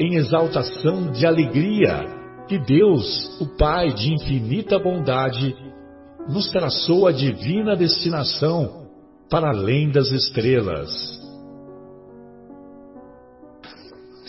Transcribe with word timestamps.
em 0.00 0.14
exaltação 0.14 1.12
de 1.12 1.26
alegria 1.26 2.06
que 2.48 2.58
Deus, 2.58 3.38
o 3.38 3.46
Pai 3.58 3.92
de 3.92 4.14
infinita 4.14 4.78
bondade, 4.78 5.54
nos 6.26 6.50
traçou 6.50 7.06
a 7.06 7.12
divina 7.12 7.76
destinação 7.76 8.88
para 9.28 9.50
além 9.50 9.90
das 9.90 10.10
estrelas. 10.10 10.90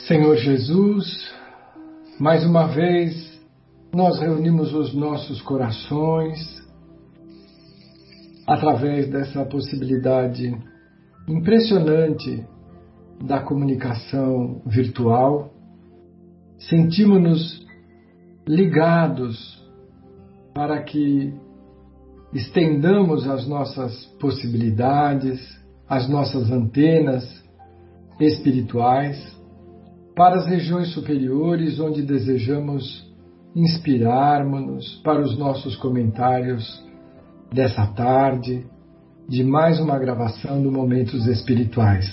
Senhor 0.08 0.36
Jesus, 0.36 1.34
mais 2.20 2.46
uma 2.46 2.68
vez 2.68 3.32
nós 3.94 4.20
reunimos 4.20 4.74
os 4.74 4.94
nossos 4.94 5.42
corações 5.42 6.62
através 8.46 9.10
dessa 9.10 9.46
possibilidade 9.46 10.54
impressionante 11.28 12.46
da 13.24 13.40
comunicação 13.40 14.62
virtual 14.66 15.51
sentimos-nos 16.70 17.66
ligados 18.48 19.62
para 20.54 20.82
que 20.84 21.34
estendamos 22.34 23.28
as 23.28 23.48
nossas 23.48 24.06
possibilidades, 24.20 25.40
as 25.88 26.08
nossas 26.08 26.52
antenas 26.52 27.24
espirituais 28.20 29.18
para 30.16 30.36
as 30.36 30.46
regiões 30.46 30.94
superiores 30.94 31.80
onde 31.80 32.02
desejamos 32.02 33.10
inspirarmos-nos 33.56 35.02
para 35.04 35.22
os 35.22 35.38
nossos 35.38 35.76
comentários 35.78 36.84
dessa 37.52 37.88
tarde 37.88 38.66
de 39.28 39.44
mais 39.44 39.80
uma 39.80 39.98
gravação 39.98 40.62
do 40.62 40.72
Momentos 40.72 41.26
Espirituais. 41.28 42.08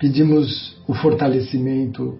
Pedimos 0.00 0.80
o 0.86 0.94
fortalecimento 0.94 2.18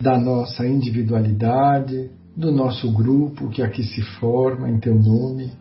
da 0.00 0.18
nossa 0.18 0.66
individualidade, 0.66 2.10
do 2.36 2.50
nosso 2.50 2.90
grupo 2.90 3.50
que 3.50 3.62
aqui 3.62 3.82
se 3.82 4.00
forma 4.18 4.70
em 4.70 4.80
teu 4.80 4.94
nome. 4.94 5.52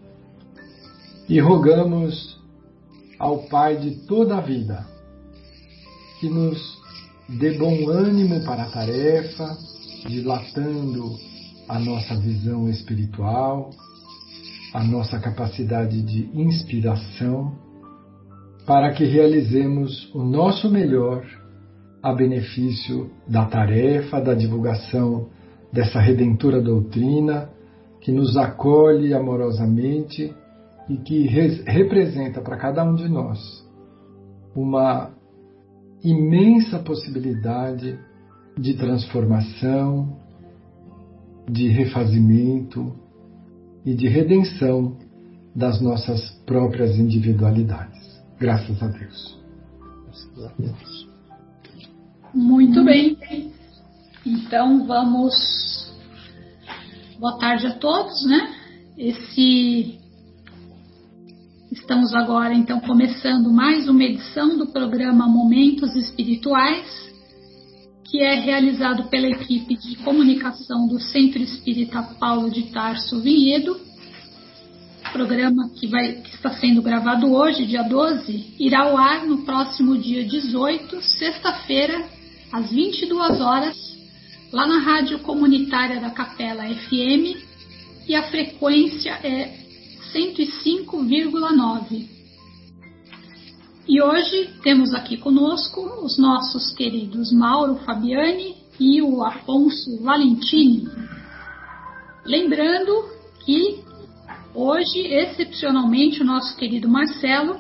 E 1.27 1.39
rogamos 1.39 2.39
ao 3.19 3.39
Pai 3.49 3.77
de 3.77 4.07
toda 4.07 4.37
a 4.37 4.41
vida 4.41 4.85
que 6.19 6.29
nos 6.29 6.79
dê 7.37 7.57
bom 7.57 7.89
ânimo 7.89 8.43
para 8.45 8.63
a 8.63 8.71
tarefa, 8.71 9.57
dilatando 10.07 11.15
a 11.67 11.77
nossa 11.77 12.15
visão 12.15 12.69
espiritual, 12.69 13.69
a 14.73 14.83
nossa 14.83 15.19
capacidade 15.19 16.01
de 16.01 16.29
inspiração, 16.33 17.57
para 18.65 18.93
que 18.93 19.03
realizemos 19.03 20.13
o 20.13 20.23
nosso 20.23 20.69
melhor 20.69 21.23
a 22.01 22.13
benefício 22.13 23.09
da 23.27 23.45
tarefa 23.45 24.21
da 24.21 24.33
divulgação 24.33 25.27
dessa 25.71 25.99
redentora 25.99 26.61
doutrina 26.61 27.49
que 28.01 28.11
nos 28.11 28.37
acolhe 28.37 29.13
amorosamente 29.13 30.33
e 30.87 30.97
que 30.97 31.27
representa 31.27 32.41
para 32.41 32.57
cada 32.57 32.83
um 32.83 32.95
de 32.95 33.07
nós 33.07 33.39
uma 34.55 35.11
imensa 36.03 36.79
possibilidade 36.79 37.99
de 38.57 38.73
transformação, 38.75 40.17
de 41.49 41.67
refazimento 41.67 42.95
e 43.85 43.93
de 43.93 44.07
redenção 44.07 44.97
das 45.55 45.81
nossas 45.81 46.29
próprias 46.45 46.97
individualidades. 46.97 48.21
Graças 48.39 48.81
a 48.81 48.87
Deus. 48.87 49.39
Graças 50.05 50.45
a 50.45 50.53
Deus. 50.57 51.08
Muito 52.33 52.83
bem. 52.83 53.17
Então 54.23 54.85
vamos. 54.85 55.33
Boa 57.19 57.39
tarde 57.39 57.65
a 57.65 57.71
todos, 57.71 58.23
né? 58.27 58.55
Esse. 58.95 59.97
Estamos 61.71 62.13
agora 62.13 62.53
então 62.53 62.79
começando 62.81 63.51
mais 63.51 63.87
uma 63.89 64.03
edição 64.03 64.57
do 64.57 64.67
programa 64.67 65.27
Momentos 65.27 65.95
Espirituais, 65.95 66.85
que 68.05 68.21
é 68.21 68.35
realizado 68.39 69.09
pela 69.09 69.27
equipe 69.27 69.75
de 69.75 69.95
comunicação 69.97 70.87
do 70.87 70.99
Centro 70.99 71.41
Espírita 71.41 72.03
Paulo 72.19 72.51
de 72.51 72.71
Tarso 72.71 73.19
Vinhedo. 73.21 73.79
Programa 75.11 75.69
que, 75.79 75.87
vai, 75.87 76.13
que 76.13 76.35
está 76.35 76.51
sendo 76.51 76.83
gravado 76.83 77.31
hoje, 77.31 77.65
dia 77.65 77.81
12, 77.81 78.55
irá 78.59 78.81
ao 78.81 78.95
ar 78.95 79.25
no 79.25 79.39
próximo 79.39 79.97
dia 79.97 80.23
18, 80.23 81.01
sexta-feira, 81.01 82.18
às 82.51 82.71
22 82.71 83.41
horas, 83.41 83.77
lá 84.51 84.65
na 84.65 84.79
rádio 84.79 85.19
comunitária 85.19 85.99
da 85.99 86.09
Capela 86.09 86.63
FM, 86.63 87.37
e 88.07 88.15
a 88.15 88.23
frequência 88.23 89.11
é 89.23 89.59
105,9. 90.13 92.07
E 93.87 94.01
hoje 94.01 94.49
temos 94.61 94.93
aqui 94.93 95.17
conosco 95.17 95.81
os 96.03 96.17
nossos 96.17 96.73
queridos 96.73 97.31
Mauro 97.31 97.75
Fabiani 97.85 98.55
e 98.79 99.01
o 99.01 99.23
Afonso 99.23 100.01
Valentini. 100.01 100.87
Lembrando 102.25 103.09
que 103.45 103.83
hoje, 104.53 104.99
excepcionalmente, 104.99 106.21
o 106.21 106.25
nosso 106.25 106.55
querido 106.57 106.87
Marcelo 106.87 107.59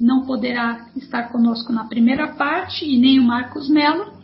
não 0.00 0.24
poderá 0.24 0.86
estar 0.96 1.30
conosco 1.32 1.72
na 1.72 1.84
primeira 1.84 2.28
parte 2.34 2.84
e 2.84 2.98
nem 2.98 3.18
o 3.18 3.24
Marcos 3.24 3.68
Melo, 3.68 4.15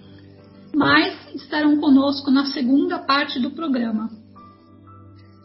mas 0.75 1.15
estarão 1.35 1.77
conosco 1.79 2.31
na 2.31 2.47
segunda 2.47 2.99
parte 2.99 3.39
do 3.39 3.51
programa. 3.51 4.11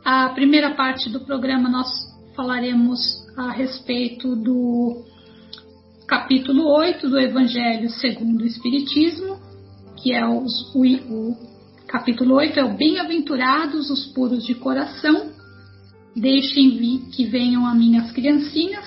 A 0.03 0.29
primeira 0.29 0.73
parte 0.73 1.09
do 1.09 1.19
programa 1.19 1.69
nós 1.69 1.89
falaremos 2.35 2.99
a 3.35 3.51
respeito 3.51 4.35
do 4.35 5.03
capítulo 6.07 6.65
8 6.77 7.09
do 7.09 7.19
Evangelho 7.19 7.89
segundo 7.89 8.41
o 8.41 8.45
Espiritismo, 8.45 9.37
que 9.97 10.13
é 10.13 10.25
os, 10.25 10.73
o, 10.73 10.81
o 10.81 11.37
capítulo 11.87 12.35
8 12.35 12.59
é 12.59 12.63
o 12.63 12.77
Bem-aventurados 12.77 13.89
os 13.89 14.05
puros 14.13 14.45
de 14.45 14.55
coração, 14.55 15.31
deixem 16.15 16.77
que 17.11 17.25
venham 17.25 17.65
a 17.65 17.75
minhas 17.75 18.11
criancinhas, 18.11 18.85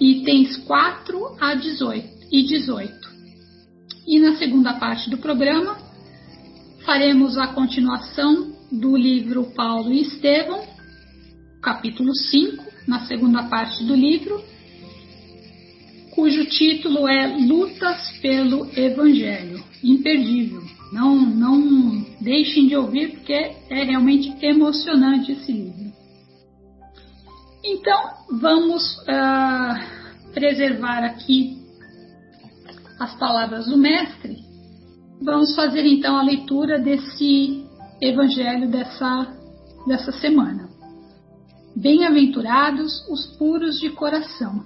itens 0.00 0.56
4 0.66 1.36
a 1.40 1.54
18 1.54 2.08
e 2.32 2.42
18. 2.42 3.13
E 4.06 4.18
na 4.18 4.36
segunda 4.36 4.74
parte 4.74 5.08
do 5.08 5.16
programa, 5.16 5.78
faremos 6.84 7.38
a 7.38 7.46
continuação 7.48 8.52
do 8.70 8.96
livro 8.96 9.44
Paulo 9.54 9.92
e 9.92 10.02
Estevão, 10.02 10.62
capítulo 11.62 12.14
5, 12.14 12.64
na 12.86 13.06
segunda 13.06 13.44
parte 13.44 13.82
do 13.84 13.94
livro, 13.94 14.42
cujo 16.10 16.44
título 16.44 17.08
é 17.08 17.26
Lutas 17.46 18.18
pelo 18.20 18.68
Evangelho. 18.78 19.64
Imperdível. 19.82 20.62
Não, 20.92 21.16
não 21.16 22.06
deixem 22.20 22.68
de 22.68 22.76
ouvir, 22.76 23.12
porque 23.12 23.32
é 23.32 23.84
realmente 23.84 24.32
emocionante 24.44 25.32
esse 25.32 25.50
livro. 25.50 25.92
Então, 27.64 28.10
vamos 28.30 28.98
uh, 28.98 30.32
preservar 30.32 31.02
aqui 31.04 31.63
as 32.98 33.14
palavras 33.16 33.66
do 33.66 33.76
Mestre, 33.76 34.36
vamos 35.22 35.54
fazer 35.54 35.84
então 35.84 36.16
a 36.16 36.22
leitura 36.22 36.78
desse 36.78 37.64
evangelho 38.00 38.70
dessa, 38.70 39.34
dessa 39.86 40.12
semana. 40.12 40.68
Bem-aventurados 41.76 43.06
os 43.08 43.26
puros 43.36 43.80
de 43.80 43.90
coração. 43.90 44.64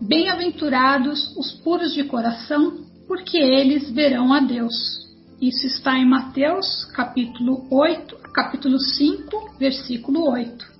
Bem-aventurados 0.00 1.36
os 1.36 1.52
puros 1.62 1.92
de 1.92 2.04
coração, 2.04 2.84
porque 3.06 3.36
eles 3.36 3.90
verão 3.90 4.32
a 4.32 4.40
Deus. 4.40 5.00
Isso 5.40 5.66
está 5.66 5.98
em 5.98 6.08
Mateus, 6.08 6.84
capítulo 6.94 7.66
8, 7.70 8.16
capítulo 8.32 8.78
5, 8.78 9.56
versículo 9.58 10.30
8. 10.30 10.70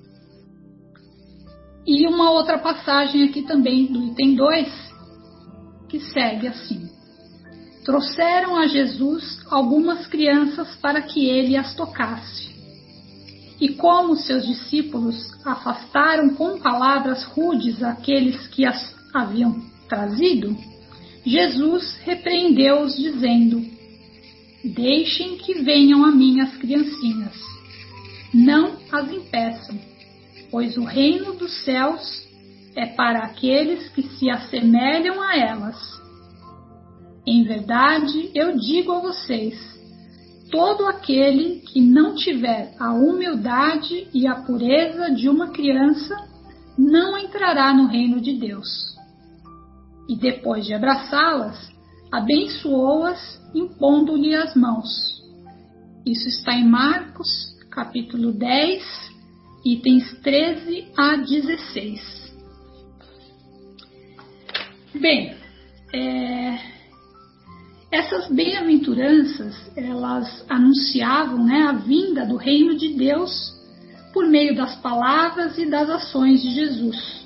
E 1.87 2.07
uma 2.07 2.31
outra 2.31 2.59
passagem 2.59 3.25
aqui 3.25 3.43
também 3.43 3.87
do 3.87 4.03
item 4.05 4.35
2, 4.35 4.90
que 5.91 5.99
segue 5.99 6.47
assim: 6.47 6.89
Trouxeram 7.85 8.57
a 8.57 8.67
Jesus 8.67 9.45
algumas 9.51 10.07
crianças 10.07 10.77
para 10.77 11.03
que 11.03 11.27
ele 11.27 11.57
as 11.57 11.75
tocasse. 11.75 12.49
E 13.61 13.71
como 13.71 14.17
seus 14.17 14.47
discípulos 14.47 15.17
afastaram 15.45 16.31
com 16.31 16.59
palavras 16.59 17.25
rudes 17.25 17.83
aqueles 17.83 18.47
que 18.47 18.65
as 18.65 18.95
haviam 19.13 19.61
trazido, 19.89 20.57
Jesus 21.27 21.99
repreendeu-os, 22.05 22.97
dizendo: 22.97 23.63
Deixem 24.65 25.37
que 25.37 25.55
venham 25.55 26.05
a 26.05 26.13
mim 26.13 26.41
as 26.41 26.57
criancinhas, 26.57 27.37
não 28.33 28.77
as 28.91 29.11
impeçam, 29.11 29.79
pois 30.51 30.77
o 30.79 30.85
reino 30.85 31.35
dos 31.35 31.53
céus 31.65 32.30
é 32.77 32.87
para 32.87 33.21
aqueles 33.21 33.89
que 33.91 34.03
se 34.03 34.31
assemelham 34.31 35.21
a 35.21 35.37
elas. 35.37 35.77
Em 37.27 37.45
verdade, 37.45 38.31
eu 38.35 38.57
digo 38.57 38.93
a 38.93 39.01
vocês: 39.01 39.59
todo 40.51 40.87
aquele 40.87 41.61
que 41.61 41.81
não 41.81 42.15
tiver 42.15 42.75
a 42.79 42.93
humildade 42.93 44.09
e 44.13 44.27
a 44.27 44.37
pureza 44.37 45.11
de 45.11 45.29
uma 45.29 45.49
criança 45.49 46.17
não 46.79 47.19
entrará 47.19 47.75
no 47.75 47.87
reino 47.87 48.21
de 48.21 48.33
Deus 48.39 48.91
e 50.11 50.17
depois 50.17 50.67
de 50.67 50.75
abraçá-las, 50.75 51.71
abençoou-as 52.11 53.41
impondo-lhe 53.55 54.35
as 54.35 54.57
mãos. 54.57 54.89
Isso 56.05 56.27
está 56.27 56.53
em 56.53 56.67
Marcos, 56.67 57.29
capítulo 57.71 58.33
10, 58.33 58.83
itens 59.65 60.13
13 60.21 60.89
a 60.97 61.15
16. 61.15 62.20
Bem, 64.95 65.37
é, 65.95 66.59
essas 67.93 68.29
bem-aventuranças, 68.29 69.55
elas 69.77 70.45
anunciavam 70.49 71.45
né, 71.45 71.63
a 71.63 71.73
vinda 71.73 72.27
do 72.27 72.37
reino 72.37 72.77
de 72.77 72.89
Deus 72.95 73.53
por 74.13 74.27
meio 74.27 74.55
das 74.57 74.75
palavras 74.77 75.57
e 75.59 75.67
das 75.67 75.89
ações 75.89 76.43
de 76.43 76.51
Jesus. 76.55 77.25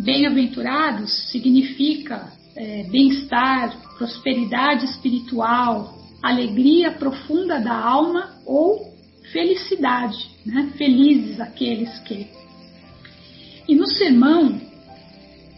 Bem-aventurados 0.00 1.30
significa 1.30 2.32
é, 2.56 2.84
bem-estar, 2.84 3.76
prosperidade 3.98 4.86
espiritual, 4.86 5.94
alegria 6.22 6.92
profunda 6.92 7.60
da 7.60 7.74
alma 7.74 8.30
ou 8.46 8.90
felicidade, 9.32 10.30
né? 10.46 10.72
felizes 10.78 11.38
aqueles 11.40 11.98
que. 12.00 12.26
E 13.68 13.74
no 13.74 13.86
sermão 13.86 14.71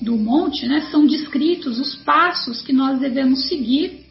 do 0.01 0.17
monte 0.17 0.67
né, 0.67 0.83
são 0.91 1.07
descritos 1.07 1.79
os 1.79 1.95
passos 1.97 2.63
que 2.63 2.73
nós 2.73 2.99
devemos 2.99 3.49
seguir 3.49 4.05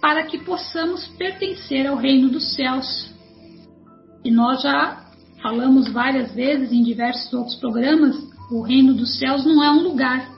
para 0.00 0.24
que 0.24 0.38
possamos 0.38 1.06
pertencer 1.08 1.86
ao 1.86 1.96
reino 1.96 2.28
dos 2.28 2.54
céus. 2.54 3.10
E 4.24 4.30
nós 4.30 4.62
já 4.62 5.04
falamos 5.42 5.88
várias 5.90 6.32
vezes 6.32 6.72
em 6.72 6.82
diversos 6.82 7.32
outros 7.32 7.56
programas 7.56 8.30
o 8.50 8.62
reino 8.62 8.94
dos 8.94 9.16
céus 9.16 9.44
não 9.44 9.62
é 9.62 9.70
um 9.70 9.82
lugar 9.82 10.28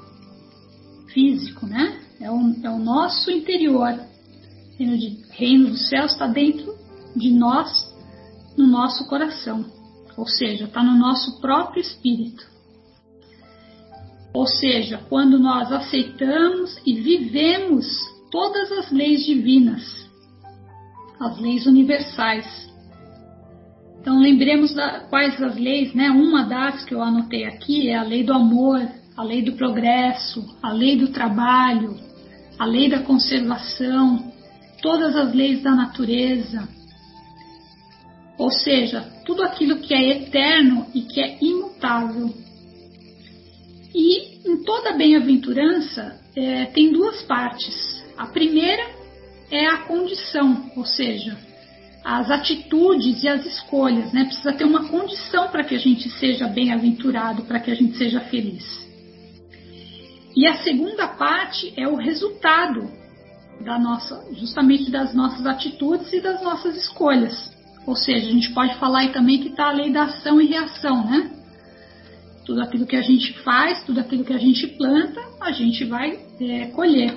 físico, 1.12 1.66
né? 1.66 1.98
É, 2.20 2.30
um, 2.30 2.60
é 2.62 2.70
o 2.70 2.78
nosso 2.78 3.30
interior. 3.30 3.88
O 3.88 4.78
reino, 4.78 4.98
de, 4.98 5.18
reino 5.30 5.68
dos 5.70 5.88
céus 5.88 6.12
está 6.12 6.26
dentro 6.26 6.74
de 7.16 7.30
nós, 7.30 7.90
no 8.56 8.66
nosso 8.66 9.06
coração. 9.06 9.64
Ou 10.16 10.26
seja, 10.26 10.64
está 10.64 10.82
no 10.82 10.94
nosso 10.94 11.40
próprio 11.40 11.80
espírito. 11.80 12.46
Ou 14.34 14.46
seja, 14.46 14.98
quando 15.08 15.38
nós 15.38 15.70
aceitamos 15.70 16.80
e 16.86 16.94
vivemos 16.94 17.86
todas 18.30 18.72
as 18.72 18.90
leis 18.90 19.24
divinas, 19.24 20.06
as 21.20 21.38
leis 21.38 21.66
universais, 21.66 22.72
então 24.00 24.18
lembremos 24.18 24.74
da, 24.74 25.00
quais 25.00 25.40
as 25.40 25.56
leis, 25.56 25.94
né? 25.94 26.10
Uma 26.10 26.44
das 26.44 26.84
que 26.84 26.92
eu 26.92 27.00
anotei 27.00 27.44
aqui 27.44 27.88
é 27.88 27.96
a 27.96 28.02
lei 28.02 28.24
do 28.24 28.32
amor, 28.32 28.80
a 29.16 29.22
lei 29.22 29.42
do 29.42 29.52
progresso, 29.52 30.44
a 30.60 30.72
lei 30.72 30.96
do 30.96 31.08
trabalho, 31.08 31.96
a 32.58 32.64
lei 32.64 32.88
da 32.88 33.00
conservação, 33.00 34.32
todas 34.82 35.14
as 35.14 35.32
leis 35.32 35.62
da 35.62 35.70
natureza. 35.70 36.68
Ou 38.36 38.50
seja, 38.50 39.02
tudo 39.24 39.44
aquilo 39.44 39.78
que 39.78 39.94
é 39.94 40.22
eterno 40.22 40.86
e 40.92 41.02
que 41.02 41.20
é 41.20 41.38
imutável. 41.40 42.34
E 43.94 44.48
em 44.48 44.62
toda 44.64 44.92
bem-aventurança 44.92 46.20
é, 46.34 46.66
tem 46.66 46.92
duas 46.92 47.22
partes. 47.22 48.02
A 48.16 48.26
primeira 48.26 48.82
é 49.50 49.66
a 49.66 49.78
condição, 49.78 50.70
ou 50.76 50.84
seja, 50.84 51.36
as 52.04 52.30
atitudes 52.30 53.22
e 53.22 53.28
as 53.28 53.44
escolhas, 53.44 54.12
né? 54.12 54.24
Precisa 54.24 54.52
ter 54.52 54.64
uma 54.64 54.88
condição 54.88 55.48
para 55.48 55.62
que 55.62 55.74
a 55.74 55.78
gente 55.78 56.10
seja 56.10 56.48
bem-aventurado, 56.48 57.42
para 57.42 57.60
que 57.60 57.70
a 57.70 57.74
gente 57.74 57.96
seja 57.96 58.20
feliz. 58.20 58.64
E 60.34 60.46
a 60.46 60.56
segunda 60.56 61.06
parte 61.06 61.72
é 61.76 61.86
o 61.86 61.96
resultado 61.96 62.90
da 63.60 63.78
nossa, 63.78 64.24
justamente 64.32 64.90
das 64.90 65.14
nossas 65.14 65.46
atitudes 65.46 66.12
e 66.12 66.20
das 66.20 66.42
nossas 66.42 66.76
escolhas. 66.76 67.52
Ou 67.86 67.94
seja, 67.94 68.26
a 68.26 68.30
gente 68.30 68.50
pode 68.52 68.74
falar 68.76 69.00
aí 69.00 69.12
também 69.12 69.40
que 69.40 69.48
está 69.48 69.68
a 69.68 69.72
lei 69.72 69.92
da 69.92 70.04
ação 70.04 70.40
e 70.40 70.46
reação, 70.46 71.04
né? 71.04 71.30
Tudo 72.44 72.60
aquilo 72.62 72.86
que 72.86 72.96
a 72.96 73.02
gente 73.02 73.32
faz, 73.42 73.84
tudo 73.84 74.00
aquilo 74.00 74.24
que 74.24 74.32
a 74.32 74.38
gente 74.38 74.66
planta, 74.66 75.20
a 75.40 75.52
gente 75.52 75.84
vai 75.84 76.18
é, 76.40 76.66
colher. 76.68 77.14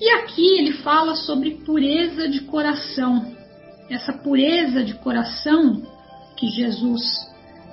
E 0.00 0.10
aqui 0.10 0.58
ele 0.58 0.72
fala 0.74 1.14
sobre 1.16 1.52
pureza 1.64 2.28
de 2.28 2.40
coração. 2.42 3.34
Essa 3.88 4.12
pureza 4.12 4.84
de 4.84 4.94
coração 4.94 5.82
que 6.36 6.48
Jesus 6.48 7.02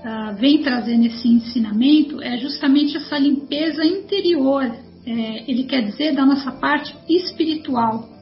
uh, 0.05 0.35
vem 0.35 0.61
trazer 0.61 0.97
nesse 0.97 1.27
ensinamento 1.27 2.21
é 2.21 2.37
justamente 2.37 2.95
essa 2.95 3.17
limpeza 3.17 3.83
interior, 3.83 4.63
é, 5.05 5.51
ele 5.51 5.65
quer 5.65 5.81
dizer 5.81 6.13
da 6.13 6.25
nossa 6.25 6.51
parte 6.51 6.95
espiritual. 7.09 8.12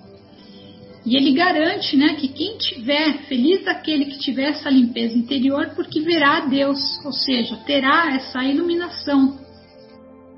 E 1.06 1.16
ele 1.16 1.34
garante 1.34 1.98
né, 1.98 2.14
que 2.16 2.28
quem 2.28 2.58
tiver, 2.58 3.24
feliz 3.24 3.64
daquele 3.66 4.06
que 4.06 4.20
tiver 4.20 4.50
essa 4.50 4.70
limpeza 4.70 5.18
interior, 5.18 5.72
porque 5.76 6.00
verá 6.00 6.38
a 6.38 6.46
Deus, 6.46 6.80
ou 7.04 7.12
seja, 7.12 7.58
terá 7.66 8.14
essa 8.14 8.44
iluminação 8.44 9.40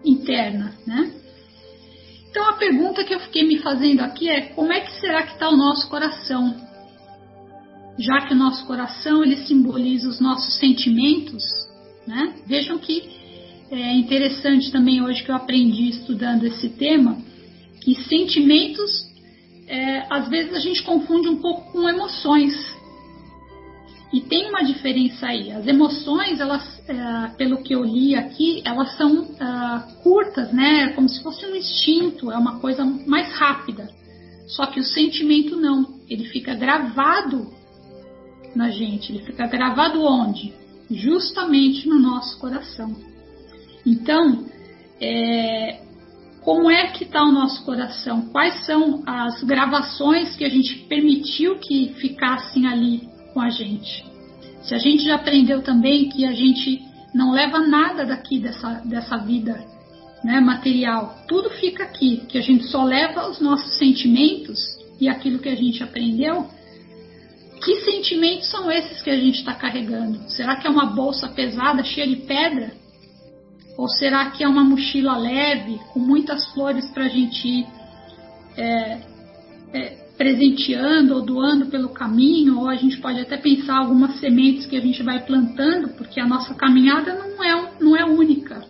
interna. 0.06 0.74
Né? 0.88 1.12
Então 2.30 2.50
a 2.50 2.54
pergunta 2.54 3.04
que 3.04 3.14
eu 3.14 3.20
fiquei 3.20 3.46
me 3.46 3.60
fazendo 3.60 4.02
aqui 4.02 4.30
é 4.30 4.42
como 4.42 4.72
é 4.72 4.80
que 4.80 5.00
será 5.00 5.24
que 5.24 5.34
está 5.34 5.50
o 5.50 5.58
nosso 5.58 5.90
coração? 5.90 6.56
Já 8.00 8.26
que 8.26 8.34
o 8.34 8.38
nosso 8.38 8.66
coração 8.66 9.24
ele 9.24 9.38
simboliza 9.46 10.08
os 10.08 10.20
nossos 10.20 10.56
sentimentos, 10.56 11.44
né? 12.08 12.34
Vejam 12.48 12.80
que 12.80 13.04
é 13.70 13.94
interessante 13.94 14.72
também 14.72 15.02
hoje 15.02 15.24
que 15.24 15.30
eu 15.30 15.36
aprendi 15.36 15.90
estudando 15.90 16.44
esse 16.44 16.70
tema, 16.70 17.18
que 17.82 17.94
sentimentos 18.06 19.03
é, 19.74 20.06
às 20.08 20.30
vezes 20.30 20.54
a 20.54 20.60
gente 20.60 20.84
confunde 20.84 21.28
um 21.28 21.38
pouco 21.38 21.72
com 21.72 21.90
emoções. 21.90 22.54
E 24.14 24.22
tem 24.22 24.48
uma 24.50 24.64
diferença 24.64 25.26
aí. 25.26 25.52
As 25.52 25.66
emoções, 25.66 26.40
elas, 26.40 26.64
é, 26.88 27.30
pelo 27.36 27.64
que 27.64 27.74
eu 27.74 27.84
li 27.84 28.16
aqui, 28.16 28.62
elas 28.64 28.96
são 28.96 29.24
é, 29.24 30.04
curtas, 30.04 30.54
né? 30.54 30.90
Como 30.90 31.10
se 31.10 31.24
fosse 31.24 31.44
um 31.48 31.56
instinto, 31.56 32.32
é 32.32 32.38
uma 32.38 32.60
coisa 32.60 32.86
mais 32.86 33.34
rápida. 33.34 33.90
Só 34.46 34.68
que 34.68 34.80
o 34.80 34.84
sentimento 34.84 35.56
não. 35.56 36.00
Ele 36.08 36.26
fica 36.26 36.54
gravado 36.54 37.52
na 38.56 38.70
gente. 38.70 39.12
Ele 39.12 39.24
fica 39.24 39.48
gravado 39.48 40.04
onde? 40.04 40.54
Justamente 40.92 41.90
no 41.90 41.98
nosso 41.98 42.38
coração. 42.38 42.96
Então, 43.84 44.46
é, 45.02 45.82
como 46.44 46.70
é 46.70 46.88
que 46.88 47.04
está 47.04 47.24
o 47.24 47.32
nosso 47.32 47.64
coração? 47.64 48.30
Quais 48.30 48.66
são 48.66 49.02
as 49.06 49.44
gravações 49.44 50.36
que 50.36 50.44
a 50.44 50.50
gente 50.50 50.76
permitiu 50.88 51.58
que 51.58 51.94
ficassem 51.96 52.68
ali 52.68 53.14
com 53.34 53.42
a 53.42 53.50
gente. 53.50 54.06
Se 54.62 54.74
a 54.74 54.78
gente 54.78 55.04
já 55.04 55.16
aprendeu 55.16 55.62
também 55.62 56.08
que 56.10 56.26
a 56.26 56.32
gente 56.32 56.82
não 57.14 57.32
leva 57.32 57.60
nada 57.60 58.06
daqui 58.06 58.40
dessa, 58.40 58.82
dessa 58.86 59.18
vida 59.18 59.60
né, 60.24 60.40
material, 60.40 61.18
tudo 61.28 61.50
fica 61.50 61.84
aqui, 61.84 62.24
que 62.30 62.38
a 62.38 62.42
gente 62.42 62.66
só 62.66 62.84
leva 62.84 63.28
os 63.30 63.42
nossos 63.42 63.78
sentimentos 63.78 64.60
e 65.02 65.10
aquilo 65.10 65.40
que 65.40 65.50
a 65.50 65.56
gente 65.56 65.84
aprendeu, 65.84 66.48
que 67.62 67.76
sentimentos 67.82 68.50
são 68.50 68.72
esses 68.72 69.02
que 69.02 69.10
a 69.10 69.20
gente 69.20 69.40
está 69.40 69.54
carregando? 69.54 70.30
Será 70.30 70.56
que 70.56 70.68
é 70.68 70.70
uma 70.70 70.86
bolsa 70.86 71.28
pesada, 71.28 71.84
cheia 71.84 72.08
de 72.08 72.18
pedra? 72.18 72.72
Ou 73.78 73.88
será 73.88 74.30
que 74.30 74.44
é 74.44 74.48
uma 74.48 74.64
mochila 74.64 75.18
leve, 75.18 75.80
com 75.92 76.00
muitas 76.00 76.46
flores 76.54 76.86
para 76.92 77.06
a 77.06 77.10
gente 77.10 77.48
ir 77.48 77.68
é, 78.56 79.02
é, 79.74 79.90
presenteando 80.16 81.16
ou 81.16 81.22
doando 81.22 81.66
pelo 81.68 81.90
caminho? 81.90 82.60
Ou 82.60 82.70
a 82.70 82.76
gente 82.76 83.00
pode 83.00 83.20
até 83.20 83.36
pensar 83.36 83.78
algumas 83.78 84.20
sementes 84.20 84.66
que 84.68 84.78
a 84.78 84.82
gente 84.82 85.02
vai 85.02 85.26
plantando, 85.26 85.90
porque 85.98 86.20
a 86.20 86.28
nossa 86.28 86.54
caminhada 86.54 87.16
não 87.16 87.44
é, 87.44 87.72
não 87.80 87.98
é 87.98 88.06
única. 88.06 88.64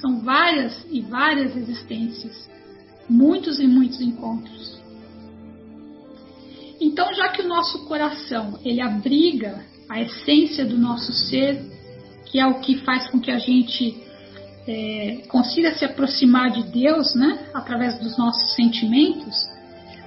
São 0.00 0.20
várias 0.20 0.84
e 0.90 1.00
várias 1.00 1.56
existências, 1.56 2.50
muitos 3.08 3.60
e 3.60 3.66
muitos 3.66 4.00
encontros. 4.00 4.76
Então, 6.80 7.14
já 7.14 7.28
que 7.28 7.42
o 7.42 7.48
nosso 7.48 7.86
coração 7.86 8.58
ele 8.64 8.80
abriga 8.80 9.64
a 9.88 10.00
essência 10.00 10.64
do 10.64 10.76
nosso 10.76 11.12
ser, 11.12 11.64
que 12.26 12.40
é 12.40 12.46
o 12.46 12.60
que 12.60 12.78
faz 12.78 13.08
com 13.08 13.20
que 13.20 13.30
a 13.30 13.38
gente 13.38 14.05
é, 14.66 15.22
consiga 15.28 15.74
se 15.74 15.84
aproximar 15.84 16.50
de 16.50 16.64
Deus, 16.64 17.14
né, 17.14 17.48
através 17.54 17.98
dos 17.98 18.18
nossos 18.18 18.54
sentimentos, 18.54 19.34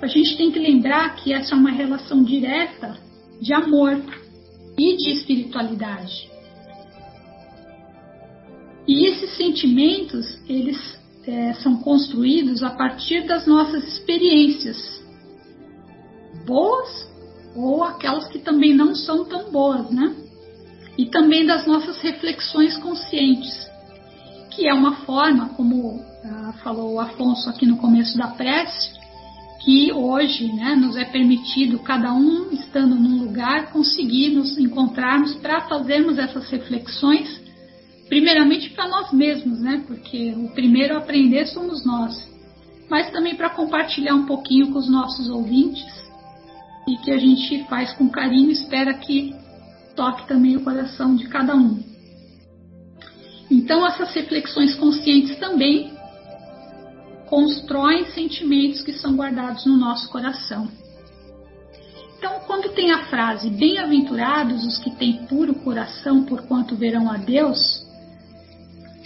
a 0.01 0.07
gente 0.07 0.37
tem 0.37 0.51
que 0.51 0.59
lembrar 0.59 1.15
que 1.15 1.33
essa 1.33 1.55
é 1.55 1.57
uma 1.57 1.71
relação 1.71 2.23
direta 2.23 2.97
de 3.41 3.53
amor 3.53 4.01
e 4.77 4.95
de 4.95 5.11
espiritualidade. 5.11 6.29
E 8.87 9.05
esses 9.05 9.35
sentimentos, 9.37 10.41
eles 10.47 10.77
é, 11.27 11.53
são 11.55 11.77
construídos 11.77 12.63
a 12.63 12.71
partir 12.71 13.25
das 13.27 13.45
nossas 13.45 13.83
experiências, 13.87 15.03
boas 16.45 17.07
ou 17.55 17.83
aquelas 17.83 18.27
que 18.29 18.39
também 18.39 18.73
não 18.73 18.95
são 18.95 19.25
tão 19.25 19.51
boas, 19.51 19.91
né? 19.91 20.15
E 20.97 21.05
também 21.05 21.45
das 21.45 21.65
nossas 21.65 21.97
reflexões 21.97 22.77
conscientes 22.77 23.68
que 24.59 24.67
é 24.67 24.73
uma 24.73 24.97
forma, 25.05 25.49
como 25.55 26.03
ah, 26.21 26.53
falou 26.61 26.95
o 26.95 26.99
Afonso 26.99 27.49
aqui 27.49 27.65
no 27.65 27.77
começo 27.77 28.17
da 28.17 28.27
prece, 28.27 28.91
que 29.63 29.93
hoje 29.93 30.51
né, 30.51 30.75
nos 30.75 30.97
é 30.97 31.05
permitido, 31.05 31.79
cada 31.79 32.13
um 32.13 32.51
estando 32.51 32.95
num 32.95 33.23
lugar, 33.23 33.71
conseguir 33.71 34.31
nos 34.31 34.57
encontrarmos 34.57 35.33
para 35.35 35.61
fazermos 35.61 36.17
essas 36.17 36.49
reflexões, 36.49 37.41
primeiramente 38.09 38.71
para 38.71 38.89
nós 38.89 39.13
mesmos, 39.13 39.61
né, 39.61 39.81
porque 39.87 40.33
o 40.35 40.49
primeiro 40.49 40.95
a 40.95 40.97
aprender 40.97 41.45
somos 41.47 41.85
nós, 41.85 42.21
mas 42.89 43.09
também 43.11 43.35
para 43.35 43.51
compartilhar 43.51 44.13
um 44.13 44.25
pouquinho 44.25 44.73
com 44.73 44.79
os 44.79 44.91
nossos 44.91 45.29
ouvintes 45.29 45.87
e 46.85 46.97
que 46.97 47.11
a 47.11 47.17
gente 47.17 47.63
faz 47.69 47.93
com 47.93 48.09
carinho, 48.09 48.51
espera 48.51 48.93
que 48.93 49.33
toque 49.95 50.27
também 50.27 50.57
o 50.57 50.63
coração 50.65 51.15
de 51.15 51.29
cada 51.29 51.55
um. 51.55 51.88
Então, 53.49 53.85
essas 53.85 54.13
reflexões 54.13 54.75
conscientes 54.75 55.37
também 55.37 55.91
constroem 57.25 58.05
sentimentos 58.07 58.81
que 58.81 58.93
são 58.93 59.15
guardados 59.15 59.65
no 59.65 59.77
nosso 59.77 60.09
coração. 60.09 60.67
Então, 62.17 62.41
quando 62.45 62.73
tem 62.73 62.91
a 62.91 63.05
frase 63.05 63.49
Bem-aventurados 63.49 64.65
os 64.65 64.77
que 64.77 64.91
têm 64.91 65.25
puro 65.25 65.55
coração, 65.55 66.25
porquanto 66.25 66.75
verão 66.75 67.09
a 67.09 67.17
Deus, 67.17 67.57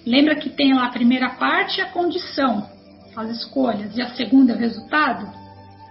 lembra 0.06 0.36
que 0.36 0.50
tem 0.50 0.74
lá 0.74 0.86
a 0.86 0.92
primeira 0.92 1.30
parte 1.32 1.80
a 1.80 1.90
condição, 1.90 2.68
as 3.16 3.30
escolhas, 3.30 3.96
e 3.96 4.02
a 4.02 4.10
segunda 4.16 4.54
o 4.54 4.58
resultado? 4.58 5.30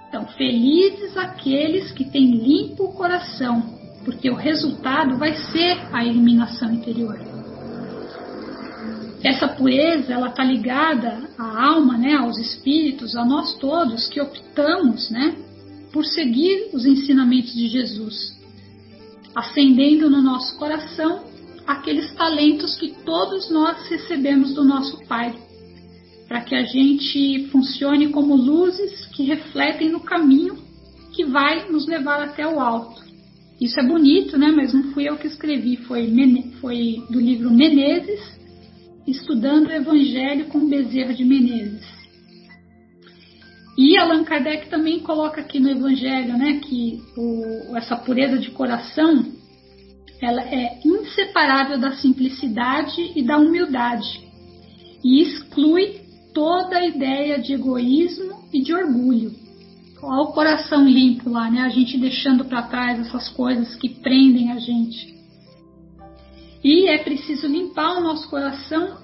Então, 0.08 0.26
felizes 0.26 1.16
aqueles 1.16 1.92
que 1.92 2.04
têm 2.04 2.32
limpo 2.32 2.84
o 2.84 2.92
coração, 2.92 3.78
porque 4.04 4.28
o 4.28 4.34
resultado 4.34 5.16
vai 5.16 5.34
ser 5.34 5.78
a 5.92 6.04
eliminação 6.04 6.72
interior 6.72 7.31
essa 9.22 9.46
pureza 9.46 10.12
ela 10.12 10.28
está 10.28 10.42
ligada 10.42 11.28
à 11.38 11.66
alma, 11.66 11.96
né, 11.96 12.14
aos 12.14 12.38
espíritos, 12.38 13.14
a 13.16 13.24
nós 13.24 13.54
todos 13.58 14.08
que 14.08 14.20
optamos, 14.20 15.10
né, 15.10 15.36
por 15.92 16.04
seguir 16.04 16.70
os 16.72 16.84
ensinamentos 16.84 17.54
de 17.54 17.68
Jesus, 17.68 18.36
acendendo 19.34 20.10
no 20.10 20.22
nosso 20.22 20.58
coração 20.58 21.24
aqueles 21.66 22.12
talentos 22.14 22.76
que 22.76 22.92
todos 23.04 23.50
nós 23.50 23.88
recebemos 23.88 24.54
do 24.54 24.64
nosso 24.64 24.98
Pai, 25.06 25.34
para 26.26 26.40
que 26.40 26.54
a 26.54 26.64
gente 26.64 27.48
funcione 27.52 28.08
como 28.08 28.34
luzes 28.34 29.06
que 29.14 29.22
refletem 29.22 29.90
no 29.90 30.00
caminho 30.00 30.56
que 31.12 31.24
vai 31.24 31.70
nos 31.70 31.86
levar 31.86 32.22
até 32.22 32.46
o 32.46 32.58
alto. 32.58 33.02
Isso 33.60 33.78
é 33.78 33.86
bonito, 33.86 34.36
né? 34.38 34.50
Mas 34.50 34.72
não 34.72 34.92
fui 34.92 35.08
eu 35.08 35.16
que 35.16 35.26
escrevi, 35.26 35.76
foi, 35.76 36.10
foi 36.60 37.04
do 37.10 37.20
livro 37.20 37.50
Menezes, 37.50 38.20
estudando 39.06 39.68
o 39.68 39.72
Evangelho 39.72 40.46
com 40.46 40.68
Bezerra 40.68 41.14
de 41.14 41.24
Menezes. 41.24 41.86
E 43.76 43.96
Allan 43.96 44.24
Kardec 44.24 44.68
também 44.68 45.00
coloca 45.00 45.40
aqui 45.40 45.58
no 45.58 45.70
Evangelho 45.70 46.36
né, 46.36 46.60
que 46.60 47.02
o, 47.16 47.76
essa 47.76 47.96
pureza 47.96 48.38
de 48.38 48.50
coração 48.50 49.24
ela 50.20 50.42
é 50.42 50.78
inseparável 50.84 51.78
da 51.78 51.92
simplicidade 51.92 53.12
e 53.16 53.22
da 53.22 53.38
humildade 53.38 54.22
e 55.02 55.20
exclui 55.22 56.00
toda 56.32 56.78
a 56.78 56.86
ideia 56.86 57.40
de 57.40 57.54
egoísmo 57.54 58.44
e 58.52 58.62
de 58.62 58.72
orgulho. 58.72 59.32
Olha 60.00 60.22
o 60.22 60.32
coração 60.32 60.84
limpo 60.84 61.30
lá, 61.30 61.50
né? 61.50 61.60
A 61.60 61.68
gente 61.68 61.98
deixando 61.98 62.44
para 62.44 62.62
trás 62.62 63.00
essas 63.00 63.28
coisas 63.28 63.74
que 63.76 63.88
prendem 63.88 64.50
a 64.50 64.58
gente. 64.58 65.14
E 66.62 66.88
é 66.88 66.98
preciso 66.98 67.46
limpar 67.46 67.98
o 67.98 68.02
nosso 68.02 68.28
coração 68.28 68.98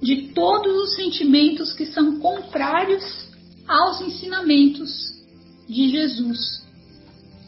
de 0.00 0.32
todos 0.34 0.74
os 0.82 0.96
sentimentos 0.96 1.72
que 1.72 1.86
são 1.86 2.18
contrários 2.18 3.28
aos 3.66 4.00
ensinamentos 4.00 4.90
de 5.68 5.90
Jesus. 5.90 6.38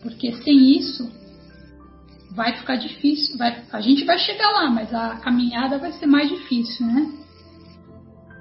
Porque 0.02 0.32
sem 0.42 0.76
isso 0.76 1.10
vai 2.30 2.56
ficar 2.56 2.76
difícil, 2.76 3.36
vai, 3.36 3.64
a 3.72 3.80
gente 3.80 4.04
vai 4.04 4.18
chegar 4.18 4.50
lá, 4.50 4.70
mas 4.70 4.94
a 4.94 5.16
caminhada 5.16 5.78
vai 5.78 5.92
ser 5.92 6.06
mais 6.06 6.28
difícil, 6.28 6.86
né? 6.86 7.12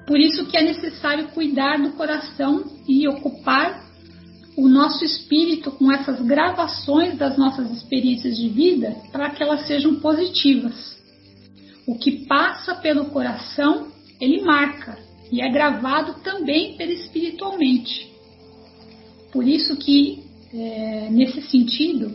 Por 0.05 0.19
isso 0.19 0.45
que 0.45 0.57
é 0.57 0.63
necessário 0.63 1.29
cuidar 1.29 1.77
do 1.81 1.91
coração 1.91 2.63
e 2.87 3.07
ocupar 3.07 3.85
o 4.55 4.67
nosso 4.67 5.03
espírito 5.03 5.69
com 5.71 5.91
essas 5.91 6.21
gravações 6.21 7.17
das 7.17 7.37
nossas 7.37 7.69
experiências 7.71 8.37
de 8.37 8.49
vida 8.49 8.95
para 9.11 9.29
que 9.29 9.43
elas 9.43 9.67
sejam 9.67 9.95
positivas. 9.95 10.96
O 11.87 11.97
que 11.97 12.25
passa 12.25 12.75
pelo 12.75 13.05
coração, 13.05 13.87
ele 14.19 14.41
marca 14.41 14.99
e 15.31 15.41
é 15.41 15.49
gravado 15.49 16.15
também 16.21 16.75
perispiritualmente. 16.75 18.11
Por 19.31 19.47
isso 19.47 19.77
que, 19.77 20.23
é, 20.53 21.09
nesse 21.09 21.41
sentido, 21.43 22.13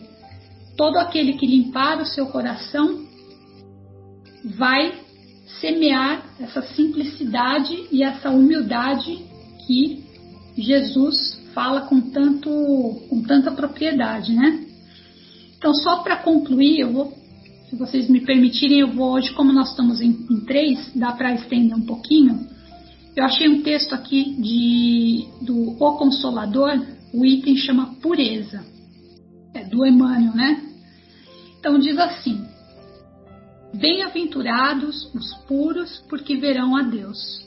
todo 0.77 0.97
aquele 0.97 1.33
que 1.33 1.47
limpar 1.47 1.99
o 1.99 2.05
seu 2.05 2.27
coração 2.27 3.03
vai 4.43 4.93
semear 5.59 6.23
essa 6.39 6.61
simplicidade 6.61 7.87
e 7.91 8.03
essa 8.03 8.29
humildade 8.29 9.25
que 9.65 10.03
Jesus 10.55 11.41
fala 11.53 11.81
com, 11.81 11.99
tanto, 11.99 12.49
com 13.09 13.23
tanta 13.23 13.51
propriedade, 13.51 14.33
né? 14.33 14.65
Então, 15.57 15.73
só 15.73 16.03
para 16.03 16.17
concluir, 16.17 16.79
eu 16.79 16.91
vou 16.91 17.22
se 17.73 17.79
vocês 17.79 18.07
me 18.07 18.21
permitirem, 18.21 18.81
eu 18.81 18.91
vou 18.91 19.13
hoje, 19.13 19.33
como 19.33 19.51
nós 19.51 19.71
estamos 19.71 19.99
em, 19.99 20.11
em 20.29 20.41
três, 20.41 20.91
dá 20.93 21.11
para 21.11 21.33
estender 21.33 21.75
um 21.75 21.81
pouquinho. 21.81 22.47
Eu 23.15 23.25
achei 23.25 23.49
um 23.49 23.63
texto 23.63 23.93
aqui 23.93 24.35
de, 24.39 25.27
do 25.43 25.71
O 25.83 25.97
Consolador, 25.97 26.79
o 27.11 27.25
item 27.25 27.57
chama 27.57 27.95
Pureza, 27.99 28.63
é 29.55 29.63
do 29.63 29.83
Emmanuel, 29.87 30.35
né? 30.35 30.61
Então 31.59 31.79
diz 31.79 31.97
assim: 31.97 32.45
Bem-aventurados 33.73 35.11
os 35.15 35.33
puros, 35.47 36.03
porque 36.07 36.37
verão 36.37 36.75
a 36.75 36.83
Deus. 36.83 37.42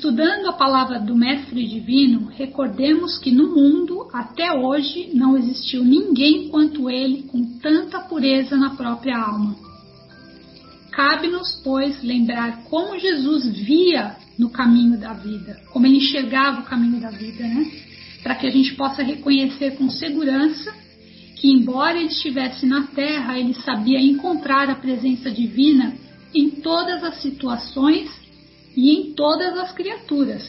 Estudando 0.00 0.46
a 0.46 0.54
palavra 0.54 0.98
do 0.98 1.14
Mestre 1.14 1.68
Divino, 1.68 2.30
recordemos 2.34 3.18
que 3.18 3.30
no 3.30 3.54
mundo, 3.54 4.08
até 4.14 4.50
hoje, 4.50 5.10
não 5.12 5.36
existiu 5.36 5.84
ninguém 5.84 6.48
quanto 6.48 6.88
ele 6.88 7.24
com 7.24 7.58
tanta 7.58 8.00
pureza 8.00 8.56
na 8.56 8.70
própria 8.70 9.18
alma. 9.18 9.54
Cabe-nos, 10.90 11.60
pois, 11.62 12.02
lembrar 12.02 12.64
como 12.64 12.98
Jesus 12.98 13.46
via 13.58 14.16
no 14.38 14.48
caminho 14.48 14.98
da 14.98 15.12
vida, 15.12 15.60
como 15.70 15.86
ele 15.86 15.98
enxergava 15.98 16.62
o 16.62 16.64
caminho 16.64 16.98
da 16.98 17.10
vida, 17.10 17.46
né? 17.46 17.70
Para 18.22 18.36
que 18.36 18.46
a 18.46 18.50
gente 18.50 18.74
possa 18.76 19.02
reconhecer 19.02 19.76
com 19.76 19.90
segurança 19.90 20.74
que, 21.36 21.46
embora 21.46 21.98
ele 21.98 22.08
estivesse 22.08 22.64
na 22.64 22.84
terra, 22.86 23.38
ele 23.38 23.52
sabia 23.52 24.00
encontrar 24.00 24.70
a 24.70 24.76
presença 24.76 25.30
divina 25.30 25.92
em 26.34 26.48
todas 26.48 27.04
as 27.04 27.20
situações 27.20 28.19
e 28.76 28.90
em 28.90 29.12
todas 29.14 29.58
as 29.58 29.72
criaturas, 29.72 30.48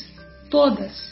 todas. 0.49 1.11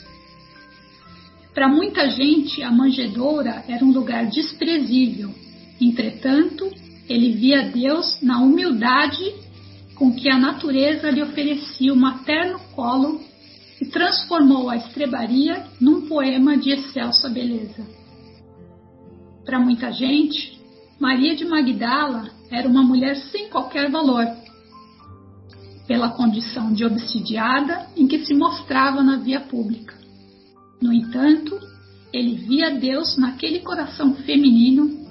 Para 1.54 1.68
muita 1.68 2.10
gente, 2.10 2.62
a 2.64 2.72
manjedoura 2.72 3.64
era 3.68 3.84
um 3.84 3.92
lugar 3.92 4.28
desprezível. 4.28 5.34
Entretanto, 5.82 6.72
ele 7.08 7.34
via 7.34 7.64
Deus 7.70 8.22
na 8.22 8.40
humildade 8.40 9.34
com 9.96 10.14
que 10.14 10.30
a 10.30 10.38
natureza 10.38 11.10
lhe 11.10 11.22
oferecia 11.22 11.92
o 11.92 11.98
materno 11.98 12.60
colo 12.74 13.20
e 13.82 13.86
transformou 13.86 14.70
a 14.70 14.78
estrebaria 14.78 15.66
num 15.80 16.08
poema 16.08 16.58
de 16.58 16.72
excelsa 16.72 17.28
beleza. 17.28 17.86
Para 19.44 19.60
muita 19.60 19.92
gente, 19.92 20.60
Maria 21.00 21.36
de 21.36 21.46
Magdala 21.46 22.30
era 22.52 22.68
uma 22.68 22.84
mulher 22.84 23.16
sem 23.16 23.50
qualquer 23.50 23.90
valor, 23.90 24.26
pela 25.90 26.10
condição 26.10 26.72
de 26.72 26.86
obsidiada 26.86 27.88
em 27.98 28.08
que 28.08 28.24
se 28.24 28.32
mostrava 28.32 29.02
na 29.02 29.18
via 29.18 29.40
pública. 29.40 29.96
No 30.80 30.94
entanto, 30.94 31.60
ele 32.14 32.36
via 32.36 32.70
Deus 32.70 33.18
naquele 33.18 33.62
coração 33.62 34.14
feminino, 34.14 35.08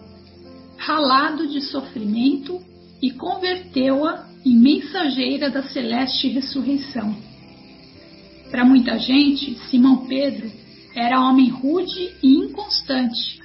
ralado 0.77 1.49
de 1.49 1.63
sofrimento, 1.63 2.61
e 3.03 3.11
converteu-a 3.11 4.29
em 4.47 4.55
mensageira 4.57 5.51
da 5.51 5.65
celeste 5.65 6.29
ressurreição. 6.29 7.13
Para 8.49 8.65
muita 8.65 8.97
gente, 9.01 9.59
Simão 9.69 10.07
Pedro 10.07 10.49
era 10.95 11.21
homem 11.21 11.49
rude 11.49 12.13
e 12.23 12.35
inconstante, 12.35 13.41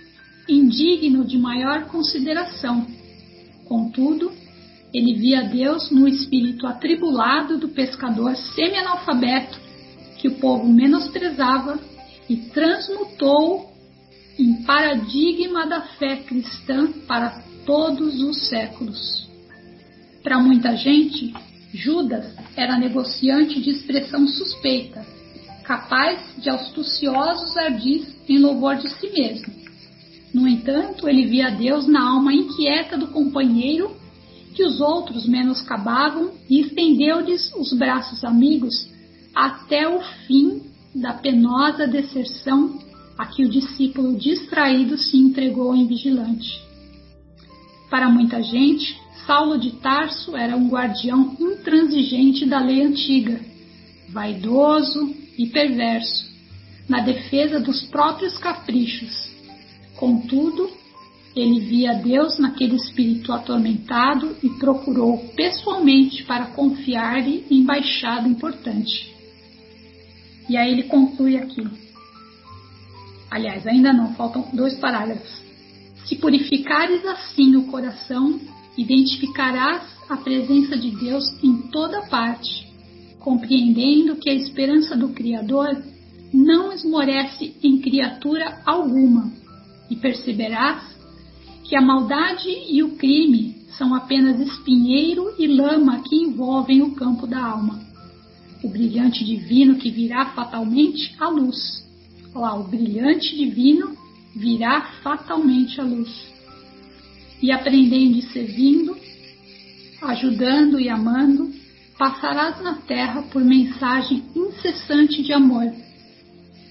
indigno 0.48 1.26
de 1.26 1.40
maior 1.40 1.86
consideração. 1.86 2.86
Contudo, 3.66 4.32
ele 4.94 5.16
via 5.16 5.42
Deus 5.42 5.90
no 5.90 6.08
espírito 6.08 6.68
atribulado 6.68 7.58
do 7.58 7.70
pescador 7.70 8.36
semi-analfabeto 8.36 9.60
que 10.20 10.28
o 10.28 10.36
povo 10.36 10.72
menosprezava 10.72 11.80
e 12.30 12.38
transmutou 12.38 13.74
em 14.38 14.64
paradigma 14.64 15.66
da 15.66 15.82
fé 15.82 16.18
cristã 16.18 16.92
para 17.08 17.42
todos 17.66 18.22
os 18.22 18.48
séculos. 18.48 19.28
Para 20.22 20.40
muita 20.40 20.76
gente, 20.78 21.34
Judas 21.74 22.34
era 22.56 22.78
negociante 22.78 23.60
de 23.60 23.72
expressão 23.72 24.28
suspeita, 24.28 25.06
capaz 25.64 26.20
de 26.38 26.50
astuciosos 26.50 27.58
ardis 27.58 28.16
em 28.30 28.38
louvor 28.38 28.76
de 28.76 28.90
si 28.90 29.10
mesmo. 29.10 29.54
No 30.34 30.48
entanto, 30.48 31.08
ele 31.08 31.26
via 31.26 31.50
Deus 31.50 31.88
na 31.88 32.10
alma 32.10 32.34
inquieta 32.34 32.98
do 32.98 33.08
companheiro 33.08 34.03
que 34.54 34.64
os 34.64 34.80
outros 34.80 35.28
menoscabavam 35.28 36.32
e 36.50 36.62
estendeu-lhes 36.62 37.54
os 37.56 37.74
braços 37.74 38.24
amigos 38.24 38.90
até 39.34 39.88
o 39.88 40.02
fim 40.28 40.62
da 40.96 41.14
penosa 41.14 41.88
deserção 41.88 42.80
a 43.18 43.26
que 43.26 43.44
o 43.44 43.50
discípulo 43.50 44.18
distraído 44.18 44.98
se 44.98 45.18
entregou 45.18 45.76
em 45.76 45.88
vigilante. 45.88 46.62
Para 47.90 48.10
muita 48.10 48.42
gente, 48.42 48.98
Saulo 49.26 49.58
de 49.58 49.72
Tarso 49.72 50.36
era 50.36 50.56
um 50.56 50.68
guardião 50.68 51.36
intransigente 51.40 52.46
da 52.46 52.60
lei 52.60 52.82
antiga, 52.82 53.40
vaidoso 54.10 55.16
e 55.38 55.48
perverso, 55.48 56.32
na 56.88 57.00
defesa 57.00 57.60
dos 57.60 57.84
próprios 57.84 58.38
caprichos. 58.38 59.32
Contudo, 59.96 60.70
ele 61.36 61.60
via 61.62 61.94
Deus 61.94 62.38
naquele 62.38 62.76
espírito 62.76 63.32
atormentado 63.32 64.36
e 64.44 64.50
procurou 64.50 65.18
pessoalmente 65.36 66.24
para 66.24 66.48
confiar-lhe 66.48 67.46
embaixada 67.50 68.28
importante. 68.28 69.12
E 70.48 70.56
aí 70.56 70.72
ele 70.72 70.84
conclui 70.84 71.38
aqui. 71.38 71.68
Aliás, 73.32 73.66
ainda 73.66 73.92
não, 73.92 74.14
faltam 74.14 74.48
dois 74.54 74.76
parágrafos. 74.76 75.42
Se 76.06 76.16
purificares 76.18 77.04
assim 77.06 77.56
o 77.56 77.64
coração, 77.64 78.40
identificarás 78.78 79.82
a 80.10 80.18
presença 80.18 80.78
de 80.78 80.92
Deus 80.92 81.24
em 81.42 81.58
toda 81.72 82.04
parte, 82.04 82.68
compreendendo 83.20 84.18
que 84.18 84.30
a 84.30 84.34
esperança 84.34 84.96
do 84.96 85.10
Criador 85.10 85.82
não 86.32 86.72
esmorece 86.72 87.56
em 87.64 87.80
criatura 87.80 88.62
alguma, 88.66 89.32
e 89.90 89.96
perceberás 89.96 90.93
que 91.64 91.76
a 91.76 91.82
maldade 91.82 92.50
e 92.70 92.84
o 92.84 92.96
crime 92.96 93.56
são 93.78 93.96
apenas 93.96 94.40
espinheiro 94.40 95.34
e 95.40 95.48
lama 95.48 96.04
que 96.04 96.16
envolvem 96.16 96.82
o 96.82 96.92
campo 96.92 97.26
da 97.26 97.44
alma 97.44 97.94
o 98.64 98.70
brilhante 98.70 99.26
divino 99.26 99.76
que 99.76 99.92
virá 99.92 100.28
fatalmente 100.28 101.14
à 101.20 101.28
luz. 101.28 101.84
Lá, 102.34 102.56
o 102.56 102.64
brilhante 102.64 103.36
divino 103.36 103.96
virá 104.34 104.82
fatalmente 105.04 105.80
à 105.80 105.84
luz. 105.84 106.10
E 107.42 107.52
aprendendo 107.52 108.18
e 108.18 108.22
servindo, 108.22 108.98
ajudando 110.02 110.80
e 110.80 110.90
amando, 110.90 111.52
passarás 111.98 112.64
na 112.64 112.76
terra 112.76 113.22
por 113.24 113.44
mensagem 113.44 114.24
incessante 114.34 115.22
de 115.22 115.34
amor, 115.34 115.72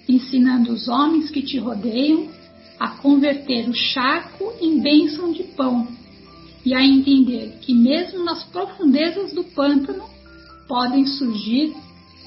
ensinando 0.08 0.72
os 0.72 0.88
homens 0.88 1.30
que 1.30 1.42
te 1.42 1.58
rodeiam 1.58 2.28
a 2.82 2.88
converter 2.96 3.68
o 3.68 3.72
charco 3.72 4.52
em 4.60 4.80
bênção 4.80 5.32
de 5.32 5.44
pão 5.44 5.86
e 6.64 6.74
a 6.74 6.84
entender 6.84 7.58
que 7.60 7.72
mesmo 7.72 8.24
nas 8.24 8.42
profundezas 8.42 9.32
do 9.32 9.44
pântano 9.44 10.02
podem 10.66 11.06
surgir 11.06 11.72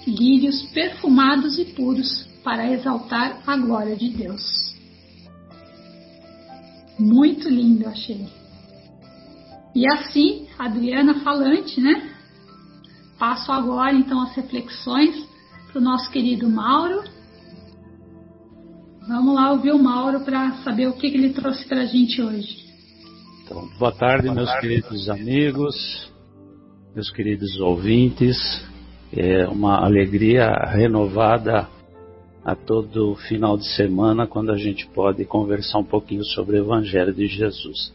lírios 0.08 0.62
perfumados 0.68 1.60
e 1.60 1.66
puros 1.66 2.26
para 2.42 2.72
exaltar 2.72 3.42
a 3.46 3.58
glória 3.58 3.98
de 3.98 4.10
Deus. 4.12 4.74
Muito 6.98 7.50
lindo, 7.50 7.90
achei. 7.90 8.26
E 9.76 9.86
assim, 9.92 10.48
Adriana 10.58 11.16
falante, 11.16 11.82
né? 11.82 12.16
Passo 13.20 13.52
agora 13.52 13.94
então 13.94 14.22
as 14.22 14.34
reflexões 14.34 15.28
para 15.68 15.80
o 15.80 15.84
nosso 15.84 16.10
querido 16.10 16.50
Mauro. 16.50 17.04
Vamos 19.08 19.36
lá 19.36 19.52
ouvir 19.52 19.72
o 19.72 19.78
Mauro 19.78 20.22
para 20.22 20.54
saber 20.64 20.88
o 20.88 20.94
que, 20.94 21.12
que 21.12 21.18
ele 21.18 21.30
trouxe 21.30 21.68
para 21.68 21.82
a 21.82 21.86
gente 21.86 22.20
hoje. 22.22 22.66
Então, 23.44 23.70
boa 23.78 23.92
tarde, 23.92 24.24
boa 24.24 24.36
meus 24.36 24.50
tarde. 24.50 24.68
queridos 24.68 25.10
amigos, 25.10 26.12
meus 26.96 27.12
queridos 27.12 27.60
ouvintes. 27.60 28.36
É 29.16 29.48
uma 29.48 29.86
alegria 29.86 30.50
renovada 30.72 31.68
a 32.44 32.56
todo 32.56 33.16
final 33.28 33.58
de 33.58 33.68
semana 33.76 34.26
quando 34.26 34.52
a 34.52 34.58
gente 34.58 34.88
pode 34.88 35.24
conversar 35.24 35.78
um 35.78 35.84
pouquinho 35.84 36.26
sobre 36.26 36.58
o 36.58 36.64
Evangelho 36.64 37.14
de 37.14 37.28
Jesus. 37.28 37.94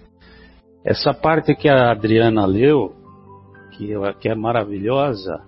Essa 0.85 1.13
parte 1.13 1.57
que 1.57 1.69
a 1.69 1.91
Adriana 1.91 2.47
leu, 2.47 2.95
que, 3.73 3.89
que 4.21 4.29
é 4.29 4.35
maravilhosa, 4.37 5.43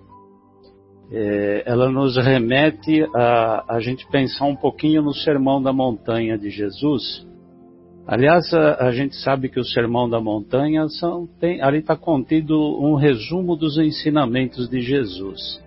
é, 1.13 1.63
ela 1.65 1.89
nos 1.89 2.17
remete 2.17 3.05
a, 3.15 3.75
a 3.75 3.79
gente 3.79 4.05
pensar 4.09 4.45
um 4.45 4.55
pouquinho 4.55 5.01
no 5.01 5.13
Sermão 5.13 5.61
da 5.61 5.71
Montanha 5.71 6.37
de 6.37 6.49
Jesus, 6.49 7.25
Aliás, 8.05 8.53
a, 8.53 8.87
a, 8.87 8.91
gente 8.91 9.15
sabe 9.15 9.47
que 9.47 9.59
o 9.59 9.63
Sermão 9.63 10.09
da 10.09 10.19
Montanha 10.19 10.89
são, 10.89 11.25
tem, 11.39 11.61
ali 11.61 11.77
está 11.77 11.95
contido 11.95 12.53
um 12.53 12.95
resumo 12.95 13.55
dos 13.55 13.77
ensinamentos 13.77 14.69
de 14.69 14.81
Jesus. 14.81 15.63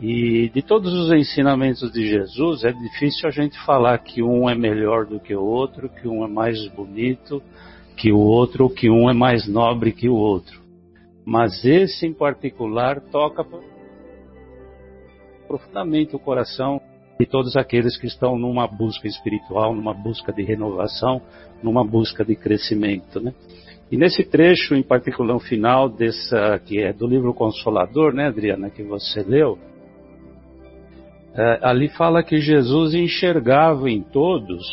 E 0.00 0.48
de 0.48 0.62
todos 0.62 0.90
os 0.94 1.12
ensinamentos 1.12 1.92
de 1.92 2.06
Jesus, 2.06 2.64
é 2.64 2.72
difícil 2.72 3.28
a 3.28 3.30
gente 3.30 3.58
falar 3.66 3.98
que 3.98 4.22
um 4.22 4.48
é 4.48 4.54
melhor 4.54 5.04
do 5.04 5.20
que 5.20 5.34
o 5.34 5.44
outro, 5.44 5.90
que 5.90 6.08
um 6.08 6.24
é 6.24 6.28
mais 6.28 6.66
bonito 6.68 7.42
que 7.94 8.10
o 8.10 8.18
outro, 8.18 8.70
que 8.70 8.88
um 8.88 9.10
é 9.10 9.12
mais 9.12 9.46
nobre 9.46 9.92
que 9.92 10.08
o 10.08 10.14
outro. 10.14 10.62
Mas 11.26 11.62
esse 11.64 12.06
em 12.06 12.14
particular 12.14 12.98
toca 13.12 13.44
profundamente 15.52 16.16
o 16.16 16.18
coração 16.18 16.80
de 17.20 17.26
todos 17.26 17.56
aqueles 17.56 17.98
que 17.98 18.06
estão 18.06 18.38
numa 18.38 18.66
busca 18.66 19.06
espiritual, 19.06 19.74
numa 19.74 19.92
busca 19.92 20.32
de 20.32 20.42
renovação, 20.42 21.20
numa 21.62 21.84
busca 21.84 22.24
de 22.24 22.34
crescimento, 22.34 23.20
né? 23.20 23.34
E 23.90 23.96
nesse 23.98 24.24
trecho, 24.24 24.74
em 24.74 24.82
particular, 24.82 25.34
no 25.34 25.38
final 25.38 25.90
dessa 25.90 26.58
que 26.64 26.80
é 26.80 26.90
do 26.94 27.06
livro 27.06 27.34
Consolador, 27.34 28.14
né, 28.14 28.28
Adriana, 28.28 28.70
que 28.70 28.82
você 28.82 29.22
leu, 29.22 29.58
é, 31.34 31.58
ali 31.62 31.88
fala 31.90 32.22
que 32.22 32.38
Jesus 32.38 32.94
enxergava 32.94 33.90
em 33.90 34.02
todos 34.02 34.64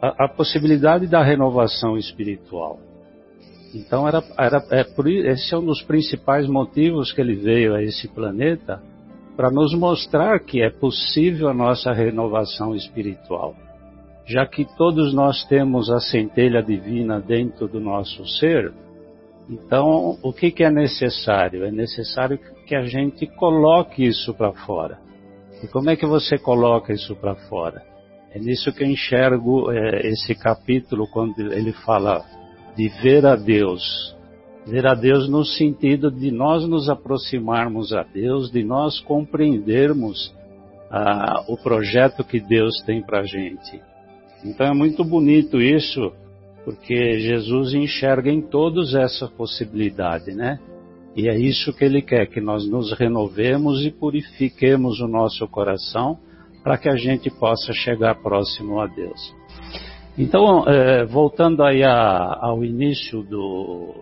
a, 0.00 0.26
a 0.26 0.28
possibilidade 0.28 1.08
da 1.08 1.24
renovação 1.24 1.98
espiritual. 1.98 2.78
Então 3.74 4.06
era, 4.06 4.22
era 4.38 4.62
é 4.70 5.32
esse 5.32 5.52
é 5.52 5.58
um 5.58 5.64
dos 5.64 5.82
principais 5.82 6.48
motivos 6.48 7.12
que 7.12 7.20
ele 7.20 7.34
veio 7.34 7.74
a 7.74 7.82
esse 7.82 8.06
planeta 8.06 8.80
para 9.36 9.50
nos 9.50 9.74
mostrar 9.74 10.40
que 10.40 10.62
é 10.62 10.70
possível 10.70 11.48
a 11.48 11.54
nossa 11.54 11.92
renovação 11.92 12.74
espiritual. 12.74 13.54
Já 14.26 14.46
que 14.46 14.64
todos 14.76 15.12
nós 15.12 15.44
temos 15.44 15.90
a 15.90 15.98
centelha 15.98 16.62
divina 16.62 17.20
dentro 17.20 17.66
do 17.66 17.80
nosso 17.80 18.26
ser, 18.38 18.72
então 19.48 20.16
o 20.22 20.32
que, 20.32 20.50
que 20.50 20.62
é 20.62 20.70
necessário? 20.70 21.64
É 21.64 21.70
necessário 21.70 22.38
que 22.66 22.74
a 22.74 22.82
gente 22.82 23.26
coloque 23.26 24.04
isso 24.04 24.32
para 24.34 24.52
fora. 24.52 24.98
E 25.62 25.66
como 25.66 25.90
é 25.90 25.96
que 25.96 26.06
você 26.06 26.38
coloca 26.38 26.92
isso 26.92 27.16
para 27.16 27.34
fora? 27.34 27.82
É 28.32 28.38
nisso 28.38 28.72
que 28.72 28.84
eu 28.84 28.88
enxergo 28.88 29.72
é, 29.72 30.06
esse 30.06 30.34
capítulo, 30.36 31.08
quando 31.08 31.40
ele 31.52 31.72
fala 31.72 32.24
de 32.76 32.88
ver 33.02 33.26
a 33.26 33.34
Deus. 33.34 34.16
Ver 34.66 34.86
a 34.86 34.94
Deus 34.94 35.28
no 35.28 35.44
sentido 35.44 36.10
de 36.10 36.30
nós 36.30 36.68
nos 36.68 36.88
aproximarmos 36.88 37.92
a 37.92 38.02
Deus, 38.02 38.50
de 38.50 38.62
nós 38.62 39.00
compreendermos 39.00 40.34
ah, 40.90 41.44
o 41.48 41.56
projeto 41.56 42.22
que 42.22 42.40
Deus 42.40 42.82
tem 42.84 43.02
para 43.02 43.20
a 43.20 43.24
gente. 43.24 43.80
Então 44.44 44.66
é 44.66 44.74
muito 44.74 45.04
bonito 45.04 45.60
isso, 45.60 46.12
porque 46.64 47.18
Jesus 47.20 47.74
enxerga 47.74 48.30
em 48.30 48.40
todos 48.42 48.94
essa 48.94 49.28
possibilidade, 49.28 50.32
né? 50.32 50.58
E 51.16 51.28
é 51.28 51.36
isso 51.36 51.72
que 51.72 51.84
ele 51.84 52.02
quer, 52.02 52.26
que 52.26 52.40
nós 52.40 52.68
nos 52.68 52.92
renovemos 52.92 53.84
e 53.84 53.90
purifiquemos 53.90 55.00
o 55.00 55.08
nosso 55.08 55.46
coração 55.48 56.18
para 56.62 56.78
que 56.78 56.88
a 56.88 56.96
gente 56.96 57.30
possa 57.30 57.72
chegar 57.72 58.22
próximo 58.22 58.80
a 58.80 58.86
Deus. 58.86 59.34
Então, 60.16 60.68
é, 60.68 61.04
voltando 61.04 61.62
aí 61.62 61.82
a, 61.82 62.38
ao 62.40 62.64
início 62.64 63.22
do, 63.22 63.94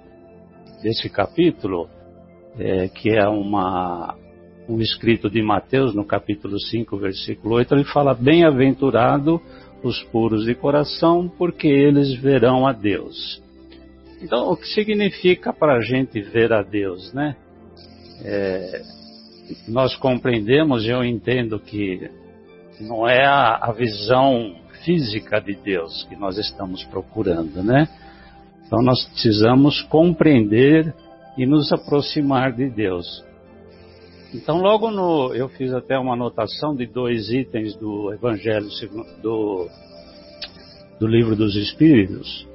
desse 0.83 1.09
capítulo, 1.09 1.89
é, 2.59 2.89
que 2.89 3.11
é 3.11 3.27
uma, 3.29 4.17
um 4.69 4.81
escrito 4.81 5.31
de 5.31 5.43
Mateus, 5.43 5.95
no 5.95 6.05
capítulo 6.05 6.59
5, 6.59 6.97
versículo 6.99 7.55
8, 7.57 7.75
ele 7.75 7.85
fala: 7.85 8.15
Bem-aventurado 8.15 9.41
os 9.83 10.03
puros 10.05 10.45
de 10.45 10.55
coração, 10.55 11.29
porque 11.39 11.69
eles 11.69 12.15
verão 12.15 12.67
a 12.67 12.73
Deus. 12.73 13.43
Então, 14.21 14.51
o 14.51 14.57
que 14.57 14.67
significa 14.67 15.53
para 15.53 15.77
a 15.77 15.81
gente 15.81 16.21
ver 16.21 16.53
a 16.53 16.63
Deus, 16.63 17.13
né? 17.13 17.37
É, 18.25 18.83
nós 19.69 19.95
compreendemos, 19.97 20.87
eu 20.87 21.05
entendo 21.05 21.59
que 21.61 22.11
não 22.81 23.09
é 23.09 23.25
a, 23.25 23.57
a 23.63 23.73
visão 23.73 24.57
física 24.85 25.41
de 25.41 25.55
Deus 25.55 26.05
que 26.09 26.17
nós 26.17 26.37
estamos 26.37 26.85
procurando, 26.85 27.63
né? 27.63 27.89
Então 28.69 28.83
nós 28.83 29.03
precisamos 29.07 29.81
compreender 29.85 30.95
e 31.39 31.47
nos 31.47 31.73
aproximar 31.73 32.53
de 32.53 32.69
Deus. 32.69 33.25
Então 34.35 34.59
logo 34.59 34.91
no, 34.91 35.35
eu 35.35 35.49
fiz 35.49 35.73
até 35.73 35.99
uma 35.99 36.13
anotação 36.13 36.77
de 36.77 36.87
dois 36.87 37.31
itens 37.31 37.75
do 37.77 38.13
Evangelho 38.13 38.69
do, 39.23 39.67
do 41.01 41.07
livro 41.07 41.35
dos 41.35 41.57
Espíritos. 41.57 42.47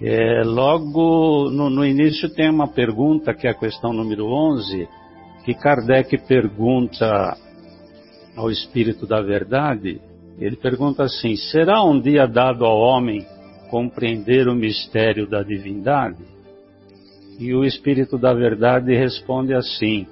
É, 0.00 0.44
logo 0.44 1.50
no, 1.50 1.68
no 1.68 1.84
início 1.84 2.32
tem 2.32 2.48
uma 2.48 2.68
pergunta 2.68 3.34
que 3.34 3.48
é 3.48 3.50
a 3.50 3.58
questão 3.58 3.92
número 3.92 4.26
11, 4.26 4.88
que 5.44 5.54
Kardec 5.54 6.18
pergunta 6.18 7.36
ao 8.36 8.48
Espírito 8.48 9.08
da 9.08 9.20
Verdade, 9.20 10.00
ele 10.38 10.54
pergunta 10.54 11.02
assim: 11.02 11.34
será 11.34 11.82
um 11.82 12.00
dia 12.00 12.28
dado 12.28 12.64
ao 12.64 12.78
homem 12.78 13.26
compreender 13.68 14.48
o 14.48 14.54
mistério 14.54 15.28
da 15.28 15.42
divindade? 15.42 16.24
E 17.38 17.54
o 17.54 17.64
Espírito 17.64 18.18
da 18.18 18.34
Verdade 18.34 18.94
responde 18.94 19.54
assim: 19.54 20.06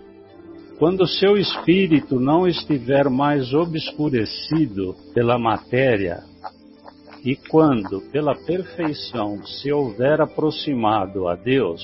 quando 0.79 1.07
seu 1.07 1.37
espírito 1.37 2.21
não 2.21 2.47
estiver 2.47 3.09
mais 3.09 3.55
obscurecido 3.55 4.95
pela 5.15 5.39
matéria, 5.39 6.23
e 7.25 7.35
quando, 7.35 8.03
pela 8.13 8.37
perfeição, 8.37 9.45
se 9.45 9.73
houver 9.73 10.21
aproximado 10.21 11.27
a 11.27 11.35
Deus, 11.35 11.83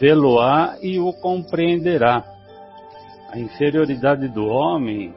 vê-lo-á 0.00 0.78
e 0.80 0.98
o 0.98 1.12
compreenderá. 1.12 2.24
A 3.30 3.38
inferioridade 3.38 4.28
do 4.28 4.46
homem 4.46 5.12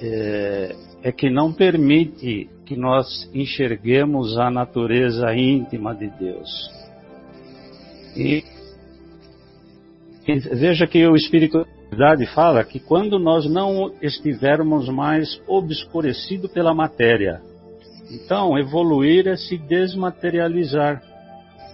é, 0.00 0.74
é 1.02 1.12
que 1.12 1.30
não 1.30 1.52
permite 1.52 2.48
que 2.66 2.76
nós 2.76 3.30
enxerguemos 3.32 4.36
a 4.36 4.50
natureza 4.50 5.34
íntima 5.34 5.94
de 5.94 6.08
Deus. 6.10 6.48
E, 8.16 8.44
e 10.26 10.38
veja 10.56 10.86
que 10.86 11.06
o 11.06 11.14
Espírito 11.14 11.58
da 11.58 11.88
verdade 11.90 12.26
fala 12.34 12.64
que 12.64 12.78
quando 12.78 13.18
nós 13.18 13.48
não 13.48 13.94
estivermos 14.02 14.88
mais 14.88 15.40
obscurecido 15.46 16.48
pela 16.48 16.74
matéria, 16.74 17.40
então 18.10 18.58
evoluir 18.58 19.26
é 19.26 19.36
se 19.36 19.56
desmaterializar. 19.56 21.02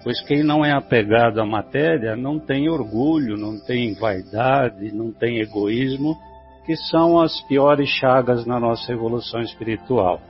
Pois 0.03 0.21
quem 0.21 0.43
não 0.43 0.63
é 0.63 0.71
apegado 0.71 1.41
à 1.41 1.47
matéria 1.47 2.15
não 2.15 2.39
tem 2.39 2.69
orgulho, 2.69 3.39
não 3.39 3.59
tem 3.59 3.95
vaidade, 3.95 4.95
não 4.95 5.11
tem 5.11 5.41
egoísmo, 5.41 6.17
que 6.65 6.77
são 6.77 7.21
as 7.21 7.41
piores 7.43 7.89
chagas 7.89 8.47
na 8.47 8.59
nossa 8.59 8.93
evolução 8.93 9.41
espiritual. 9.41 10.21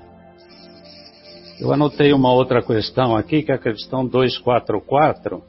Eu 1.61 1.73
anotei 1.73 2.12
uma 2.12 2.33
outra 2.33 2.61
questão 2.62 3.16
aqui, 3.16 3.42
que 3.42 3.53
é 3.53 3.55
a 3.55 3.59
questão 3.59 4.05
244, 4.05 5.42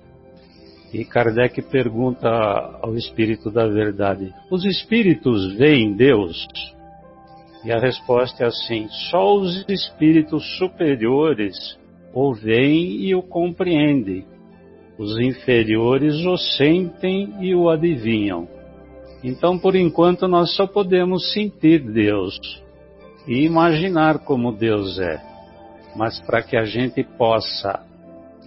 e 0.93 1.04
Kardec 1.04 1.62
pergunta 1.63 2.30
ao 2.82 2.95
Espírito 2.95 3.50
da 3.50 3.67
Verdade: 3.67 4.32
Os 4.52 4.63
espíritos 4.63 5.54
veem 5.58 5.93
Deus? 5.93 6.48
E 7.65 7.71
a 7.71 7.80
resposta 7.80 8.43
é 8.43 8.48
assim: 8.48 8.88
só 9.10 9.36
os 9.36 9.65
espíritos 9.67 10.58
superiores 10.58 11.56
o 12.13 12.34
veem 12.34 13.02
e 13.02 13.15
o 13.15 13.24
compreendem. 13.24 14.26
Os 14.98 15.19
inferiores 15.19 16.15
o 16.26 16.38
sentem 16.38 17.34
e 17.41 17.54
o 17.54 17.67
adivinham. 17.67 18.48
Então, 19.28 19.58
por 19.58 19.76
enquanto, 19.76 20.28
nós 20.28 20.56
só 20.56 20.68
podemos 20.68 21.34
sentir 21.34 21.80
Deus 21.80 22.40
e 23.28 23.44
imaginar 23.44 24.20
como 24.20 24.52
Deus 24.52 25.00
é. 25.00 25.20
Mas 25.96 26.22
para 26.22 26.44
que 26.44 26.56
a 26.56 26.64
gente 26.64 27.04
possa 27.04 27.84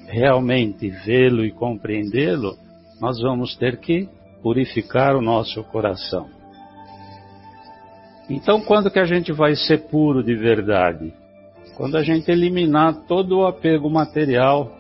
realmente 0.07 0.89
vê-lo 0.89 1.45
e 1.45 1.51
compreendê-lo, 1.51 2.57
nós 3.01 3.21
vamos 3.21 3.57
ter 3.57 3.81
que 3.81 4.09
purificar 4.41 5.17
o 5.17 5.21
nosso 5.21 5.65
coração. 5.65 6.29
Então, 8.31 8.61
quando 8.61 8.89
que 8.89 9.01
a 9.01 9.05
gente 9.05 9.33
vai 9.33 9.57
ser 9.57 9.89
puro 9.89 10.23
de 10.23 10.37
verdade? 10.37 11.13
Quando 11.77 11.97
a 11.97 12.05
gente 12.05 12.31
eliminar 12.31 13.05
todo 13.09 13.39
o 13.39 13.47
apego 13.47 13.91
material, 13.91 14.71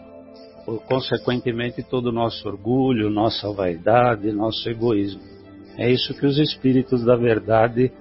consequentemente 0.86 1.82
todo 1.82 2.10
o 2.10 2.12
nosso 2.12 2.46
orgulho, 2.46 3.10
nossa 3.10 3.52
vaidade, 3.52 4.30
nosso 4.30 4.68
egoísmo. 4.70 5.37
É 5.78 5.88
isso 5.90 6.12
que 6.12 6.26
os 6.26 6.36
espíritos 6.38 7.04
da 7.04 7.14
verdade 7.14 7.92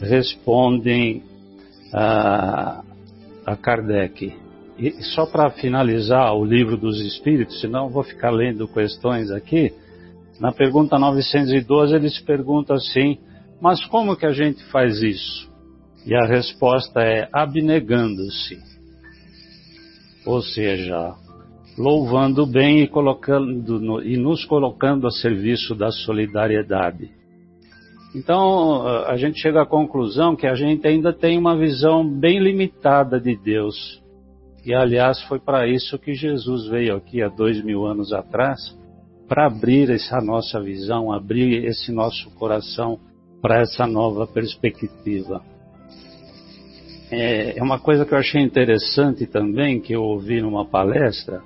respondem 0.00 1.22
a, 1.92 2.84
a 3.46 3.56
Kardec. 3.56 4.36
E 4.78 5.02
só 5.14 5.24
para 5.24 5.50
finalizar 5.50 6.34
o 6.34 6.44
livro 6.44 6.76
dos 6.76 7.00
espíritos, 7.00 7.58
senão 7.60 7.88
vou 7.88 8.02
ficar 8.02 8.30
lendo 8.30 8.68
questões 8.68 9.30
aqui, 9.30 9.72
na 10.38 10.52
pergunta 10.52 10.98
912 10.98 11.94
eles 11.94 12.20
perguntam 12.20 12.76
assim: 12.76 13.18
mas 13.60 13.82
como 13.86 14.16
que 14.16 14.26
a 14.26 14.32
gente 14.32 14.62
faz 14.64 15.00
isso? 15.02 15.50
E 16.04 16.14
a 16.14 16.26
resposta 16.26 17.00
é 17.00 17.28
abnegando-se. 17.32 18.58
Ou 20.26 20.42
seja, 20.42 21.14
louvando 21.78 22.44
bem 22.44 22.82
e, 22.82 22.88
colocando 22.88 24.02
e 24.02 24.16
nos 24.16 24.44
colocando 24.44 25.06
a 25.06 25.10
serviço 25.10 25.74
da 25.74 25.90
solidariedade. 25.90 27.21
Então 28.14 28.86
a 29.06 29.16
gente 29.16 29.40
chega 29.40 29.62
à 29.62 29.66
conclusão 29.66 30.36
que 30.36 30.46
a 30.46 30.54
gente 30.54 30.86
ainda 30.86 31.12
tem 31.12 31.38
uma 31.38 31.56
visão 31.56 32.06
bem 32.06 32.38
limitada 32.38 33.18
de 33.18 33.34
Deus. 33.36 34.02
E 34.64 34.74
aliás 34.74 35.20
foi 35.22 35.40
para 35.40 35.66
isso 35.66 35.98
que 35.98 36.14
Jesus 36.14 36.68
veio 36.68 36.96
aqui 36.96 37.22
há 37.22 37.28
dois 37.28 37.62
mil 37.64 37.86
anos 37.86 38.12
atrás, 38.12 38.78
para 39.26 39.46
abrir 39.46 39.90
essa 39.90 40.20
nossa 40.20 40.60
visão, 40.60 41.10
abrir 41.10 41.64
esse 41.64 41.90
nosso 41.90 42.30
coração 42.34 42.98
para 43.40 43.60
essa 43.60 43.86
nova 43.86 44.26
perspectiva. 44.26 45.42
É, 47.10 47.58
é 47.58 47.62
uma 47.62 47.78
coisa 47.78 48.04
que 48.04 48.12
eu 48.14 48.18
achei 48.18 48.40
interessante 48.40 49.26
também, 49.26 49.80
que 49.80 49.94
eu 49.94 50.02
ouvi 50.02 50.40
numa 50.40 50.66
palestra, 50.66 51.42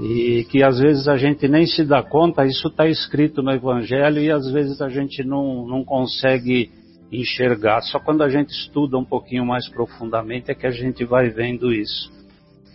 e 0.00 0.44
que 0.50 0.62
às 0.62 0.78
vezes 0.78 1.06
a 1.06 1.16
gente 1.16 1.46
nem 1.46 1.66
se 1.66 1.84
dá 1.84 2.02
conta, 2.02 2.44
isso 2.44 2.68
está 2.68 2.86
escrito 2.86 3.42
no 3.42 3.52
Evangelho 3.52 4.20
e 4.20 4.30
às 4.30 4.50
vezes 4.50 4.80
a 4.80 4.88
gente 4.88 5.22
não, 5.22 5.66
não 5.66 5.84
consegue 5.84 6.70
enxergar. 7.12 7.80
Só 7.82 8.00
quando 8.00 8.22
a 8.22 8.28
gente 8.28 8.50
estuda 8.50 8.98
um 8.98 9.04
pouquinho 9.04 9.46
mais 9.46 9.68
profundamente 9.68 10.50
é 10.50 10.54
que 10.54 10.66
a 10.66 10.70
gente 10.70 11.04
vai 11.04 11.28
vendo 11.30 11.72
isso. 11.72 12.12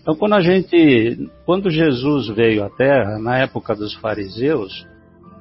Então, 0.01 0.15
quando 0.15 0.33
a 0.33 0.41
gente, 0.41 1.29
quando 1.45 1.69
Jesus 1.69 2.29
veio 2.29 2.63
à 2.63 2.69
Terra, 2.69 3.19
na 3.19 3.37
época 3.37 3.75
dos 3.75 3.93
fariseus, 3.95 4.87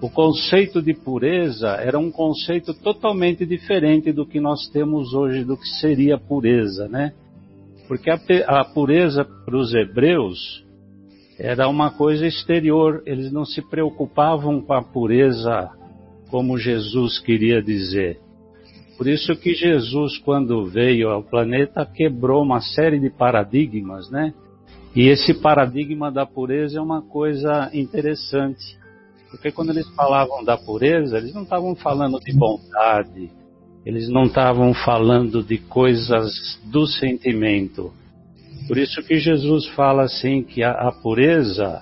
o 0.00 0.10
conceito 0.10 0.82
de 0.82 0.94
pureza 0.94 1.68
era 1.68 1.98
um 1.98 2.10
conceito 2.10 2.74
totalmente 2.74 3.46
diferente 3.46 4.12
do 4.12 4.26
que 4.26 4.40
nós 4.40 4.68
temos 4.68 5.14
hoje, 5.14 5.44
do 5.44 5.56
que 5.56 5.66
seria 5.80 6.18
pureza, 6.18 6.88
né? 6.88 7.12
Porque 7.86 8.10
a, 8.10 8.18
a 8.48 8.64
pureza 8.64 9.24
para 9.24 9.56
os 9.56 9.72
hebreus 9.74 10.64
era 11.38 11.68
uma 11.68 11.90
coisa 11.90 12.26
exterior, 12.26 13.02
eles 13.06 13.30
não 13.30 13.44
se 13.44 13.62
preocupavam 13.62 14.60
com 14.60 14.72
a 14.72 14.82
pureza 14.82 15.70
como 16.30 16.58
Jesus 16.58 17.18
queria 17.20 17.62
dizer. 17.62 18.20
Por 18.96 19.06
isso 19.06 19.36
que 19.36 19.54
Jesus, 19.54 20.18
quando 20.18 20.66
veio 20.66 21.10
ao 21.10 21.22
planeta, 21.22 21.86
quebrou 21.86 22.42
uma 22.42 22.60
série 22.60 22.98
de 22.98 23.08
paradigmas, 23.08 24.10
né? 24.10 24.34
E 24.94 25.06
esse 25.06 25.32
paradigma 25.34 26.10
da 26.10 26.26
pureza 26.26 26.78
é 26.78 26.82
uma 26.82 27.00
coisa 27.00 27.70
interessante. 27.72 28.76
Porque 29.30 29.52
quando 29.52 29.70
eles 29.70 29.88
falavam 29.90 30.42
da 30.42 30.56
pureza, 30.56 31.18
eles 31.18 31.32
não 31.32 31.44
estavam 31.44 31.76
falando 31.76 32.18
de 32.18 32.32
bondade, 32.32 33.30
eles 33.86 34.08
não 34.08 34.24
estavam 34.24 34.74
falando 34.74 35.42
de 35.42 35.58
coisas 35.58 36.58
do 36.64 36.84
sentimento. 36.84 37.92
Por 38.66 38.76
isso 38.76 39.02
que 39.02 39.18
Jesus 39.18 39.66
fala 39.68 40.02
assim 40.02 40.42
que 40.42 40.62
a, 40.62 40.72
a 40.72 40.92
pureza 40.92 41.80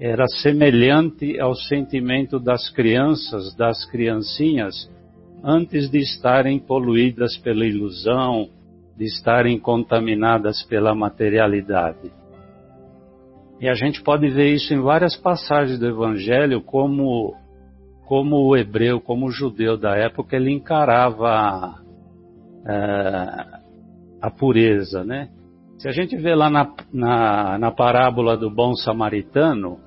era 0.00 0.26
semelhante 0.26 1.38
ao 1.38 1.54
sentimento 1.54 2.40
das 2.40 2.70
crianças, 2.70 3.54
das 3.54 3.84
criancinhas, 3.90 4.90
antes 5.44 5.90
de 5.90 5.98
estarem 5.98 6.58
poluídas 6.58 7.36
pela 7.36 7.66
ilusão, 7.66 8.48
de 8.96 9.04
estarem 9.04 9.58
contaminadas 9.58 10.62
pela 10.62 10.94
materialidade. 10.94 12.10
E 13.60 13.68
a 13.68 13.74
gente 13.74 14.02
pode 14.02 14.28
ver 14.30 14.54
isso 14.54 14.72
em 14.72 14.80
várias 14.80 15.16
passagens 15.16 15.78
do 15.78 15.86
Evangelho, 15.86 16.62
como, 16.62 17.34
como 18.06 18.36
o 18.36 18.56
hebreu, 18.56 19.00
como 19.00 19.26
o 19.26 19.30
judeu 19.30 19.76
da 19.76 19.94
época, 19.96 20.36
ele 20.36 20.50
encarava 20.50 21.78
é, 22.66 23.60
a 24.20 24.30
pureza, 24.30 25.04
né? 25.04 25.28
Se 25.80 25.88
a 25.88 25.92
gente 25.92 26.14
vê 26.14 26.34
lá 26.34 26.50
na, 26.50 26.74
na, 26.92 27.58
na 27.58 27.70
parábola 27.70 28.36
do 28.36 28.50
bom 28.50 28.74
samaritano, 28.74 29.78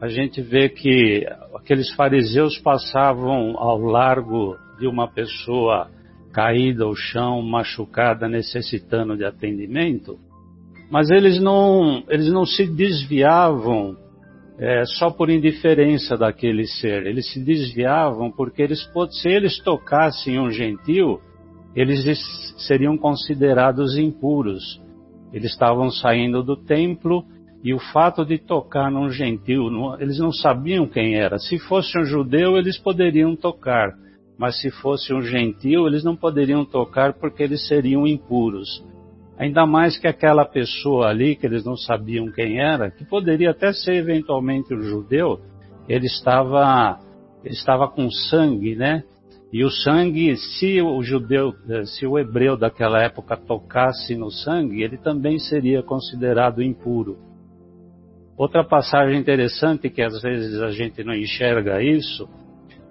a 0.00 0.08
gente 0.08 0.42
vê 0.42 0.68
que 0.68 1.24
aqueles 1.54 1.94
fariseus 1.94 2.58
passavam 2.58 3.56
ao 3.56 3.78
largo 3.78 4.56
de 4.80 4.88
uma 4.88 5.06
pessoa 5.06 5.88
caída 6.32 6.82
ao 6.82 6.96
chão, 6.96 7.40
machucada, 7.40 8.28
necessitando 8.28 9.16
de 9.16 9.24
atendimento, 9.24 10.18
mas 10.90 11.08
eles 11.08 11.40
não, 11.40 12.02
eles 12.08 12.26
não 12.32 12.44
se 12.44 12.66
desviavam 12.66 13.96
é, 14.58 14.84
só 14.84 15.08
por 15.08 15.30
indiferença 15.30 16.16
daquele 16.16 16.66
ser, 16.66 17.06
eles 17.06 17.32
se 17.32 17.38
desviavam 17.38 18.28
porque 18.28 18.60
eles, 18.60 18.90
se 19.12 19.28
eles 19.28 19.62
tocassem 19.62 20.40
um 20.40 20.50
gentil, 20.50 21.20
eles 21.76 22.04
seriam 22.66 22.98
considerados 22.98 23.96
impuros. 23.96 24.81
Eles 25.32 25.52
estavam 25.52 25.90
saindo 25.90 26.42
do 26.42 26.56
templo 26.56 27.24
e 27.64 27.72
o 27.72 27.78
fato 27.78 28.24
de 28.24 28.38
tocar 28.38 28.90
num 28.90 29.10
gentil, 29.10 29.68
eles 30.00 30.18
não 30.18 30.32
sabiam 30.32 30.86
quem 30.86 31.14
era. 31.14 31.38
Se 31.38 31.58
fosse 31.58 31.96
um 31.98 32.04
judeu, 32.04 32.56
eles 32.58 32.76
poderiam 32.76 33.36
tocar, 33.36 33.94
mas 34.36 34.60
se 34.60 34.70
fosse 34.70 35.14
um 35.14 35.22
gentil, 35.22 35.86
eles 35.86 36.02
não 36.02 36.16
poderiam 36.16 36.64
tocar 36.64 37.14
porque 37.14 37.42
eles 37.42 37.66
seriam 37.68 38.06
impuros. 38.06 38.84
Ainda 39.38 39.64
mais 39.64 39.96
que 39.96 40.06
aquela 40.06 40.44
pessoa 40.44 41.08
ali, 41.08 41.36
que 41.36 41.46
eles 41.46 41.64
não 41.64 41.76
sabiam 41.76 42.30
quem 42.30 42.60
era, 42.60 42.90
que 42.90 43.04
poderia 43.04 43.50
até 43.50 43.72
ser 43.72 43.94
eventualmente 43.94 44.74
um 44.74 44.82
judeu, 44.82 45.40
ele 45.88 46.06
estava, 46.06 46.98
ele 47.44 47.54
estava 47.54 47.88
com 47.88 48.10
sangue, 48.10 48.74
né? 48.74 49.04
E 49.52 49.64
o 49.64 49.70
sangue, 49.70 50.34
se 50.36 50.80
o 50.80 51.02
judeu, 51.02 51.52
se 51.84 52.06
o 52.06 52.18
hebreu 52.18 52.56
daquela 52.56 53.02
época 53.02 53.36
tocasse 53.36 54.16
no 54.16 54.30
sangue, 54.30 54.82
ele 54.82 54.96
também 54.96 55.38
seria 55.38 55.82
considerado 55.82 56.62
impuro. 56.62 57.18
Outra 58.36 58.64
passagem 58.64 59.20
interessante 59.20 59.90
que 59.90 60.00
às 60.00 60.22
vezes 60.22 60.60
a 60.62 60.70
gente 60.70 61.04
não 61.04 61.14
enxerga 61.14 61.82
isso 61.82 62.26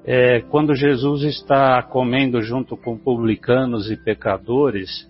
é 0.05 0.41
quando 0.41 0.75
Jesus 0.75 1.23
está 1.23 1.81
comendo 1.81 2.41
junto 2.41 2.77
com 2.77 2.97
publicanos 2.97 3.89
e 3.89 3.97
pecadores 3.97 5.09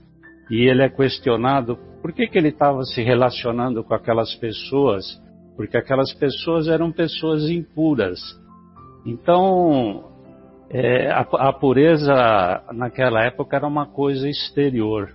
e 0.49 0.69
ele 0.69 0.83
é 0.83 0.89
questionado 0.89 1.77
por 2.01 2.13
que, 2.13 2.27
que 2.27 2.37
ele 2.37 2.49
estava 2.49 2.83
se 2.83 3.01
relacionando 3.01 3.83
com 3.83 3.93
aquelas 3.93 4.33
pessoas, 4.35 5.21
porque 5.55 5.77
aquelas 5.77 6.13
pessoas 6.13 6.67
eram 6.67 6.91
pessoas 6.91 7.49
impuras. 7.49 8.19
Então, 9.05 10.10
é, 10.73 11.11
a, 11.11 11.19
a 11.19 11.53
pureza 11.53 12.13
naquela 12.71 13.25
época 13.25 13.57
era 13.57 13.67
uma 13.67 13.85
coisa 13.85 14.29
exterior. 14.29 15.09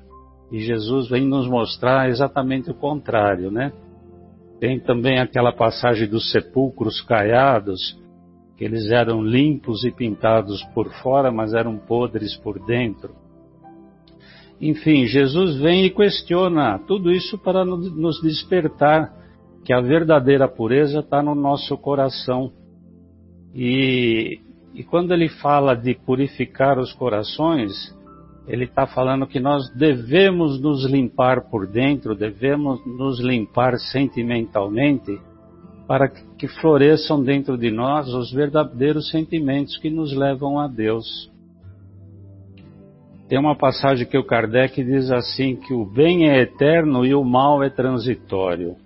E 0.53 0.61
Jesus 0.61 1.09
vem 1.09 1.27
nos 1.27 1.49
mostrar 1.49 2.09
exatamente 2.11 2.71
o 2.71 2.75
contrário, 2.75 3.51
né? 3.51 3.73
Tem 4.61 4.79
também 4.79 5.19
aquela 5.19 5.53
passagem 5.53 6.07
dos 6.09 6.31
sepulcros 6.31 7.01
caiados, 7.01 7.99
que 8.57 8.65
eles 8.65 8.91
eram 8.91 9.23
limpos 9.23 9.83
e 9.85 9.91
pintados 9.91 10.63
por 10.75 10.91
fora, 11.03 11.33
mas 11.33 11.55
eram 11.55 11.79
podres 11.79 12.37
por 12.37 12.65
dentro. 12.65 13.15
Enfim, 14.61 15.07
Jesus 15.07 15.57
vem 15.59 15.85
e 15.85 15.91
questiona 15.91 16.79
tudo 16.87 17.11
isso 17.11 17.39
para 17.39 17.65
nos 17.65 18.21
despertar 18.23 19.13
que 19.65 19.73
a 19.73 19.81
verdadeira 19.81 20.49
pureza 20.49 21.01
está 21.01 21.23
no 21.23 21.35
nosso 21.35 21.77
coração. 21.77 22.53
E, 23.55 24.41
e 24.77 24.85
quando 24.85 25.15
ele 25.15 25.31
fala 25.31 25.75
de 25.75 25.95
purificar 25.95 26.79
os 26.79 26.93
corações, 26.93 27.73
ele 28.47 28.65
está 28.65 28.87
falando 28.87 29.27
que 29.27 29.41
nós 29.41 29.71
devemos 29.75 30.61
nos 30.61 30.85
limpar 30.85 31.49
por 31.49 31.67
dentro, 31.67 32.15
devemos 32.15 32.85
nos 32.87 33.19
limpar 33.19 33.79
sentimentalmente, 33.79 35.19
para 35.89 36.09
que 36.09 36.47
floresçam 36.47 37.25
dentro 37.25 37.57
de 37.57 37.71
nós 37.71 38.13
os 38.13 38.31
verdadeiros 38.31 39.09
sentimentos 39.11 39.79
que 39.79 39.89
nos 39.89 40.13
levam 40.13 40.59
a 40.59 40.69
Deus. 40.69 41.33
Tem 43.31 43.39
uma 43.39 43.57
passagem 43.57 44.07
que 44.07 44.19
o 44.19 44.27
Kardec 44.27 44.85
diz 44.85 45.11
assim: 45.11 45.57
que 45.57 45.73
o 45.73 45.87
bem 45.87 46.29
é 46.29 46.43
eterno 46.43 47.07
e 47.07 47.15
o 47.15 47.25
mal 47.25 47.63
é 47.63 47.71
transitório. 47.71 48.77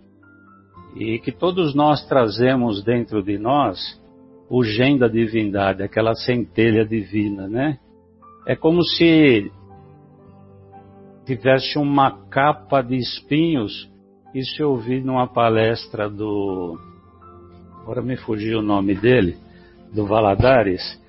E 0.94 1.18
que 1.18 1.32
todos 1.32 1.74
nós 1.74 2.06
trazemos 2.06 2.84
dentro 2.84 3.22
de 3.24 3.38
nós 3.38 4.00
o 4.50 4.64
gen 4.64 4.98
da 4.98 5.08
divindade, 5.08 5.82
aquela 5.82 6.14
centelha 6.14 6.84
divina, 6.84 7.48
né? 7.48 7.78
É 8.46 8.56
como 8.56 8.82
se 8.82 9.50
tivesse 11.24 11.78
uma 11.78 12.10
capa 12.28 12.82
de 12.82 12.96
espinhos. 12.96 13.88
Isso 14.34 14.60
eu 14.60 14.72
ouvi 14.72 15.00
numa 15.00 15.26
palestra 15.28 16.10
do. 16.10 16.76
Agora 17.80 18.02
me 18.02 18.16
fugiu 18.16 18.58
o 18.58 18.62
nome 18.62 18.94
dele, 18.94 19.36
do 19.94 20.04
Valadares 20.06 21.00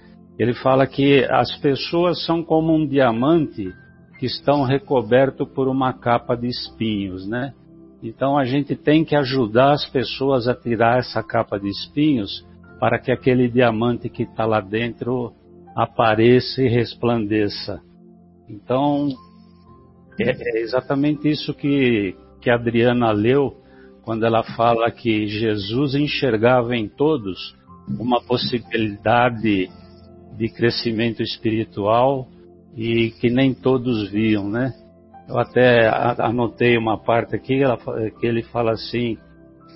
ele 0.41 0.55
fala 0.55 0.87
que 0.87 1.23
as 1.29 1.55
pessoas 1.57 2.25
são 2.25 2.43
como 2.43 2.73
um 2.73 2.87
diamante 2.87 3.71
que 4.17 4.25
estão 4.25 4.63
recoberto 4.63 5.45
por 5.45 5.67
uma 5.67 5.93
capa 5.93 6.35
de 6.35 6.47
espinhos, 6.47 7.27
né? 7.27 7.53
Então 8.01 8.35
a 8.35 8.43
gente 8.43 8.75
tem 8.75 9.05
que 9.05 9.15
ajudar 9.15 9.73
as 9.73 9.87
pessoas 9.87 10.47
a 10.47 10.55
tirar 10.55 10.97
essa 10.97 11.21
capa 11.21 11.59
de 11.59 11.69
espinhos 11.69 12.43
para 12.81 12.97
que 12.97 13.11
aquele 13.11 13.47
diamante 13.47 14.09
que 14.09 14.23
está 14.23 14.43
lá 14.43 14.59
dentro 14.59 15.31
apareça 15.75 16.63
e 16.63 16.67
resplandeça. 16.67 17.79
Então 18.49 19.07
é, 20.19 20.31
é 20.31 20.61
exatamente 20.61 21.29
isso 21.29 21.53
que, 21.53 22.15
que 22.41 22.49
a 22.49 22.55
Adriana 22.55 23.11
leu 23.11 23.55
quando 24.01 24.25
ela 24.25 24.41
fala 24.41 24.89
que 24.89 25.27
Jesus 25.27 25.93
enxergava 25.93 26.75
em 26.75 26.89
todos 26.89 27.55
uma 27.99 28.19
possibilidade 28.19 29.69
de 30.35 30.49
crescimento 30.49 31.21
espiritual 31.21 32.27
e 32.75 33.11
que 33.21 33.29
nem 33.29 33.53
todos 33.53 34.09
viam, 34.09 34.49
né? 34.49 34.73
Eu 35.29 35.37
até 35.37 35.87
anotei 36.17 36.79
uma 36.79 36.97
parte 36.97 37.35
aqui 37.35 37.59
que 38.19 38.25
ele 38.25 38.41
fala 38.41 38.71
assim 38.71 39.19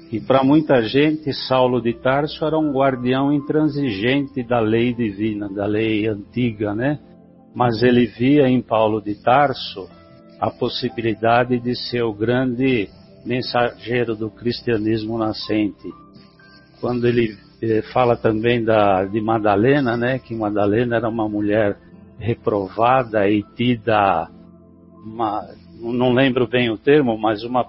que 0.10 0.20
para 0.20 0.44
muita 0.44 0.82
gente 0.84 1.34
Saulo 1.34 1.82
de 1.82 1.94
Tarso 1.94 2.46
era 2.46 2.58
um 2.58 2.72
guardião 2.72 3.34
intransigente 3.34 4.44
da 4.44 4.60
lei 4.60 4.94
divina, 4.94 5.50
da 5.50 5.66
lei 5.66 6.08
antiga, 6.08 6.76
né? 6.76 7.00
Mas 7.54 7.82
ele 7.82 8.06
via 8.06 8.48
em 8.48 8.62
Paulo 8.62 9.02
de 9.02 9.16
Tarso 9.24 9.90
a 10.40 10.52
possibilidade 10.52 11.60
de 11.60 11.76
ser 11.76 12.04
o 12.04 12.14
grande 12.14 12.90
mensageiro 13.26 14.16
do 14.16 14.30
cristianismo 14.30 15.18
nascente. 15.18 15.92
Quando 16.80 17.08
ele 17.08 17.36
fala 17.92 18.16
também 18.16 18.64
da, 18.64 19.06
de 19.06 19.20
Madalena, 19.22 19.98
né, 19.98 20.20
que 20.20 20.36
Madalena 20.36 20.98
era 20.98 21.10
uma 21.10 21.28
mulher 21.28 21.78
reprovada 22.20 23.28
e 23.28 23.44
tida, 23.56 24.30
uma, 25.04 25.48
não 25.80 26.14
lembro 26.14 26.48
bem 26.48 26.70
o 26.70 26.78
termo, 26.78 27.18
mas 27.18 27.44
uma 27.44 27.66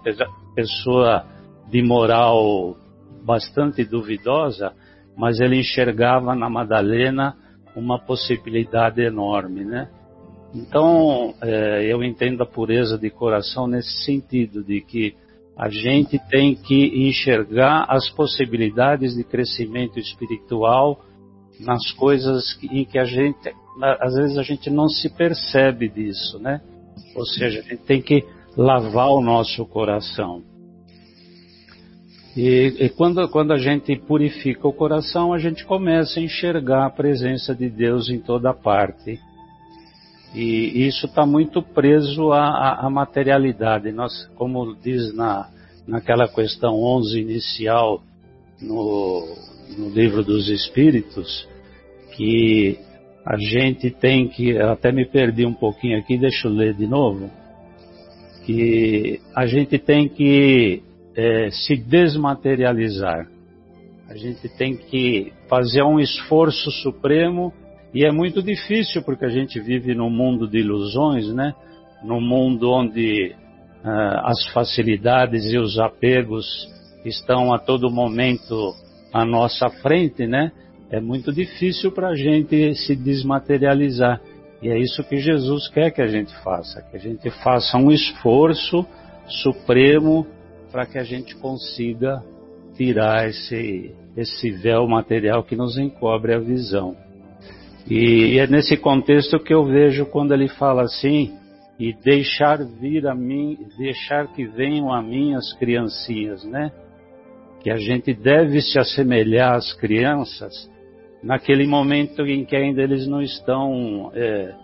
pessoa 0.55 1.25
de 1.71 1.83
moral 1.83 2.77
bastante 3.25 3.85
duvidosa, 3.85 4.73
mas 5.17 5.41
ele 5.41 5.59
enxergava 5.59 6.35
na 6.35 6.49
Madalena 6.49 7.37
uma 7.75 7.99
possibilidade 7.99 9.03
enorme, 9.03 9.65
né? 9.65 9.89
Então, 10.55 11.35
é, 11.43 11.85
eu 11.93 12.03
entendo 12.03 12.43
a 12.43 12.47
pureza 12.47 12.97
de 12.97 13.11
coração 13.11 13.67
nesse 13.67 14.05
sentido, 14.05 14.63
de 14.65 14.81
que 14.81 15.15
a 15.57 15.69
gente 15.69 16.19
tem 16.31 16.55
que 16.55 17.09
enxergar 17.09 17.87
as 17.89 18.09
possibilidades 18.11 19.15
de 19.15 19.25
crescimento 19.25 19.99
espiritual 19.99 21.01
nas 21.61 21.91
coisas 21.93 22.59
em 22.63 22.85
que 22.85 22.99
a 22.99 23.05
gente 23.05 23.53
às 24.01 24.15
vezes 24.15 24.39
a 24.39 24.43
gente 24.43 24.71
não 24.71 24.89
se 24.89 25.09
percebe 25.11 25.89
disso, 25.89 26.39
né? 26.39 26.61
Ou 27.15 27.27
seja, 27.27 27.61
a 27.61 27.63
gente 27.63 27.83
tem 27.83 28.01
que 28.01 28.25
lavar 28.57 29.09
o 29.09 29.21
nosso 29.21 29.65
coração. 29.67 30.43
E, 32.37 32.85
e, 32.85 32.89
quando, 32.91 33.27
quando 33.31 33.53
a 33.53 33.57
gente 33.57 33.97
purifica 33.97 34.69
o 34.69 34.73
coração, 34.73 35.33
a 35.33 35.39
gente 35.39 35.65
começa 35.65 36.21
a 36.21 36.23
enxergar 36.23 36.85
a 36.85 36.91
presença 36.91 37.55
de 37.55 37.71
Deus 37.71 38.11
em 38.11 38.19
toda 38.19 38.53
parte. 38.53 39.19
E 40.35 40.87
isso 40.87 41.07
está 41.07 41.25
muito 41.25 41.63
preso 41.63 42.33
à, 42.33 42.85
à, 42.85 42.91
materialidade. 42.91 43.91
Nós, 43.91 44.27
como 44.35 44.77
diz 44.77 45.15
na, 45.15 45.49
naquela 45.89 46.29
questão 46.29 46.75
11 46.75 47.19
inicial 47.19 48.03
no, 48.61 49.27
no 49.79 49.89
livro 49.89 50.23
dos 50.23 50.51
Espíritos, 50.51 51.49
que 52.15 52.79
a 53.25 53.39
gente 53.39 53.91
tem 53.91 54.29
que, 54.29 54.51
eu 54.51 54.73
até 54.73 54.93
me 54.93 55.07
perdi 55.07 55.47
um 55.47 55.55
pouquinho 55.55 55.99
aqui, 55.99 56.19
deixa 56.19 56.49
eu 56.49 56.53
ler 56.53 56.75
de 56.75 56.87
novo, 56.87 57.31
que 58.45 59.23
a 59.35 59.47
gente 59.47 59.79
tem 59.79 60.07
que 60.07 60.83
é, 61.17 61.51
se 61.51 61.77
desmaterializar. 61.77 63.27
A 64.09 64.15
gente 64.15 64.49
tem 64.57 64.77
que 64.77 65.33
fazer 65.49 65.83
um 65.83 65.99
esforço 65.99 66.71
supremo 66.71 67.53
e 67.93 68.05
é 68.05 68.13
muito 68.13 68.43
difícil 68.43 69.03
porque 69.03 69.25
a 69.25 69.31
gente 69.31 69.59
vive 69.59 69.95
num 69.95 70.11
mundo 70.11 70.47
de 70.47 70.59
ilusões, 70.59 71.33
né? 71.35 71.55
Num 72.05 72.21
mundo 72.21 72.71
onde 72.71 73.35
uh, 73.85 74.21
as 74.25 74.47
facilidades 74.53 75.51
e 75.53 75.59
os 75.59 75.79
apegos 75.79 76.47
estão 77.05 77.53
a 77.53 77.59
todo 77.59 77.91
momento 77.91 78.75
à 79.13 79.25
nossa 79.25 79.69
frente, 79.69 80.27
né? 80.27 80.53
É 80.91 81.01
muito 81.01 81.33
difícil 81.33 81.91
para 81.91 82.09
a 82.09 82.15
gente 82.15 82.75
se 82.75 82.95
desmaterializar. 82.95 84.21
E 84.63 84.69
é 84.69 84.79
isso 84.79 85.03
que 85.05 85.17
Jesus 85.17 85.69
quer 85.69 85.91
que 85.91 86.01
a 86.01 86.07
gente 86.07 86.35
faça, 86.43 86.83
que 86.83 86.97
a 86.97 87.01
gente 87.01 87.29
faça 87.43 87.77
um 87.77 87.91
esforço 87.91 88.87
supremo 89.27 90.27
para 90.77 90.85
que 90.85 90.99
a 90.99 91.05
gente 91.05 91.35
consiga 91.37 92.23
tirar 92.75 93.27
esse, 93.27 93.95
esse 94.15 94.51
véu 94.51 94.87
material 94.87 95.43
que 95.43 95.57
nos 95.57 95.79
encobre 95.79 96.35
a 96.35 96.39
visão. 96.39 96.95
E, 97.89 98.39
é 98.39 98.47
nesse 98.47 98.77
contexto 98.77 99.39
que 99.39 99.55
eu 99.55 99.65
vejo 99.65 100.05
quando 100.05 100.35
ele 100.35 100.49
fala 100.49 100.83
assim, 100.83 101.33
e 101.81 101.95
deixar 101.95 102.63
vir 102.63 103.07
a 103.07 103.15
mim, 103.15 103.57
deixar 103.79 104.31
que 104.35 104.45
venham 104.45 104.93
a 104.93 105.01
mim 105.01 105.35
as 105.35 105.51
criancinhas, 105.55 106.45
né? 106.45 106.71
Que 107.63 107.71
a 107.71 107.79
gente 107.79 108.13
deve 108.13 108.61
se 108.61 108.79
assemelhar 108.79 109.55
às 109.55 109.73
crianças 109.73 110.71
naquele 111.23 111.67
momento 111.67 112.21
em 112.27 112.45
que 112.45 112.55
ainda 112.55 112.83
eles 112.83 113.07
não 113.07 113.23
estão, 113.23 114.13
é, 114.15 114.55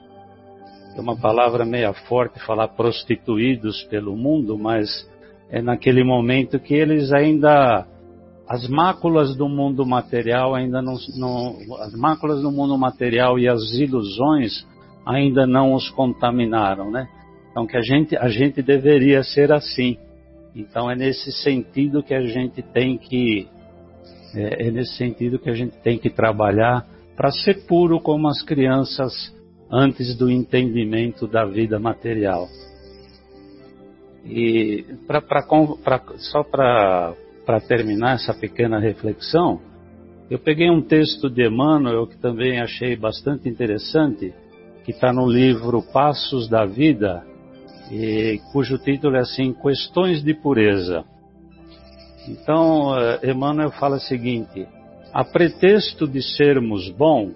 é 0.94 1.00
uma 1.00 1.16
palavra 1.16 1.64
meia 1.64 1.94
forte 1.94 2.38
falar 2.44 2.68
prostituídos 2.68 3.82
pelo 3.84 4.14
mundo, 4.14 4.58
mas 4.58 5.10
é 5.52 5.60
naquele 5.60 6.02
momento 6.02 6.58
que 6.58 6.72
eles 6.72 7.12
ainda 7.12 7.86
as 8.48 8.66
máculas 8.68 9.36
do 9.36 9.48
mundo 9.48 9.86
material 9.86 10.54
ainda 10.54 10.82
não, 10.82 10.96
não, 11.16 11.56
as 11.80 11.94
máculas 11.94 12.40
do 12.42 12.50
mundo 12.50 12.76
material 12.76 13.38
e 13.38 13.46
as 13.46 13.60
ilusões 13.74 14.66
ainda 15.06 15.46
não 15.46 15.74
os 15.74 15.88
contaminaram, 15.90 16.90
né? 16.90 17.06
Então 17.50 17.66
que 17.66 17.76
a 17.76 17.82
gente 17.82 18.16
a 18.16 18.28
gente 18.28 18.62
deveria 18.62 19.22
ser 19.22 19.52
assim. 19.52 19.98
Então 20.56 20.90
é 20.90 20.96
nesse 20.96 21.30
sentido 21.30 22.02
que 22.02 22.14
a 22.14 22.22
gente 22.22 22.62
tem 22.62 22.96
que 22.96 23.46
é, 24.34 24.68
é 24.68 24.70
nesse 24.70 24.96
sentido 24.96 25.38
que 25.38 25.50
a 25.50 25.54
gente 25.54 25.76
tem 25.82 25.98
que 25.98 26.08
trabalhar 26.08 26.86
para 27.14 27.30
ser 27.30 27.66
puro 27.66 28.00
como 28.00 28.26
as 28.26 28.42
crianças 28.42 29.12
antes 29.70 30.16
do 30.16 30.30
entendimento 30.30 31.26
da 31.26 31.44
vida 31.44 31.78
material. 31.78 32.48
E 34.24 34.84
pra, 35.06 35.20
pra, 35.20 35.42
pra, 35.82 36.02
só 36.18 36.42
para 36.44 37.60
terminar 37.66 38.14
essa 38.14 38.32
pequena 38.32 38.78
reflexão, 38.78 39.60
eu 40.30 40.38
peguei 40.38 40.70
um 40.70 40.80
texto 40.80 41.28
de 41.28 41.46
Emmanuel 41.46 42.06
que 42.06 42.16
também 42.16 42.60
achei 42.60 42.96
bastante 42.96 43.48
interessante, 43.48 44.32
que 44.84 44.92
está 44.92 45.12
no 45.12 45.28
livro 45.28 45.82
Passos 45.92 46.48
da 46.48 46.64
Vida, 46.64 47.24
e, 47.90 48.40
cujo 48.52 48.78
título 48.78 49.16
é 49.16 49.20
assim: 49.20 49.52
Questões 49.52 50.22
de 50.22 50.32
Pureza. 50.32 51.04
Então, 52.28 52.98
eh, 52.98 53.30
Emmanuel 53.30 53.70
fala 53.72 53.96
o 53.96 54.00
seguinte: 54.00 54.66
a 55.12 55.24
pretexto 55.24 56.06
de 56.06 56.22
sermos 56.22 56.88
bons, 56.90 57.34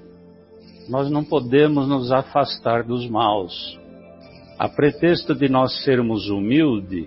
nós 0.89 1.11
não 1.11 1.25
podemos 1.25 1.87
nos 1.89 2.13
afastar 2.13 2.85
dos 2.85 3.09
maus. 3.09 3.79
A 4.59 4.71
pretexto 4.71 5.35
de 5.35 5.51
nós 5.51 5.85
sermos 5.85 6.31
humildes, 6.31 7.07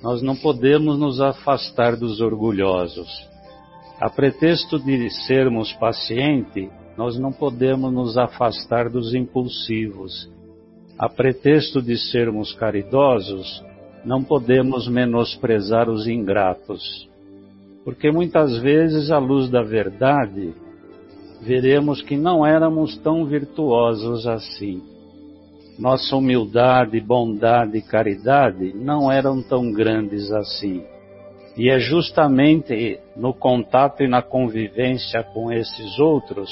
nós 0.00 0.22
não 0.22 0.36
podemos 0.36 0.96
nos 0.96 1.20
afastar 1.20 1.96
dos 1.96 2.20
orgulhosos. 2.20 3.08
A 4.00 4.08
pretexto 4.08 4.78
de 4.78 5.10
sermos 5.26 5.72
pacientes, 5.72 6.70
nós 6.96 7.18
não 7.18 7.32
podemos 7.32 7.92
nos 7.92 8.16
afastar 8.16 8.88
dos 8.88 9.12
impulsivos. 9.12 10.30
A 10.96 11.08
pretexto 11.08 11.82
de 11.82 11.96
sermos 11.96 12.52
caridosos, 12.52 13.60
não 14.04 14.22
podemos 14.22 14.86
menosprezar 14.86 15.90
os 15.90 16.06
ingratos. 16.06 17.08
Porque 17.84 18.12
muitas 18.12 18.56
vezes, 18.58 19.10
à 19.10 19.18
luz 19.18 19.50
da 19.50 19.64
verdade, 19.64 20.54
veremos 21.42 22.00
que 22.02 22.16
não 22.16 22.46
éramos 22.46 22.96
tão 22.98 23.24
virtuosos 23.24 24.28
assim 24.28 24.80
nossa 25.78 26.16
humildade, 26.16 27.00
bondade 27.00 27.78
e 27.78 27.82
caridade 27.82 28.72
não 28.74 29.10
eram 29.10 29.40
tão 29.40 29.70
grandes 29.70 30.30
assim. 30.32 30.82
E 31.56 31.70
é 31.70 31.78
justamente 31.78 32.98
no 33.16 33.32
contato 33.32 34.02
e 34.02 34.08
na 34.08 34.20
convivência 34.20 35.22
com 35.22 35.52
esses 35.52 35.98
outros 35.98 36.50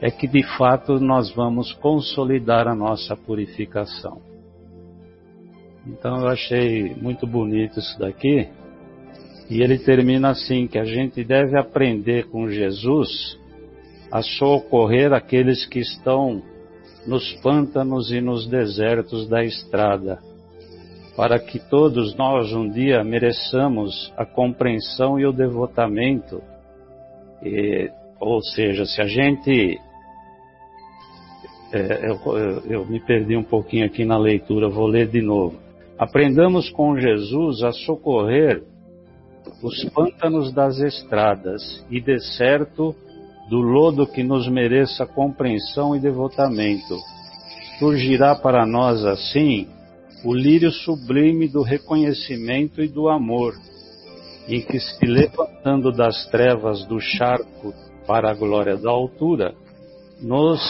é 0.00 0.10
que 0.10 0.26
de 0.26 0.42
fato 0.56 0.98
nós 0.98 1.30
vamos 1.30 1.72
consolidar 1.74 2.66
a 2.66 2.74
nossa 2.74 3.14
purificação. 3.14 4.20
Então 5.86 6.20
eu 6.20 6.28
achei 6.28 6.94
muito 6.94 7.26
bonito 7.26 7.78
isso 7.78 7.98
daqui. 7.98 8.48
E 9.50 9.62
ele 9.62 9.78
termina 9.78 10.30
assim: 10.30 10.66
que 10.66 10.78
a 10.78 10.84
gente 10.84 11.22
deve 11.24 11.58
aprender 11.58 12.28
com 12.28 12.48
Jesus 12.48 13.38
a 14.10 14.22
socorrer 14.22 15.12
aqueles 15.12 15.66
que 15.66 15.80
estão 15.80 16.42
nos 17.06 17.32
pântanos 17.42 18.10
e 18.10 18.20
nos 18.20 18.46
desertos 18.46 19.28
da 19.28 19.44
estrada, 19.44 20.18
para 21.16 21.38
que 21.38 21.58
todos 21.58 22.14
nós 22.14 22.52
um 22.52 22.68
dia 22.68 23.02
mereçamos 23.02 24.12
a 24.16 24.24
compreensão 24.24 25.18
e 25.18 25.26
o 25.26 25.32
devotamento. 25.32 26.42
E, 27.42 27.90
ou 28.18 28.42
seja, 28.42 28.84
se 28.84 29.00
a 29.00 29.06
gente. 29.06 29.78
É, 31.72 32.10
eu, 32.10 32.36
eu, 32.36 32.62
eu 32.66 32.86
me 32.86 32.98
perdi 32.98 33.36
um 33.36 33.44
pouquinho 33.44 33.86
aqui 33.86 34.04
na 34.04 34.18
leitura, 34.18 34.68
vou 34.68 34.86
ler 34.86 35.06
de 35.08 35.22
novo. 35.22 35.58
Aprendamos 35.98 36.70
com 36.70 36.98
Jesus 36.98 37.62
a 37.62 37.72
socorrer 37.72 38.62
os 39.62 39.84
pântanos 39.90 40.52
das 40.52 40.78
estradas 40.78 41.84
e 41.90 42.00
de 42.00 42.18
certo 42.36 42.94
do 43.50 43.58
lodo 43.58 44.06
que 44.06 44.22
nos 44.22 44.46
mereça 44.46 45.04
compreensão 45.04 45.96
e 45.96 45.98
devotamento. 45.98 46.96
Surgirá 47.80 48.36
para 48.36 48.64
nós 48.64 49.04
assim 49.04 49.66
o 50.24 50.32
lírio 50.32 50.70
sublime 50.70 51.48
do 51.48 51.62
reconhecimento 51.62 52.80
e 52.80 52.86
do 52.86 53.08
amor, 53.08 53.54
em 54.46 54.60
que 54.60 54.78
se 54.78 55.04
levantando 55.04 55.90
das 55.90 56.26
trevas 56.26 56.86
do 56.86 57.00
charco 57.00 57.74
para 58.06 58.30
a 58.30 58.34
glória 58.34 58.76
da 58.76 58.90
altura, 58.90 59.52
nos 60.22 60.60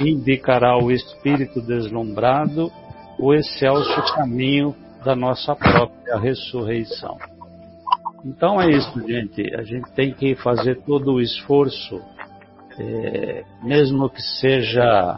indicará 0.00 0.82
o 0.82 0.90
espírito 0.90 1.60
deslumbrado 1.60 2.72
o 3.18 3.34
excelso 3.34 4.14
caminho 4.14 4.74
da 5.04 5.14
nossa 5.14 5.54
própria 5.54 6.18
ressurreição. 6.18 7.35
Então 8.26 8.60
é 8.60 8.68
isso, 8.70 9.00
gente. 9.06 9.54
A 9.54 9.62
gente 9.62 9.88
tem 9.92 10.12
que 10.12 10.34
fazer 10.34 10.82
todo 10.84 11.12
o 11.12 11.20
esforço, 11.20 12.00
é, 12.76 13.44
mesmo 13.62 14.10
que 14.10 14.20
seja 14.20 15.16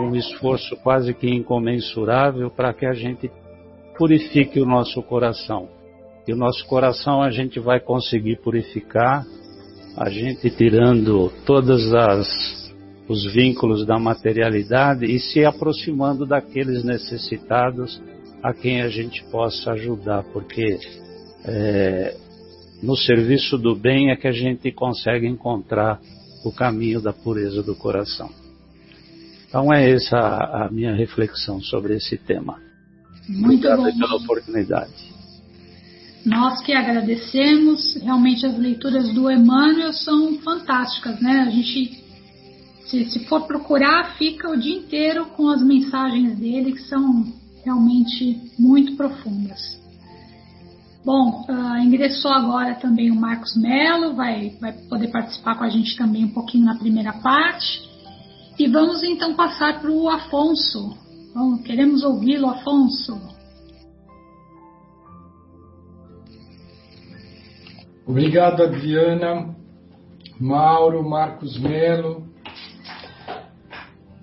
um 0.00 0.16
esforço 0.16 0.76
quase 0.82 1.14
que 1.14 1.28
incomensurável, 1.28 2.50
para 2.50 2.74
que 2.74 2.84
a 2.84 2.92
gente 2.92 3.30
purifique 3.96 4.60
o 4.60 4.66
nosso 4.66 5.00
coração. 5.04 5.68
E 6.26 6.32
o 6.32 6.36
nosso 6.36 6.66
coração 6.66 7.22
a 7.22 7.30
gente 7.30 7.60
vai 7.60 7.78
conseguir 7.78 8.40
purificar, 8.42 9.24
a 9.96 10.10
gente 10.10 10.50
tirando 10.50 11.30
todas 11.46 11.94
as 11.94 12.60
os 13.08 13.32
vínculos 13.32 13.84
da 13.84 13.98
materialidade 13.98 15.04
e 15.04 15.18
se 15.18 15.44
aproximando 15.44 16.24
daqueles 16.24 16.82
necessitados 16.82 18.00
a 18.42 18.54
quem 18.54 18.80
a 18.80 18.88
gente 18.88 19.22
possa 19.24 19.72
ajudar, 19.72 20.22
porque 20.32 20.78
é, 21.44 22.16
no 22.82 22.96
serviço 22.96 23.58
do 23.58 23.76
bem 23.76 24.10
é 24.10 24.16
que 24.16 24.26
a 24.26 24.32
gente 24.32 24.70
consegue 24.72 25.26
encontrar 25.26 26.00
o 26.44 26.52
caminho 26.52 27.00
da 27.00 27.12
pureza 27.12 27.62
do 27.62 27.74
coração. 27.74 28.30
Então 29.48 29.72
é 29.72 29.90
essa 29.90 30.18
a 30.18 30.68
minha 30.70 30.94
reflexão 30.94 31.60
sobre 31.60 31.94
esse 31.96 32.16
tema. 32.16 32.58
Muito 33.28 33.68
Obrigado 33.68 33.92
bom. 33.92 33.98
pela 33.98 34.16
oportunidade. 34.16 35.12
Nós 36.24 36.62
que 36.62 36.72
agradecemos, 36.72 37.96
realmente 37.96 38.46
as 38.46 38.56
leituras 38.56 39.12
do 39.12 39.30
Emmanuel 39.30 39.92
são 39.92 40.38
fantásticas, 40.38 41.20
né? 41.20 41.44
A 41.46 41.50
gente, 41.50 42.02
se, 42.86 43.04
se 43.06 43.24
for 43.26 43.46
procurar, 43.46 44.16
fica 44.16 44.48
o 44.48 44.56
dia 44.56 44.76
inteiro 44.76 45.26
com 45.36 45.48
as 45.48 45.62
mensagens 45.62 46.38
dele, 46.38 46.72
que 46.72 46.82
são 46.82 47.24
realmente 47.64 48.40
muito 48.58 48.96
profundas. 48.96 49.81
Bom, 51.04 51.44
uh, 51.48 51.78
ingressou 51.78 52.30
agora 52.30 52.76
também 52.76 53.10
o 53.10 53.16
Marcos 53.16 53.56
Melo, 53.56 54.14
vai, 54.14 54.50
vai 54.60 54.72
poder 54.72 55.08
participar 55.08 55.56
com 55.56 55.64
a 55.64 55.68
gente 55.68 55.96
também 55.96 56.24
um 56.24 56.32
pouquinho 56.32 56.64
na 56.64 56.78
primeira 56.78 57.12
parte. 57.14 57.90
E 58.56 58.68
vamos 58.68 59.02
então 59.02 59.34
passar 59.34 59.80
para 59.80 59.90
o 59.90 60.08
Afonso. 60.08 60.96
Bom, 61.34 61.58
queremos 61.58 62.04
ouvi-lo, 62.04 62.48
Afonso. 62.48 63.20
Obrigado, 68.06 68.62
Adriana, 68.62 69.56
Mauro, 70.38 71.08
Marcos 71.08 71.58
Melo. 71.58 72.28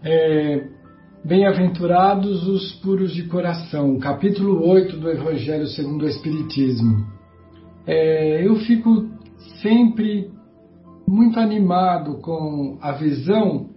É, 0.02 0.79
Bem-aventurados 1.24 2.48
os 2.48 2.72
puros 2.76 3.14
de 3.14 3.24
coração, 3.24 4.00
capítulo 4.00 4.66
8 4.66 4.96
do 4.96 5.10
Evangelho 5.12 5.68
segundo 5.68 6.04
o 6.04 6.08
Espiritismo. 6.08 7.06
É, 7.86 8.48
eu 8.48 8.56
fico 8.56 9.06
sempre 9.62 10.32
muito 11.06 11.38
animado 11.38 12.20
com 12.22 12.78
a 12.82 12.94
visão 12.94 13.70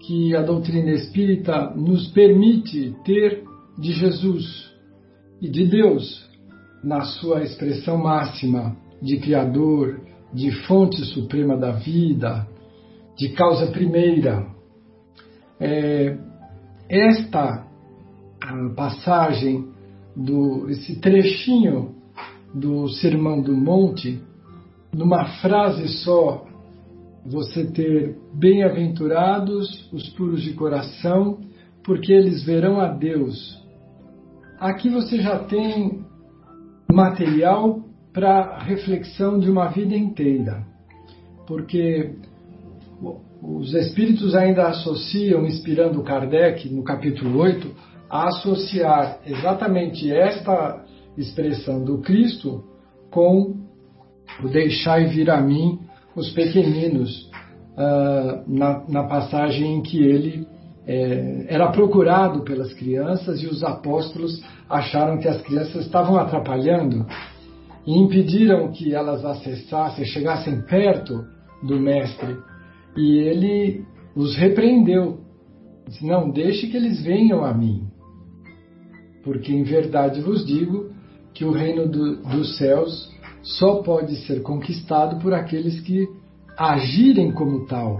que 0.00 0.34
a 0.34 0.42
doutrina 0.42 0.90
espírita 0.90 1.72
nos 1.76 2.08
permite 2.08 2.96
ter 3.04 3.44
de 3.78 3.92
Jesus 3.92 4.72
e 5.40 5.48
de 5.48 5.64
Deus 5.64 6.28
na 6.82 7.02
sua 7.02 7.44
expressão 7.44 7.96
máxima 7.96 8.76
de 9.00 9.18
Criador, 9.18 10.00
de 10.34 10.50
fonte 10.66 11.00
suprema 11.04 11.56
da 11.56 11.70
vida, 11.70 12.44
de 13.16 13.28
causa 13.28 13.68
primeira. 13.68 14.46
É, 15.60 16.31
esta 16.92 17.66
passagem, 18.76 19.72
do, 20.14 20.68
esse 20.68 21.00
trechinho 21.00 21.94
do 22.54 22.86
Sermão 22.88 23.40
do 23.40 23.56
Monte, 23.56 24.22
numa 24.92 25.24
frase 25.40 25.88
só, 26.04 26.44
você 27.24 27.64
ter 27.64 28.18
bem-aventurados 28.34 29.90
os 29.90 30.06
puros 30.10 30.42
de 30.42 30.52
coração, 30.52 31.38
porque 31.82 32.12
eles 32.12 32.44
verão 32.44 32.78
a 32.78 32.88
Deus. 32.88 33.58
Aqui 34.60 34.90
você 34.90 35.18
já 35.18 35.38
tem 35.38 36.04
material 36.92 37.80
para 38.12 38.58
reflexão 38.58 39.38
de 39.38 39.50
uma 39.50 39.68
vida 39.68 39.96
inteira, 39.96 40.66
porque 41.46 42.16
os 43.42 43.74
espíritos 43.74 44.34
ainda 44.36 44.68
associam, 44.68 45.44
inspirando 45.44 46.02
Kardec 46.02 46.68
no 46.72 46.84
capítulo 46.84 47.40
8, 47.40 47.70
a 48.08 48.28
associar 48.28 49.18
exatamente 49.26 50.12
esta 50.12 50.84
expressão 51.18 51.82
do 51.82 51.98
Cristo 51.98 52.62
com 53.10 53.56
o 54.42 54.48
deixai 54.48 55.06
vir 55.06 55.28
a 55.28 55.40
mim 55.40 55.80
os 56.14 56.30
pequeninos, 56.30 57.30
uh, 57.72 58.44
na, 58.46 58.84
na, 58.88 59.04
passagem 59.04 59.76
em 59.76 59.82
que 59.82 59.98
ele 60.02 60.46
é, 60.86 61.46
era 61.48 61.70
procurado 61.72 62.44
pelas 62.44 62.72
crianças 62.74 63.42
e 63.42 63.46
os 63.46 63.64
apóstolos 63.64 64.42
acharam 64.68 65.18
que 65.18 65.28
as 65.28 65.40
crianças 65.42 65.86
estavam 65.86 66.16
atrapalhando 66.16 67.06
e 67.86 67.98
impediram 67.98 68.70
que 68.70 68.94
elas 68.94 69.24
acessassem, 69.24 70.04
chegassem 70.04 70.60
perto 70.62 71.24
do 71.62 71.80
Mestre. 71.80 72.36
E 72.96 73.18
ele 73.18 73.84
os 74.14 74.36
repreendeu. 74.36 75.20
Disse, 75.86 76.06
não, 76.06 76.30
deixe 76.30 76.68
que 76.68 76.76
eles 76.76 77.02
venham 77.02 77.44
a 77.44 77.52
mim. 77.52 77.86
Porque 79.24 79.52
em 79.52 79.62
verdade 79.62 80.20
vos 80.20 80.44
digo 80.44 80.90
que 81.34 81.44
o 81.44 81.52
reino 81.52 81.88
do, 81.88 82.22
dos 82.22 82.56
céus 82.58 83.10
só 83.42 83.82
pode 83.82 84.16
ser 84.26 84.42
conquistado 84.42 85.20
por 85.20 85.32
aqueles 85.32 85.80
que 85.80 86.06
agirem 86.56 87.32
como 87.32 87.66
tal. 87.66 87.98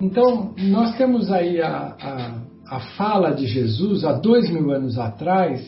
Então, 0.00 0.54
nós 0.58 0.96
temos 0.96 1.30
aí 1.30 1.60
a, 1.60 1.96
a, 2.00 2.76
a 2.76 2.80
fala 2.96 3.32
de 3.32 3.46
Jesus 3.46 4.04
há 4.04 4.12
dois 4.12 4.50
mil 4.50 4.70
anos 4.70 4.98
atrás, 4.98 5.60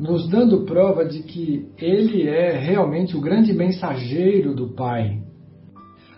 nos 0.00 0.28
dando 0.28 0.64
prova 0.64 1.04
de 1.04 1.22
que 1.22 1.68
ele 1.78 2.26
é 2.28 2.58
realmente 2.58 3.16
o 3.16 3.20
grande 3.20 3.52
mensageiro 3.52 4.54
do 4.54 4.74
Pai 4.74 5.22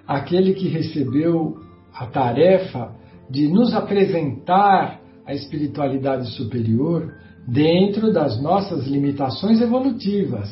aquele 0.07 0.55
que 0.55 0.69
recebeu 0.69 1.59
a 1.93 2.07
tarefa 2.07 2.93
de 3.31 3.49
nos 3.49 3.75
apresentar 3.75 5.01
a 5.27 5.33
espiritualidade 5.33 6.31
superior 6.33 7.15
dentro 7.47 8.13
das 8.13 8.41
nossas 8.43 8.87
limitações 8.87 9.61
evolutivas. 9.61 10.51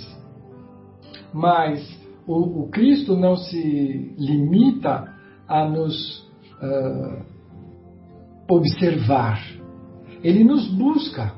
Mas 1.32 1.80
o, 2.26 2.62
o 2.62 2.68
Cristo 2.68 3.16
não 3.16 3.36
se 3.36 4.14
limita 4.18 5.12
a 5.48 5.68
nos 5.68 6.20
uh, 6.62 7.22
observar, 8.48 9.42
ele 10.22 10.44
nos 10.44 10.68
busca. 10.68 11.34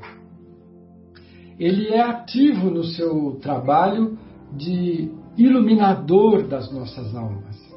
Ele 1.58 1.88
é 1.88 2.00
ativo 2.00 2.68
no 2.68 2.82
seu 2.82 3.38
trabalho 3.40 4.18
de 4.52 5.10
iluminador 5.36 6.46
das 6.46 6.72
nossas 6.72 7.14
almas. 7.14 7.73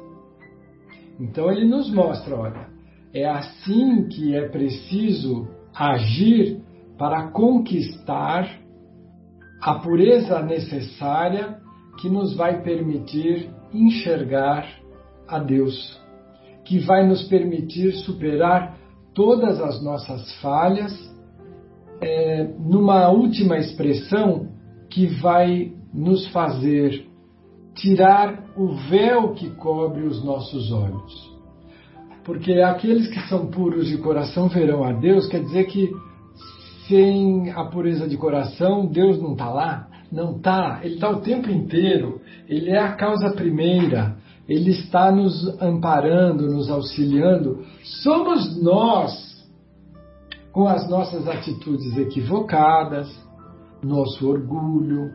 Então 1.18 1.50
ele 1.50 1.66
nos 1.66 1.92
mostra, 1.92 2.36
olha, 2.36 2.66
é 3.12 3.28
assim 3.28 4.06
que 4.08 4.34
é 4.34 4.48
preciso 4.48 5.48
agir 5.74 6.60
para 6.96 7.30
conquistar 7.30 8.48
a 9.60 9.74
pureza 9.74 10.40
necessária 10.42 11.58
que 12.00 12.08
nos 12.08 12.36
vai 12.36 12.62
permitir 12.62 13.50
enxergar 13.72 14.68
a 15.26 15.38
Deus, 15.38 16.00
que 16.64 16.78
vai 16.78 17.06
nos 17.06 17.24
permitir 17.24 17.92
superar 17.92 18.78
todas 19.14 19.60
as 19.60 19.82
nossas 19.82 20.32
falhas, 20.40 20.92
é, 22.00 22.44
numa 22.60 23.08
última 23.08 23.56
expressão 23.58 24.48
que 24.88 25.06
vai 25.20 25.72
nos 25.92 26.28
fazer 26.28 27.07
tirar 27.80 28.44
o 28.56 28.74
véu 28.88 29.34
que 29.34 29.50
cobre 29.50 30.02
os 30.02 30.22
nossos 30.24 30.70
olhos. 30.72 31.38
Porque 32.24 32.52
aqueles 32.60 33.08
que 33.08 33.20
são 33.28 33.46
puros 33.46 33.86
de 33.88 33.96
coração 33.98 34.48
verão 34.48 34.84
a 34.84 34.92
Deus, 34.92 35.26
quer 35.28 35.42
dizer 35.42 35.64
que 35.64 35.90
sem 36.86 37.50
a 37.50 37.64
pureza 37.64 38.08
de 38.08 38.16
coração, 38.16 38.86
Deus 38.86 39.20
não 39.20 39.32
está 39.32 39.50
lá? 39.50 39.88
Não 40.10 40.36
está, 40.36 40.80
Ele 40.82 40.94
está 40.94 41.10
o 41.10 41.20
tempo 41.20 41.50
inteiro, 41.50 42.20
Ele 42.48 42.70
é 42.70 42.78
a 42.78 42.94
causa 42.94 43.30
primeira, 43.32 44.16
Ele 44.48 44.70
está 44.70 45.12
nos 45.12 45.60
amparando, 45.60 46.46
nos 46.46 46.70
auxiliando. 46.70 47.64
Somos 48.02 48.62
nós, 48.62 49.12
com 50.50 50.66
as 50.66 50.88
nossas 50.88 51.28
atitudes 51.28 51.96
equivocadas, 51.96 53.08
nosso 53.82 54.28
orgulho, 54.28 55.10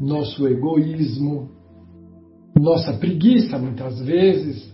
nosso 0.00 0.46
egoísmo, 0.46 1.50
nossa 2.60 2.92
preguiça, 2.92 3.58
muitas 3.58 4.00
vezes, 4.00 4.70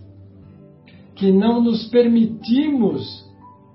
que 1.14 1.32
não 1.32 1.62
nos 1.62 1.88
permitimos 1.88 3.24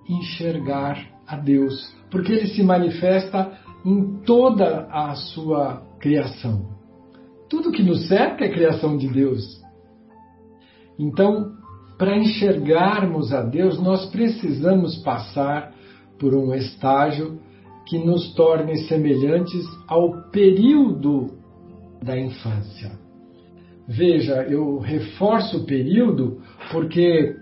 enxergar 0.07 0.97
a 1.27 1.35
Deus, 1.37 1.93
porque 2.09 2.31
Ele 2.33 2.47
se 2.47 2.61
manifesta 2.61 3.57
em 3.85 4.21
toda 4.23 4.87
a 4.91 5.15
sua 5.15 5.81
criação. 5.99 6.69
Tudo 7.49 7.71
que 7.71 7.83
nos 7.83 8.07
cerca 8.07 8.45
é 8.45 8.49
criação 8.49 8.97
de 8.97 9.07
Deus. 9.07 9.61
Então, 10.97 11.53
para 11.97 12.17
enxergarmos 12.17 13.33
a 13.33 13.41
Deus, 13.41 13.79
nós 13.81 14.05
precisamos 14.07 14.97
passar 15.03 15.73
por 16.19 16.35
um 16.35 16.53
estágio 16.53 17.39
que 17.87 17.97
nos 17.97 18.33
torne 18.33 18.77
semelhantes 18.87 19.65
ao 19.87 20.29
período 20.31 21.31
da 22.03 22.17
infância. 22.19 23.00
Veja, 23.93 24.43
eu 24.43 24.79
reforço 24.79 25.57
o 25.57 25.65
período 25.65 26.41
porque 26.71 27.35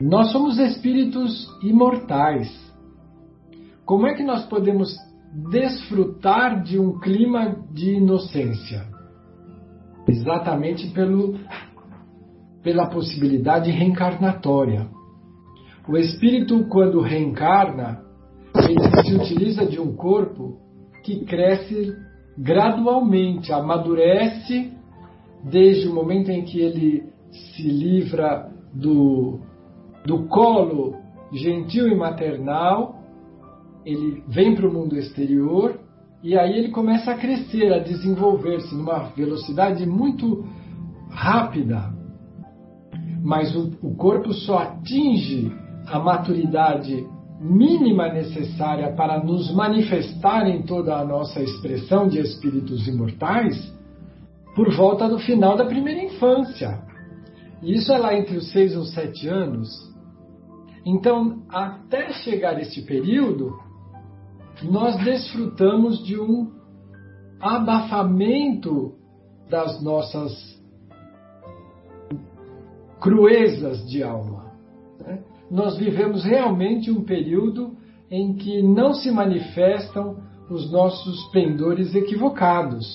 nós 0.00 0.32
somos 0.32 0.58
espíritos 0.58 1.46
imortais. 1.62 2.48
Como 3.84 4.04
é 4.04 4.14
que 4.14 4.24
nós 4.24 4.44
podemos 4.46 4.92
desfrutar 5.48 6.60
de 6.64 6.76
um 6.76 6.98
clima 6.98 7.54
de 7.72 7.94
inocência? 7.94 8.84
Exatamente 10.08 10.88
pelo, 10.88 11.38
pela 12.64 12.88
possibilidade 12.88 13.70
reencarnatória. 13.70 14.88
O 15.88 15.96
espírito, 15.96 16.66
quando 16.66 17.00
reencarna, 17.00 18.02
ele 18.56 19.04
se 19.04 19.14
utiliza 19.14 19.64
de 19.66 19.78
um 19.78 19.94
corpo 19.94 20.58
que 21.04 21.24
cresce 21.24 21.94
gradualmente, 22.36 23.52
amadurece 23.52 24.79
desde 25.44 25.88
o 25.88 25.94
momento 25.94 26.30
em 26.30 26.42
que 26.42 26.60
ele 26.60 27.04
se 27.30 27.62
livra 27.62 28.50
do, 28.74 29.40
do 30.04 30.26
colo 30.26 30.96
gentil 31.32 31.88
e 31.88 31.94
maternal, 31.94 32.96
ele 33.84 34.22
vem 34.28 34.54
para 34.54 34.68
o 34.68 34.72
mundo 34.72 34.96
exterior 34.96 35.78
e 36.22 36.36
aí 36.36 36.58
ele 36.58 36.68
começa 36.68 37.12
a 37.12 37.16
crescer, 37.16 37.72
a 37.72 37.78
desenvolver-se 37.78 38.74
numa 38.74 39.04
velocidade 39.16 39.86
muito 39.86 40.44
rápida. 41.08 41.92
Mas 43.22 43.54
o, 43.54 43.72
o 43.82 43.94
corpo 43.94 44.32
só 44.32 44.58
atinge 44.58 45.50
a 45.86 45.98
maturidade 45.98 47.06
mínima 47.40 48.12
necessária 48.12 48.92
para 48.92 49.24
nos 49.24 49.50
manifestar 49.54 50.46
em 50.46 50.62
toda 50.62 50.96
a 50.96 51.04
nossa 51.04 51.40
expressão 51.40 52.06
de 52.06 52.18
espíritos 52.18 52.86
imortais 52.86 53.79
por 54.54 54.74
volta 54.74 55.08
do 55.08 55.18
final 55.18 55.56
da 55.56 55.64
primeira 55.64 56.02
infância. 56.02 56.82
Isso 57.62 57.92
é 57.92 57.98
lá 57.98 58.14
entre 58.14 58.36
os 58.36 58.50
seis 58.52 58.76
ou 58.76 58.84
sete 58.84 59.28
anos. 59.28 59.68
Então, 60.84 61.42
até 61.48 62.10
chegar 62.12 62.58
este 62.60 62.82
período, 62.82 63.52
nós 64.62 64.96
desfrutamos 65.04 66.02
de 66.04 66.18
um 66.18 66.50
abafamento 67.40 68.94
das 69.48 69.82
nossas 69.82 70.32
cruezas 73.00 73.88
de 73.88 74.02
alma. 74.02 74.52
Né? 75.00 75.22
Nós 75.50 75.76
vivemos 75.76 76.24
realmente 76.24 76.90
um 76.90 77.02
período 77.02 77.76
em 78.10 78.34
que 78.34 78.62
não 78.62 78.92
se 78.92 79.10
manifestam 79.10 80.18
os 80.48 80.70
nossos 80.70 81.30
pendores 81.30 81.94
equivocados. 81.94 82.86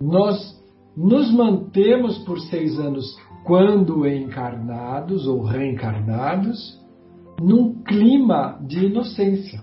Nós 0.00 0.62
nos 0.96 1.32
mantemos 1.32 2.18
por 2.24 2.40
seis 2.40 2.78
anos, 2.78 3.16
quando 3.44 4.06
encarnados 4.06 5.26
ou 5.26 5.42
reencarnados, 5.42 6.80
num 7.40 7.82
clima 7.82 8.58
de 8.66 8.86
inocência. 8.86 9.62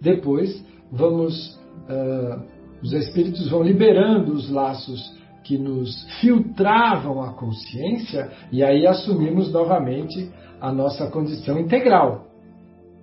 Depois, 0.00 0.64
vamos, 0.90 1.58
uh, 1.88 2.42
os 2.82 2.92
espíritos 2.92 3.48
vão 3.50 3.62
liberando 3.62 4.32
os 4.32 4.48
laços 4.50 5.14
que 5.42 5.58
nos 5.58 6.04
filtravam 6.20 7.22
a 7.22 7.32
consciência 7.32 8.30
e 8.50 8.62
aí 8.62 8.86
assumimos 8.86 9.52
novamente 9.52 10.30
a 10.60 10.72
nossa 10.72 11.08
condição 11.10 11.58
integral. 11.58 12.26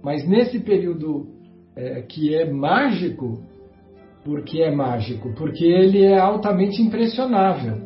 Mas 0.03 0.27
nesse 0.27 0.59
período 0.59 1.27
é, 1.75 2.01
que 2.01 2.35
é 2.35 2.51
mágico, 2.51 3.41
por 4.23 4.43
que 4.43 4.61
é 4.61 4.71
mágico? 4.71 5.33
Porque 5.33 5.65
ele 5.65 6.03
é 6.03 6.17
altamente 6.17 6.81
impressionável. 6.81 7.77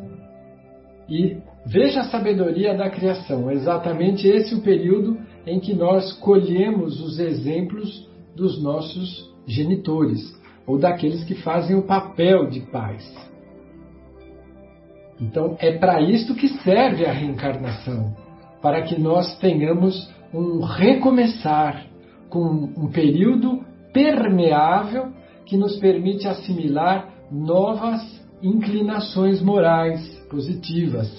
E 1.08 1.38
veja 1.66 2.00
a 2.00 2.04
sabedoria 2.04 2.76
da 2.76 2.90
criação, 2.90 3.50
exatamente 3.50 4.28
esse 4.28 4.54
é 4.54 4.56
o 4.56 4.62
período 4.62 5.18
em 5.46 5.58
que 5.58 5.74
nós 5.74 6.12
colhemos 6.20 7.00
os 7.00 7.18
exemplos 7.18 8.08
dos 8.36 8.62
nossos 8.62 9.34
genitores, 9.46 10.20
ou 10.66 10.78
daqueles 10.78 11.24
que 11.24 11.34
fazem 11.34 11.76
o 11.76 11.82
papel 11.82 12.46
de 12.46 12.60
pais. 12.60 13.04
Então, 15.20 15.56
é 15.58 15.72
para 15.72 16.00
isto 16.00 16.34
que 16.34 16.48
serve 16.62 17.04
a 17.04 17.12
reencarnação 17.12 18.14
para 18.62 18.82
que 18.82 19.00
nós 19.00 19.38
tenhamos 19.38 20.08
um 20.32 20.60
recomeçar 20.60 21.86
com 22.28 22.70
um 22.76 22.90
período 22.90 23.64
permeável 23.92 25.12
que 25.48 25.56
nos 25.56 25.76
permite 25.76 26.28
assimilar 26.28 27.12
novas 27.30 28.00
inclinações 28.40 29.42
morais 29.42 30.00
positivas 30.30 31.10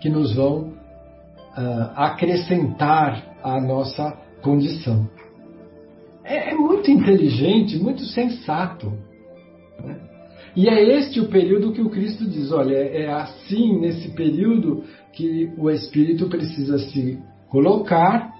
que 0.00 0.08
nos 0.08 0.34
vão 0.34 0.70
uh, 0.70 1.92
acrescentar 1.94 3.36
à 3.42 3.60
nossa 3.60 4.16
condição 4.40 5.06
é, 6.30 6.50
é 6.50 6.54
muito 6.54 6.88
inteligente, 6.88 7.76
muito 7.76 8.04
sensato. 8.04 8.92
Né? 9.84 9.98
E 10.54 10.68
é 10.68 10.96
este 10.96 11.20
o 11.20 11.28
período 11.28 11.72
que 11.72 11.82
o 11.82 11.90
Cristo 11.90 12.24
diz: 12.24 12.52
olha, 12.52 12.74
é, 12.74 13.02
é 13.02 13.12
assim, 13.12 13.80
nesse 13.80 14.10
período, 14.10 14.84
que 15.12 15.52
o 15.58 15.68
espírito 15.68 16.28
precisa 16.28 16.78
se 16.78 17.18
colocar 17.48 18.32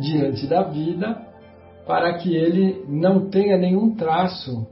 diante 0.00 0.46
da 0.46 0.62
vida 0.62 1.23
para 1.86 2.14
que 2.18 2.34
ele 2.34 2.84
não 2.88 3.28
tenha 3.28 3.58
nenhum 3.58 3.94
traço 3.94 4.66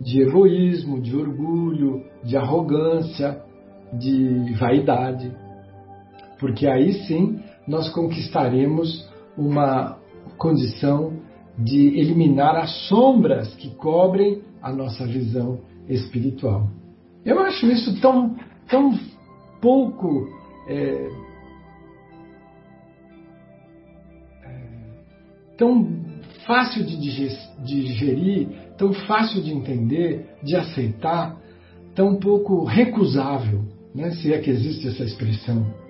de 0.00 0.20
egoísmo, 0.20 1.00
de 1.00 1.16
orgulho, 1.16 2.04
de 2.22 2.36
arrogância, 2.36 3.42
de 3.92 4.52
vaidade. 4.54 5.32
Porque 6.38 6.66
aí 6.66 6.92
sim 7.06 7.40
nós 7.66 7.88
conquistaremos 7.90 9.08
uma 9.36 9.98
condição 10.36 11.12
de 11.58 11.98
eliminar 11.98 12.56
as 12.56 12.88
sombras 12.88 13.54
que 13.54 13.70
cobrem 13.76 14.42
a 14.60 14.72
nossa 14.72 15.06
visão 15.06 15.60
espiritual. 15.88 16.68
Eu 17.24 17.38
acho 17.40 17.66
isso 17.66 18.00
tão, 18.00 18.36
tão 18.68 18.98
pouco 19.60 20.28
é, 20.68 21.08
é, 24.42 24.60
tão 25.56 26.03
fácil 26.46 26.84
de 26.84 26.96
digerir, 27.64 28.48
tão 28.76 28.92
fácil 28.92 29.42
de 29.42 29.52
entender, 29.52 30.26
de 30.42 30.56
aceitar, 30.56 31.36
tão 31.94 32.16
pouco 32.16 32.64
recusável, 32.64 33.62
né, 33.94 34.10
se 34.10 34.32
é 34.32 34.38
que 34.38 34.50
existe 34.50 34.88
essa 34.88 35.04
expressão 35.04 35.84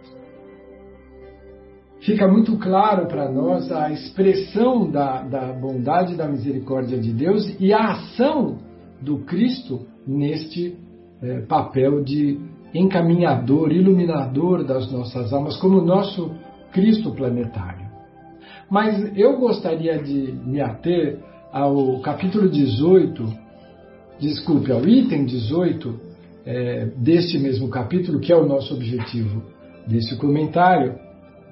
fica 2.04 2.28
muito 2.28 2.56
claro 2.58 3.06
para 3.06 3.30
nós 3.30 3.70
a 3.72 3.90
expressão 3.90 4.90
da, 4.90 5.22
da 5.22 5.52
bondade 5.52 6.12
e 6.12 6.16
da 6.16 6.28
misericórdia 6.28 6.98
de 6.98 7.12
Deus 7.12 7.56
e 7.58 7.72
a 7.72 7.92
ação 7.92 8.58
do 9.00 9.18
Cristo 9.18 9.86
neste 10.06 10.76
é, 11.22 11.40
papel 11.40 12.04
de 12.04 12.38
encaminhador, 12.74 13.72
iluminador 13.72 14.64
das 14.64 14.90
nossas 14.92 15.32
almas, 15.32 15.56
como 15.56 15.80
nosso 15.80 16.30
Cristo 16.72 17.10
planetário. 17.12 17.83
Mas 18.70 19.16
eu 19.16 19.38
gostaria 19.38 19.98
de 19.98 20.32
me 20.44 20.60
ater 20.60 21.18
ao 21.52 22.00
capítulo 22.00 22.48
18, 22.48 23.32
desculpe, 24.18 24.72
ao 24.72 24.86
item 24.86 25.24
18 25.24 26.00
é, 26.46 26.86
deste 26.96 27.38
mesmo 27.38 27.68
capítulo, 27.68 28.20
que 28.20 28.32
é 28.32 28.36
o 28.36 28.46
nosso 28.46 28.74
objetivo 28.74 29.42
desse 29.86 30.16
comentário, 30.16 30.94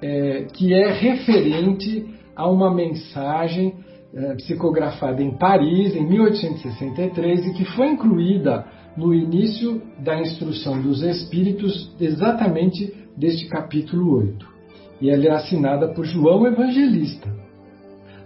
é, 0.01 0.45
que 0.53 0.73
é 0.73 0.91
referente 0.91 2.05
a 2.35 2.49
uma 2.49 2.73
mensagem 2.73 3.75
é, 4.13 4.35
psicografada 4.35 5.23
em 5.23 5.31
Paris 5.37 5.95
em 5.95 6.07
1863 6.07 7.47
e 7.47 7.53
que 7.53 7.65
foi 7.65 7.87
incluída 7.87 8.65
no 8.95 9.13
início 9.13 9.81
da 9.99 10.19
instrução 10.19 10.81
dos 10.81 11.01
Espíritos, 11.01 11.95
exatamente 11.99 12.93
deste 13.17 13.47
capítulo 13.47 14.17
8. 14.17 14.52
E 15.01 15.09
ela 15.09 15.25
é 15.25 15.31
assinada 15.31 15.89
por 15.89 16.05
João 16.05 16.45
Evangelista. 16.47 17.29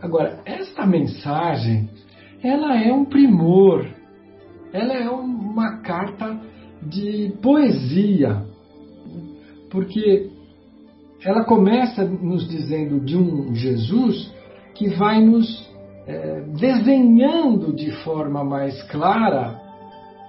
Agora, 0.02 0.40
esta 0.46 0.86
mensagem, 0.86 1.90
ela 2.44 2.80
é 2.82 2.94
um 2.94 3.06
primor, 3.06 3.88
ela 4.72 4.94
é 4.94 5.10
uma 5.10 5.82
carta 5.82 6.40
de 6.84 7.34
poesia, 7.42 8.46
porque 9.72 10.30
ela 11.26 11.44
começa 11.44 12.06
nos 12.06 12.48
dizendo 12.48 13.00
de 13.00 13.18
um 13.18 13.56
Jesus 13.56 14.32
que 14.76 14.90
vai 14.90 15.20
nos 15.24 15.68
é, 16.06 16.42
desenhando 16.58 17.74
de 17.74 17.92
forma 18.04 18.44
mais 18.44 18.82
clara 18.84 19.60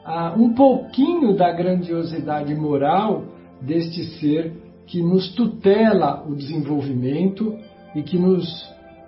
ah, 0.05 0.34
um 0.36 0.55
pouquinho 0.55 1.36
da 1.36 1.53
grandiosidade 1.53 2.55
moral 2.55 3.24
deste 3.61 4.05
ser 4.18 4.68
que 4.89 5.03
nos 5.03 5.32
tutela 5.34 6.24
o 6.26 6.34
desenvolvimento 6.34 7.57
e 7.95 8.03
que 8.03 8.18
nos 8.18 8.47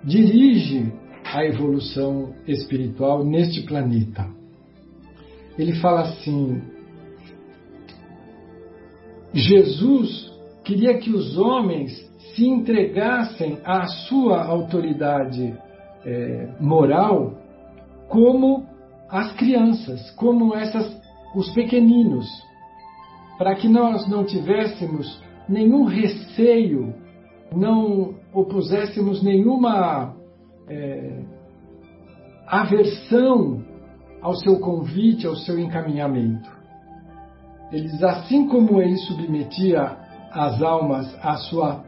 dirige 0.03 0.93
à 1.25 1.43
evolução 1.43 2.33
espiritual 2.47 3.25
neste 3.25 3.61
planeta. 3.63 4.27
Ele 5.57 5.73
fala 5.73 6.01
assim: 6.01 6.61
Jesus 9.33 10.31
queria 10.63 10.97
que 10.99 11.09
os 11.09 11.37
homens 11.37 11.91
se 12.35 12.45
entregassem 12.45 13.57
à 13.65 13.85
sua 13.85 14.45
autoridade 14.45 15.53
é, 16.05 16.49
moral 16.59 17.37
como 18.07 18.65
as 19.09 19.33
crianças, 19.33 20.11
como 20.11 20.55
essas, 20.55 21.01
os 21.35 21.49
pequeninos, 21.53 22.27
para 23.37 23.55
que 23.55 23.67
nós 23.67 24.07
não 24.07 24.23
tivéssemos 24.23 25.21
nenhum 25.51 25.83
receio 25.83 26.93
não 27.53 28.15
opuséssemos 28.33 29.21
nenhuma 29.21 30.15
é, 30.67 31.21
aversão 32.47 33.61
ao 34.21 34.35
seu 34.35 34.59
convite, 34.59 35.27
ao 35.27 35.35
seu 35.35 35.59
encaminhamento. 35.59 36.49
Eles, 37.71 38.01
assim 38.01 38.47
como 38.47 38.81
ele 38.81 38.97
submetia 38.97 39.97
as 40.31 40.61
almas 40.61 41.13
à 41.21 41.35
sua 41.35 41.83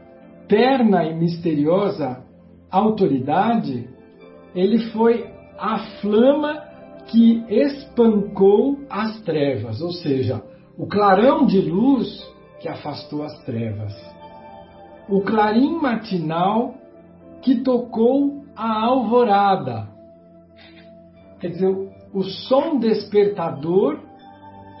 terna 0.46 1.04
e 1.04 1.14
misteriosa 1.14 2.22
autoridade, 2.70 3.88
ele 4.54 4.78
foi 4.90 5.26
a 5.58 5.78
flama 6.00 6.62
que 7.06 7.44
espancou 7.48 8.78
as 8.90 9.20
trevas, 9.22 9.80
ou 9.80 9.92
seja, 9.92 10.42
o 10.76 10.86
clarão 10.86 11.46
de 11.46 11.60
luz 11.60 12.33
que 12.64 12.68
afastou 12.70 13.22
as 13.22 13.38
trevas. 13.44 13.94
O 15.06 15.20
clarim 15.20 15.74
matinal 15.82 16.74
que 17.42 17.56
tocou 17.56 18.42
a 18.56 18.86
alvorada. 18.86 19.86
Quer 21.40 21.48
dizer, 21.48 21.92
o 22.10 22.22
som 22.22 22.78
despertador 22.78 24.00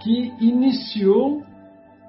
que 0.02 0.32
iniciou 0.40 1.42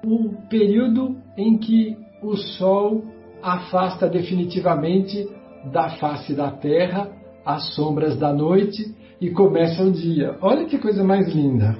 o 0.02 0.30
período 0.48 1.18
em 1.36 1.58
que 1.58 1.94
o 2.22 2.36
Sol 2.36 3.04
afasta 3.42 4.08
definitivamente 4.08 5.28
da 5.70 5.90
face 5.90 6.34
da 6.34 6.50
Terra 6.50 7.10
as 7.44 7.74
sombras 7.74 8.18
da 8.18 8.32
noite 8.32 8.96
e 9.20 9.28
começa 9.28 9.82
o 9.82 9.92
dia. 9.92 10.38
Olha 10.40 10.64
que 10.64 10.78
coisa 10.78 11.04
mais 11.04 11.28
linda! 11.34 11.76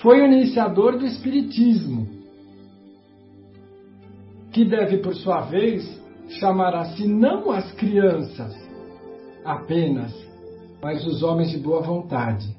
Foi 0.00 0.20
o 0.20 0.26
iniciador 0.26 0.98
do 0.98 1.04
Espiritismo, 1.04 2.21
que 4.52 4.64
deve, 4.64 4.98
por 4.98 5.14
sua 5.14 5.40
vez, 5.42 5.82
chamar 6.40 6.74
a 6.74 6.84
si 6.84 7.06
não 7.06 7.50
as 7.50 7.72
crianças 7.72 8.54
apenas, 9.44 10.12
mas 10.82 11.06
os 11.06 11.22
homens 11.22 11.50
de 11.50 11.58
boa 11.58 11.80
vontade. 11.80 12.54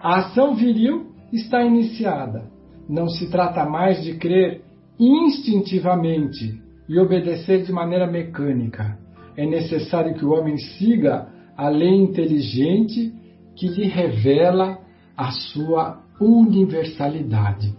A 0.00 0.18
ação 0.18 0.54
viril 0.54 1.10
está 1.32 1.62
iniciada. 1.62 2.50
Não 2.88 3.08
se 3.08 3.30
trata 3.30 3.64
mais 3.64 4.02
de 4.02 4.14
crer 4.14 4.62
instintivamente 4.98 6.60
e 6.88 6.98
obedecer 6.98 7.62
de 7.62 7.72
maneira 7.72 8.06
mecânica. 8.06 8.98
É 9.36 9.46
necessário 9.46 10.14
que 10.14 10.24
o 10.24 10.32
homem 10.32 10.56
siga 10.56 11.28
a 11.56 11.68
lei 11.68 11.94
inteligente 11.94 13.14
que 13.56 13.68
lhe 13.68 13.86
revela 13.86 14.78
a 15.16 15.30
sua 15.30 16.02
universalidade. 16.20 17.74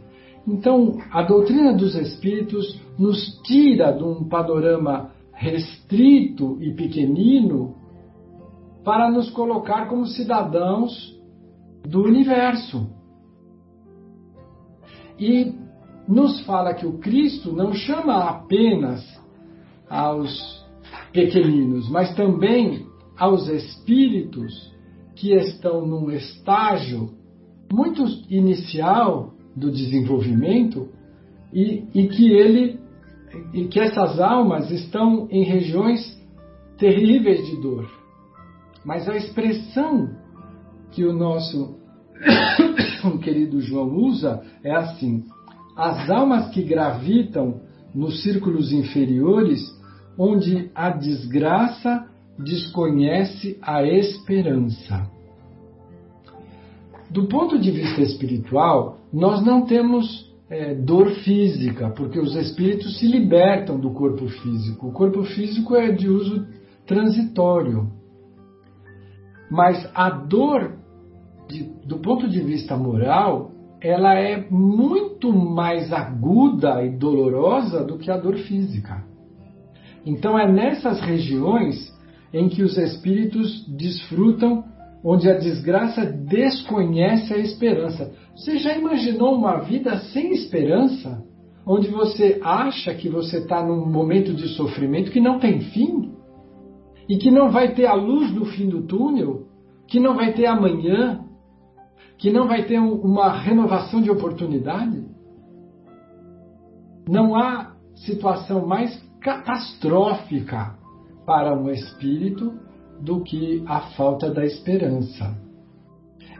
Então, 0.48 0.98
a 1.12 1.22
doutrina 1.22 1.74
dos 1.74 1.96
espíritos 1.96 2.80
nos 2.98 3.40
tira 3.44 3.92
de 3.92 4.04
um 4.04 4.28
panorama 4.28 5.12
restrito 5.34 6.58
e 6.62 6.74
pequenino 6.74 7.76
para 8.84 9.10
nos 9.10 9.30
colocar 9.30 9.88
como 9.88 10.06
cidadãos 10.06 11.20
do 11.84 12.04
universo. 12.04 12.90
E 15.20 15.54
nos 16.08 16.42
fala 16.46 16.74
que 16.74 16.86
o 16.86 16.98
Cristo 16.98 17.52
não 17.52 17.74
chama 17.74 18.24
apenas 18.24 19.06
aos 19.88 20.66
pequeninos, 21.14 21.90
mas 21.90 22.16
também 22.16 22.88
aos 23.18 23.48
espíritos 23.48 24.72
que 25.16 25.34
estão 25.34 25.86
num 25.86 26.10
estágio 26.10 27.12
muito 27.72 28.04
inicial 28.30 29.34
do 29.56 29.72
desenvolvimento 29.72 30.90
e, 31.54 31.84
e 31.94 32.08
que 32.08 32.32
ele 32.32 32.80
e 33.54 33.66
que 33.68 33.80
essas 33.80 34.20
almas 34.20 34.70
estão 34.72 35.28
em 35.30 35.44
regiões 35.44 36.20
terríveis 36.78 37.46
de 37.48 37.62
dor. 37.62 37.90
Mas 38.84 39.08
a 39.08 39.16
expressão 39.16 40.10
que 40.92 41.06
o 41.06 41.14
nosso 41.14 41.76
querido 43.24 43.62
João 43.62 43.96
usa 43.96 44.44
é 44.64 44.76
assim: 44.76 45.24
as 45.76 46.10
almas 46.10 46.50
que 46.50 46.62
gravitam 46.64 47.62
nos 47.94 48.24
círculos 48.24 48.72
inferiores, 48.72 49.62
onde 50.18 50.70
a 50.74 50.90
desgraça 50.90 52.08
desconhece 52.38 53.58
a 53.62 53.84
esperança. 53.84 55.10
Do 57.10 57.28
ponto 57.28 57.60
de 57.60 57.72
vista 57.72 58.02
espiritual, 58.02 59.01
nós 59.12 59.44
não 59.44 59.66
temos 59.66 60.32
é, 60.50 60.74
dor 60.74 61.12
física, 61.24 61.90
porque 61.90 62.20
os 62.20 62.36
espíritos 62.36 63.00
se 63.00 63.08
libertam 63.08 63.80
do 63.80 63.92
corpo 63.92 64.28
físico. 64.28 64.88
O 64.88 64.92
corpo 64.92 65.24
físico 65.24 65.76
é 65.76 65.92
de 65.92 66.10
uso 66.10 66.46
transitório. 66.86 67.90
Mas 69.50 69.90
a 69.94 70.10
dor, 70.10 70.78
de, 71.50 71.64
do 71.86 72.00
ponto 72.00 72.28
de 72.28 72.42
vista 72.42 72.76
moral, 72.78 73.52
ela 73.82 74.14
é 74.14 74.48
muito 74.50 75.34
mais 75.34 75.92
aguda 75.92 76.86
e 76.86 76.98
dolorosa 76.98 77.84
do 77.84 77.98
que 77.98 78.12
a 78.12 78.18
dor 78.18 78.36
física. 78.38 79.04
Então 80.06 80.38
é 80.38 80.52
nessas 80.52 81.02
regiões 81.02 81.92
em 82.34 82.48
que 82.48 82.64
os 82.64 82.78
espíritos 82.78 83.66
desfrutam 83.68 84.64
onde 85.04 85.30
a 85.30 85.38
desgraça 85.38 86.06
desconhece 86.06 87.34
a 87.34 87.38
esperança. 87.38 88.14
Você 88.36 88.58
já 88.58 88.78
imaginou 88.78 89.36
uma 89.36 89.60
vida 89.60 89.98
sem 90.14 90.32
esperança? 90.32 91.24
Onde 91.66 91.90
você 91.90 92.40
acha 92.44 92.94
que 92.96 93.10
você 93.10 93.38
está 93.38 93.64
num 93.64 93.86
momento 93.86 94.34
de 94.34 94.48
sofrimento 94.50 95.12
que 95.12 95.20
não 95.20 95.40
tem 95.40 95.60
fim? 95.60 96.12
E 97.08 97.18
que 97.18 97.30
não 97.30 97.52
vai 97.52 97.74
ter 97.74 97.86
a 97.86 97.94
luz 97.94 98.34
no 98.34 98.46
fim 98.46 98.68
do 98.68 98.84
túnel? 98.88 99.48
Que 99.88 100.00
não 100.00 100.16
vai 100.16 100.34
ter 100.34 100.46
amanhã? 100.46 101.24
Que 102.18 102.32
não 102.32 102.48
vai 102.48 102.64
ter 102.64 102.80
uma 102.80 103.32
renovação 103.32 104.02
de 104.02 104.10
oportunidade? 104.10 105.06
Não 107.08 107.36
há 107.36 107.76
situação 107.96 108.66
mais 108.66 108.96
catastrófica 109.20 110.76
para 111.26 111.54
um 111.54 111.70
espírito 111.70 112.54
do 113.00 113.22
que 113.22 113.64
a 113.68 113.82
falta 113.96 114.32
da 114.32 114.46
esperança. 114.46 115.38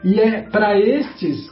E 0.04 0.18
é 0.18 0.42
para 0.42 0.78
estes 0.78 1.48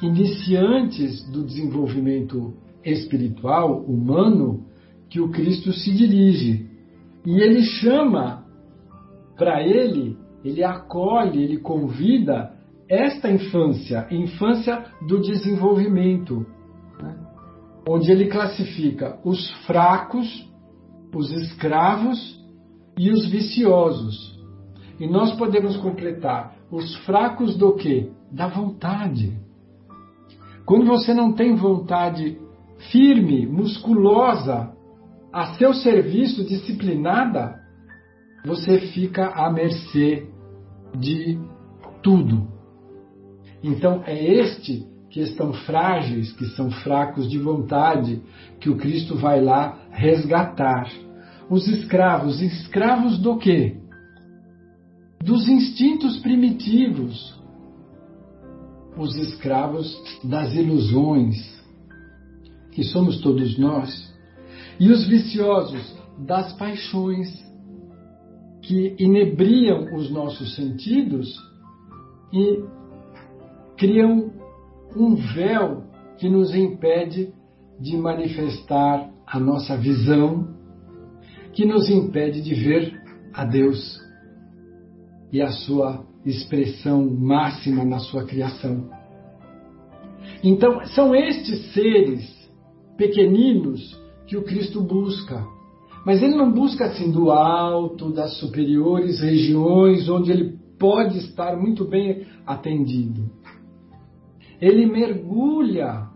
iniciantes 0.00 1.24
do 1.30 1.44
desenvolvimento 1.44 2.54
espiritual 2.84 3.80
humano 3.80 4.66
que 5.08 5.20
o 5.20 5.30
Cristo 5.30 5.72
se 5.72 5.92
dirige. 5.92 6.68
E 7.24 7.40
ele 7.40 7.62
chama 7.62 8.44
para 9.36 9.62
ele, 9.62 10.16
ele 10.44 10.62
acolhe, 10.62 11.42
ele 11.42 11.58
convida 11.58 12.54
esta 12.88 13.30
infância, 13.30 14.06
infância 14.10 14.84
do 15.06 15.20
desenvolvimento, 15.20 16.46
né? 17.02 17.16
onde 17.88 18.10
ele 18.10 18.26
classifica 18.26 19.18
os 19.24 19.50
fracos, 19.66 20.48
os 21.14 21.32
escravos 21.32 22.40
e 22.96 23.10
os 23.10 23.28
viciosos. 23.28 24.36
E 25.00 25.06
nós 25.06 25.32
podemos 25.36 25.76
completar 25.78 26.56
os 26.70 26.94
fracos 27.04 27.56
do 27.56 27.74
que? 27.74 28.10
Da 28.30 28.48
vontade. 28.48 29.45
Quando 30.66 30.86
você 30.86 31.14
não 31.14 31.32
tem 31.32 31.54
vontade 31.54 32.38
firme, 32.90 33.46
musculosa, 33.46 34.72
a 35.32 35.54
seu 35.54 35.72
serviço, 35.72 36.44
disciplinada, 36.44 37.54
você 38.44 38.80
fica 38.80 39.28
à 39.28 39.50
mercê 39.50 40.28
de 40.98 41.38
tudo. 42.02 42.48
Então 43.62 44.02
é 44.04 44.22
este 44.22 44.86
que 45.08 45.20
estão 45.20 45.52
frágeis, 45.52 46.32
que 46.32 46.46
são 46.56 46.70
fracos 46.70 47.30
de 47.30 47.38
vontade, 47.38 48.22
que 48.60 48.68
o 48.68 48.76
Cristo 48.76 49.16
vai 49.16 49.40
lá 49.40 49.78
resgatar. 49.90 50.90
Os 51.48 51.66
escravos, 51.68 52.42
escravos 52.42 53.18
do 53.18 53.38
quê? 53.38 53.76
dos 55.26 55.48
instintos 55.48 56.18
primitivos, 56.18 57.34
os 58.96 59.16
escravos 59.16 59.96
das 60.24 60.54
ilusões, 60.54 61.36
que 62.72 62.82
somos 62.82 63.20
todos 63.20 63.58
nós, 63.58 64.14
e 64.78 64.90
os 64.90 65.06
viciosos 65.06 65.96
das 66.18 66.52
paixões, 66.54 67.28
que 68.62 68.96
inebriam 68.98 69.94
os 69.94 70.10
nossos 70.10 70.56
sentidos 70.56 71.28
e 72.32 72.64
criam 73.76 74.32
um 74.96 75.14
véu 75.14 75.84
que 76.18 76.28
nos 76.28 76.54
impede 76.54 77.32
de 77.78 77.96
manifestar 77.96 79.10
a 79.26 79.38
nossa 79.38 79.76
visão, 79.76 80.48
que 81.52 81.64
nos 81.64 81.88
impede 81.88 82.40
de 82.40 82.54
ver 82.54 83.00
a 83.32 83.44
Deus 83.44 84.00
e 85.30 85.40
a 85.42 85.50
sua 85.50 86.04
expressão 86.26 87.08
máxima 87.08 87.84
na 87.84 87.98
sua 87.98 88.24
criação. 88.24 88.90
Então, 90.42 90.84
são 90.86 91.14
estes 91.14 91.72
seres 91.72 92.28
pequeninos 92.96 93.98
que 94.26 94.36
o 94.36 94.42
Cristo 94.42 94.82
busca, 94.82 95.46
Mas 96.04 96.22
ele 96.22 96.36
não 96.36 96.52
busca 96.52 96.84
assim 96.84 97.10
do 97.10 97.32
alto, 97.32 98.12
das 98.12 98.38
superiores 98.38 99.20
regiões, 99.20 100.08
onde 100.08 100.30
ele 100.30 100.56
pode 100.78 101.18
estar 101.18 101.56
muito 101.56 101.84
bem 101.84 102.24
atendido. 102.46 103.28
Ele 104.60 104.86
mergulha 104.86 106.06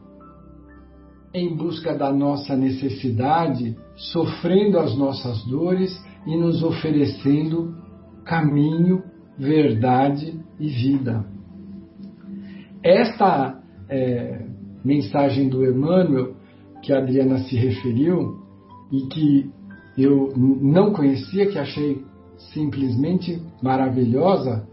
em 1.35 1.57
busca 1.57 1.93
da 1.93 2.13
nossa 2.13 2.57
necessidade, 2.57 3.77
sofrendo 3.97 4.79
as 4.79 4.97
nossas 4.97 5.45
dores 5.45 5.93
e 6.25 6.37
nos 6.37 6.63
oferecendo 6.63 7.75
caminho, 8.25 9.03
verdade 9.41 10.39
e 10.59 10.69
vida. 10.69 11.25
Esta 12.83 13.59
é, 13.89 14.45
mensagem 14.85 15.49
do 15.49 15.65
Emmanuel, 15.65 16.35
que 16.83 16.93
a 16.93 16.99
Adriana 16.99 17.39
se 17.39 17.57
referiu 17.57 18.39
e 18.93 19.07
que 19.07 19.51
eu 19.97 20.33
não 20.37 20.93
conhecia, 20.93 21.47
que 21.47 21.59
achei 21.59 22.05
simplesmente 22.53 23.43
maravilhosa, 23.63 24.69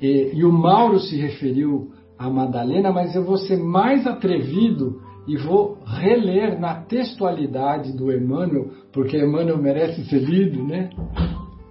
e, 0.00 0.30
e 0.34 0.44
o 0.44 0.52
Mauro 0.52 1.00
se 1.00 1.16
referiu 1.16 1.90
a 2.16 2.30
Madalena, 2.30 2.92
mas 2.92 3.14
eu 3.16 3.24
vou 3.24 3.36
ser 3.36 3.56
mais 3.56 4.06
atrevido 4.06 5.00
e 5.26 5.36
vou 5.36 5.78
reler 5.84 6.60
na 6.60 6.74
textualidade 6.74 7.96
do 7.96 8.12
Emmanuel, 8.12 8.70
porque 8.92 9.16
Emmanuel 9.16 9.58
merece 9.58 10.04
ser 10.04 10.20
lido, 10.20 10.64
né? 10.64 10.90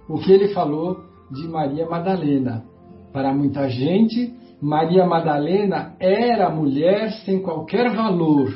O 0.08 0.18
que 0.18 0.32
ele 0.32 0.48
falou 0.48 1.11
de 1.32 1.48
Maria 1.48 1.88
Madalena. 1.88 2.64
Para 3.12 3.34
muita 3.34 3.68
gente, 3.68 4.34
Maria 4.60 5.06
Madalena 5.06 5.94
era 5.98 6.50
mulher 6.50 7.10
sem 7.24 7.42
qualquer 7.42 7.94
valor, 7.94 8.52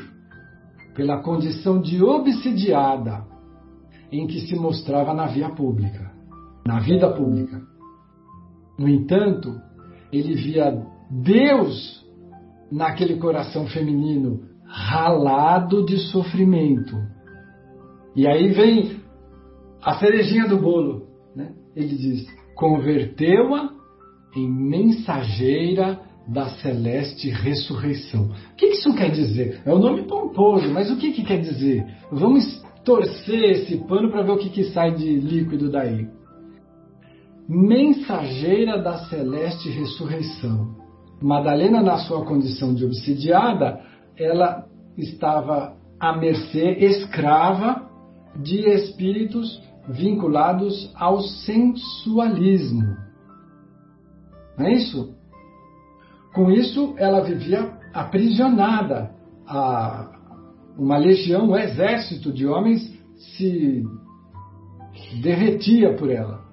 pela 0.95 1.23
condição 1.23 1.81
de 1.81 2.03
obsidiada 2.03 3.25
em 4.11 4.27
que 4.27 4.41
se 4.41 4.55
mostrava 4.55 5.13
na 5.13 5.27
via 5.27 5.51
pública, 5.51 6.13
na 6.67 6.81
vida 6.81 7.11
pública. 7.13 7.61
No 8.79 8.89
entanto, 8.89 9.61
ele 10.13 10.35
via 10.35 10.87
Deus 11.11 12.05
naquele 12.71 13.17
coração 13.17 13.67
feminino 13.67 14.41
ralado 14.65 15.85
de 15.85 15.99
sofrimento. 16.11 16.97
E 18.15 18.27
aí 18.27 18.49
vem 18.53 19.01
a 19.83 19.95
cerejinha 19.99 20.49
do 20.49 20.59
bolo. 20.59 21.07
Né? 21.35 21.53
Ele 21.75 21.97
diz: 21.97 22.27
converteu-a 22.57 23.71
em 24.35 24.51
mensageira 24.51 26.01
da 26.27 26.49
celeste 26.49 27.31
ressurreição. 27.31 28.31
O 28.53 28.57
que 28.57 28.67
isso 28.67 28.93
quer 28.95 29.11
dizer? 29.11 29.63
É 29.65 29.73
um 29.73 29.79
nome 29.79 30.03
pomposo, 30.09 30.69
mas 30.73 30.91
o 30.91 30.97
que, 30.97 31.13
que 31.13 31.23
quer 31.23 31.41
dizer? 31.41 31.87
Vamos 32.11 32.45
torcer 32.85 33.51
esse 33.51 33.77
pano 33.87 34.11
para 34.11 34.23
ver 34.23 34.33
o 34.33 34.39
que, 34.39 34.51
que 34.51 34.65
sai 34.65 34.95
de 34.95 35.17
líquido 35.17 35.71
daí. 35.71 36.09
Mensageira 37.49 38.83
da 38.83 39.07
celeste 39.07 39.69
ressurreição. 39.69 40.75
Madalena, 41.23 41.81
na 41.81 41.99
sua 41.99 42.25
condição 42.25 42.75
de 42.75 42.85
obsidiada, 42.85 43.81
ela 44.19 44.67
estava 44.99 45.77
à 46.01 46.17
mercê, 46.17 46.71
escrava 46.81 47.89
de 48.43 48.69
espíritos 48.69 49.63
vinculados 49.89 50.91
ao 50.95 51.21
sensualismo. 51.21 52.97
Não 54.59 54.67
é 54.67 54.73
isso? 54.75 55.15
Com 56.35 56.51
isso, 56.51 56.95
ela 56.99 57.23
vivia 57.23 57.73
aprisionada. 57.93 59.15
A, 59.47 60.13
uma 60.77 60.99
legião, 60.99 61.51
um 61.51 61.57
exército 61.57 62.33
de 62.33 62.47
homens 62.47 62.83
se 63.17 63.85
derretia 65.23 65.95
por 65.95 66.11
ela. 66.11 66.45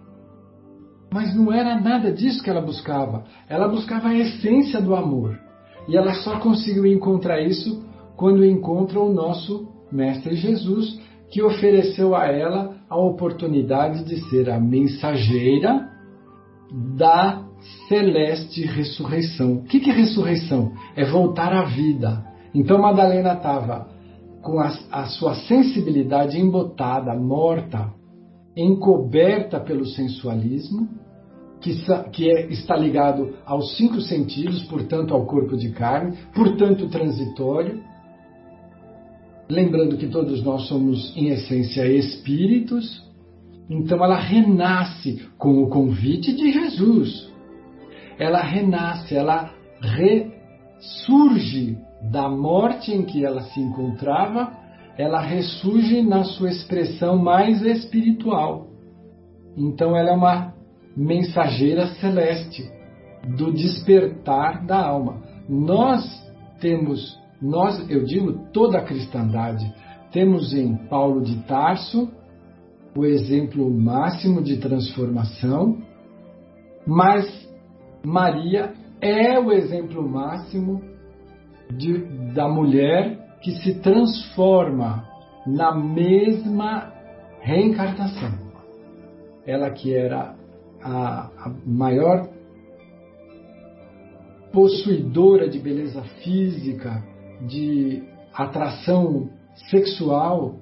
Mas 1.11 1.35
não 1.35 1.51
era 1.51 1.79
nada 1.79 2.11
disso 2.11 2.43
que 2.43 2.49
ela 2.49 2.61
buscava. 2.61 3.25
Ela 3.47 3.67
buscava 3.67 4.09
a 4.09 4.17
essência 4.17 4.81
do 4.81 4.95
amor. 4.95 5.39
E 5.87 5.97
ela 5.97 6.13
só 6.15 6.39
conseguiu 6.39 6.85
encontrar 6.85 7.41
isso 7.41 7.83
quando 8.15 8.45
encontra 8.45 8.99
o 8.99 9.13
nosso 9.13 9.67
Mestre 9.91 10.35
Jesus, 10.35 10.99
que 11.29 11.43
ofereceu 11.43 12.15
a 12.15 12.25
ela 12.25 12.72
a 12.93 12.97
oportunidade 12.97 14.03
de 14.03 14.17
ser 14.29 14.51
a 14.51 14.59
mensageira 14.59 15.89
da 16.95 17.43
celeste 17.87 18.63
ressurreição. 18.65 19.55
O 19.55 19.63
que 19.63 19.89
é 19.89 19.93
ressurreição? 19.93 20.71
É 20.95 21.03
voltar 21.03 21.51
à 21.51 21.63
vida. 21.65 22.23
Então 22.53 22.79
Madalena 22.79 23.33
estava 23.33 23.87
com 24.43 24.59
a, 24.59 24.71
a, 24.91 25.05
sua 25.05 25.33
sensibilidade 25.33 26.39
embotada, 26.39 27.15
morta, 27.15 27.91
encoberta 28.55 29.59
pelo 29.59 29.87
sensualismo, 29.87 30.87
que, 31.61 31.73
que 32.11 32.29
é, 32.29 32.47
está 32.51 32.75
ligado 32.75 33.33
aos 33.43 33.75
cinco 33.75 34.01
sentidos, 34.01 34.61
portanto 34.65 35.15
ao 35.15 35.25
corpo 35.25 35.57
de 35.57 35.71
carne, 35.71 36.15
portanto 36.35 36.87
transitório. 36.89 37.81
Lembrando 39.53 39.97
que 39.97 40.07
todos 40.07 40.43
nós 40.43 40.67
somos, 40.67 41.15
em 41.15 41.27
essência, 41.27 41.85
espíritos. 41.85 43.03
Então 43.69 44.03
ela 44.03 44.17
renasce 44.17 45.21
com 45.37 45.61
o 45.61 45.69
convite 45.69 46.33
de 46.35 46.51
Jesus. 46.51 47.31
Ela 48.17 48.41
renasce, 48.41 49.15
ela 49.15 49.53
ressurge 50.79 51.77
da 52.11 52.27
morte 52.27 52.91
em 52.91 53.03
que 53.03 53.23
ela 53.23 53.43
se 53.43 53.59
encontrava, 53.59 54.51
ela 54.97 55.21
ressurge 55.21 56.01
na 56.01 56.23
sua 56.23 56.49
expressão 56.49 57.15
mais 57.15 57.61
espiritual. 57.61 58.69
Então 59.55 59.95
ela 59.95 60.09
é 60.09 60.13
uma 60.13 60.51
mensageira 60.97 61.89
celeste 62.01 62.67
do 63.37 63.53
despertar 63.53 64.65
da 64.65 64.83
alma. 64.83 65.21
Nós 65.47 66.03
temos, 66.59 67.21
nós, 67.43 67.89
eu 67.89 68.05
digo 68.05 68.47
toda 68.53 68.77
a 68.77 68.85
cristandade, 68.85 69.69
temos 70.13 70.53
em 70.53 70.75
Paulo 70.87 71.21
de 71.21 71.43
Tarso 71.43 72.09
o 72.95 73.05
exemplo 73.05 73.69
máximo 73.69 74.41
de 74.41 74.57
transformação, 74.57 75.77
mas 76.87 77.25
Maria 78.05 78.73
é 79.01 79.37
o 79.37 79.51
exemplo 79.51 80.07
máximo 80.07 80.81
de, 81.71 81.97
da 82.33 82.47
mulher 82.47 83.37
que 83.41 83.51
se 83.51 83.75
transforma 83.81 85.05
na 85.45 85.75
mesma 85.75 86.93
reencarnação. 87.41 88.31
Ela 89.45 89.69
que 89.71 89.93
era 89.93 90.35
a, 90.81 91.29
a 91.37 91.53
maior 91.65 92.29
possuidora 94.53 95.49
de 95.49 95.59
beleza 95.59 96.03
física, 96.23 97.03
de 97.41 98.03
atração 98.33 99.29
sexual, 99.69 100.55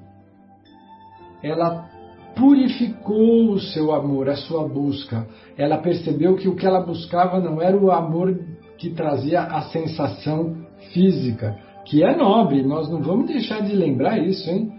ela 1.44 1.90
purificou 2.36 3.52
o 3.52 3.60
seu 3.60 3.94
amor, 3.94 4.30
a 4.30 4.36
sua 4.36 4.68
busca. 4.68 5.28
Ela 5.58 5.78
percebeu 5.78 6.36
que 6.36 6.48
o 6.48 6.56
que 6.56 6.66
ela 6.66 6.82
buscava 6.82 7.40
não 7.40 7.62
era 7.62 7.78
o 7.78 7.92
amor 7.92 8.40
que 8.78 8.90
trazia 8.90 9.42
a 9.42 9.62
sensação 9.64 10.58
física, 10.94 11.56
que 11.86 12.04
é 12.04 12.16
nobre, 12.16 12.64
nós 12.64 12.90
não 12.90 13.02
vamos 13.02 13.28
deixar 13.28 13.62
de 13.62 13.76
lembrar 13.76 14.18
isso, 14.18 14.50
hein? 14.50 14.72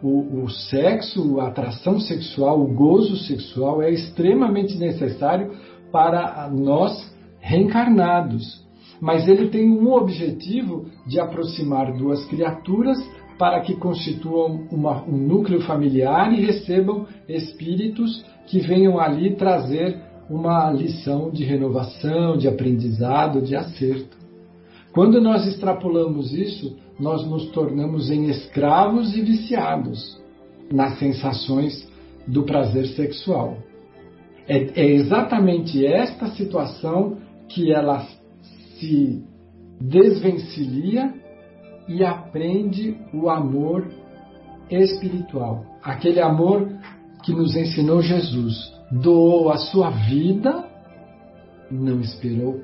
O, 0.00 0.44
o 0.44 0.48
sexo, 0.48 1.40
a 1.40 1.48
atração 1.48 1.98
sexual, 1.98 2.60
o 2.60 2.72
gozo 2.72 3.16
sexual 3.16 3.82
é 3.82 3.90
extremamente 3.90 4.78
necessário 4.78 5.52
para 5.90 6.48
nós 6.50 7.12
reencarnados. 7.40 8.64
Mas 9.00 9.28
ele 9.28 9.48
tem 9.48 9.70
um 9.70 9.92
objetivo 9.92 10.86
de 11.06 11.20
aproximar 11.20 11.92
duas 11.92 12.24
criaturas 12.26 12.98
para 13.38 13.60
que 13.60 13.76
constituam 13.76 14.66
uma, 14.70 15.04
um 15.04 15.16
núcleo 15.16 15.60
familiar 15.60 16.32
e 16.32 16.44
recebam 16.44 17.06
espíritos 17.28 18.24
que 18.46 18.58
venham 18.58 18.98
ali 18.98 19.36
trazer 19.36 20.00
uma 20.28 20.70
lição 20.70 21.30
de 21.30 21.44
renovação, 21.44 22.36
de 22.36 22.48
aprendizado, 22.48 23.40
de 23.40 23.54
acerto. 23.54 24.16
Quando 24.92 25.20
nós 25.20 25.46
extrapolamos 25.46 26.32
isso, 26.32 26.76
nós 26.98 27.24
nos 27.24 27.46
tornamos 27.50 28.10
em 28.10 28.28
escravos 28.28 29.16
e 29.16 29.22
viciados 29.22 30.20
nas 30.72 30.98
sensações 30.98 31.88
do 32.26 32.42
prazer 32.42 32.88
sexual. 32.88 33.56
É, 34.46 34.82
é 34.82 34.90
exatamente 34.92 35.86
esta 35.86 36.26
situação 36.28 37.18
que 37.48 37.72
ela 37.72 38.06
se 38.78 39.24
desvencilha 39.80 41.14
e 41.88 42.04
aprende 42.04 42.96
o 43.12 43.30
amor 43.30 43.86
espiritual, 44.70 45.64
aquele 45.82 46.20
amor 46.20 46.68
que 47.24 47.32
nos 47.32 47.56
ensinou 47.56 48.02
Jesus. 48.02 48.72
Doou 48.90 49.50
a 49.50 49.56
sua 49.56 49.90
vida, 49.90 50.64
não 51.70 52.00
esperou 52.00 52.60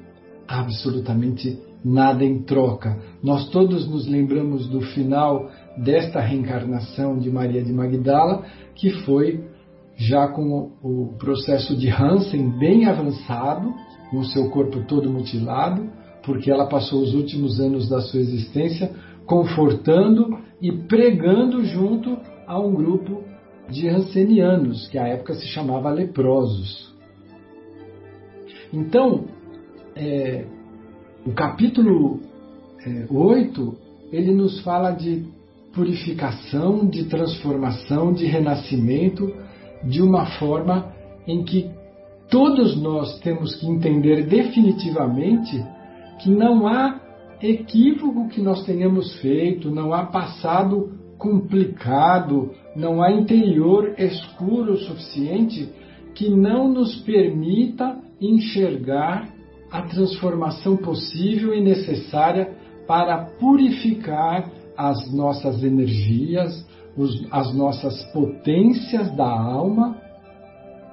absolutamente 0.47 1.59
nada 1.85 2.25
em 2.25 2.43
troca. 2.43 2.99
Nós 3.23 3.49
todos 3.51 3.87
nos 3.89 4.07
lembramos 4.07 4.69
do 4.69 4.81
final 4.81 5.51
desta 5.77 6.21
reencarnação 6.21 7.19
de 7.19 7.31
Maria 7.31 7.63
de 7.63 7.73
Magdala, 7.73 8.45
que 8.75 8.91
foi 9.05 9.45
já 9.97 10.29
com 10.29 10.73
o 10.83 11.15
processo 11.19 11.77
de 11.77 11.89
Hansen 11.91 12.59
bem 12.59 12.87
avançado, 12.87 13.73
com 14.11 14.19
o 14.19 14.25
seu 14.25 14.51
corpo 14.51 14.85
todo 14.87 15.11
mutilado, 15.11 15.89
porque 16.25 16.51
ela 16.51 16.67
passou 16.67 17.03
os 17.03 17.15
últimos 17.15 17.61
anos 17.61 17.89
da 17.89 18.01
sua 18.01 18.21
existência 18.21 18.91
confortando 19.27 20.39
e 20.61 20.73
pregando 20.73 21.65
junto 21.65 22.19
a 22.47 22.59
um 22.59 22.75
grupo 22.75 23.23
de 23.69 23.89
Hansenianos, 23.89 24.89
que 24.89 24.99
à 24.99 25.09
época 25.09 25.35
se 25.35 25.47
chamava 25.49 25.91
leprosos. 25.91 26.93
Então, 28.73 29.25
é, 29.97 30.45
o 31.25 31.33
capítulo 31.33 32.21
é, 32.85 33.07
8, 33.11 33.75
ele 34.13 34.33
nos 34.33 34.61
fala 34.61 34.91
de 34.91 35.25
purificação, 35.73 36.87
de 36.87 37.05
transformação, 37.05 38.13
de 38.13 38.27
renascimento, 38.27 39.33
de 39.83 40.03
uma 40.03 40.27
forma 40.39 40.93
em 41.27 41.43
que 41.43 41.71
todos 42.31 42.81
nós 42.81 43.19
temos 43.21 43.55
que 43.57 43.67
entender 43.67 44.27
definitivamente 44.27 45.65
que 46.25 46.31
não 46.31 46.67
há 46.67 47.03
equívoco 47.43 48.29
que 48.29 48.41
nós 48.41 48.65
tenhamos 48.65 49.15
feito, 49.21 49.71
não 49.71 49.93
há 49.93 50.07
passado 50.07 50.91
complicado, 51.19 52.51
não 52.75 53.03
há 53.03 53.13
interior 53.13 53.95
escuro 53.99 54.73
o 54.73 54.79
suficiente 54.79 55.69
que 56.15 56.31
não 56.31 56.67
nos 56.67 56.97
permita 57.03 57.99
enxergar 58.19 59.29
a 59.71 59.83
transformação 59.83 60.79
possível 60.79 61.53
e 61.53 61.61
necessária 61.61 62.57
para 62.87 63.19
purificar 63.39 64.51
as 64.79 65.13
nossas 65.13 65.63
energias, 65.63 66.67
os, 66.97 67.27
as 67.31 67.55
nossas 67.55 68.03
potências 68.15 69.15
da 69.15 69.29
alma, 69.29 69.99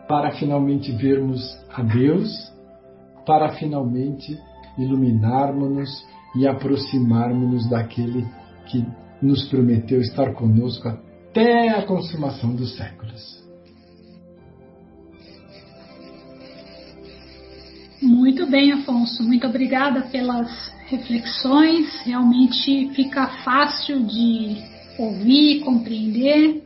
para 0.10 0.32
finalmente 0.32 0.92
vermos 0.92 1.42
a 1.74 1.82
Deus, 1.82 2.30
para 3.26 3.54
finalmente 3.54 4.38
iluminarmos-nos 4.78 6.06
e 6.36 6.48
aproximarmos-nos 6.48 7.70
daquele 7.70 8.26
que 8.68 8.86
nos 9.22 9.48
prometeu 9.50 10.02
estar 10.02 10.34
conosco 10.34 10.88
até 10.88 11.70
a 11.70 11.86
consumação 11.86 12.56
dos 12.56 12.76
séculos. 12.76 13.42
Muito 18.02 18.48
bem, 18.48 18.72
Afonso. 18.72 19.24
Muito 19.24 19.46
obrigada 19.46 20.02
pelas 20.02 20.72
reflexões. 20.88 22.02
Realmente 22.04 22.90
fica 22.96 23.28
fácil 23.44 24.04
de 24.06 24.58
ouvir, 24.98 25.62
compreender. 25.62 26.64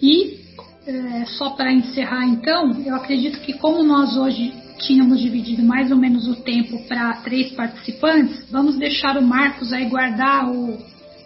E 0.00 0.40
é, 0.86 1.24
só 1.26 1.50
para 1.50 1.72
encerrar, 1.72 2.26
então, 2.26 2.72
eu 2.82 2.94
acredito 2.94 3.40
que 3.40 3.54
como 3.54 3.82
nós 3.82 4.16
hoje 4.16 4.52
tínhamos 4.80 5.20
dividido 5.20 5.62
mais 5.62 5.90
ou 5.90 5.96
menos 5.96 6.28
o 6.28 6.36
tempo 6.36 6.86
para 6.88 7.14
três 7.22 7.52
participantes, 7.52 8.50
vamos 8.50 8.76
deixar 8.76 9.16
o 9.16 9.22
Marcos 9.22 9.72
aí 9.72 9.86
guardar 9.86 10.50
o, 10.50 10.78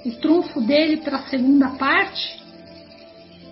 o 0.05 0.12
trunfo 0.20 0.61
dele 0.61 0.98
para 0.98 1.16
a 1.16 1.22
segunda 1.28 1.70
parte 1.70 2.44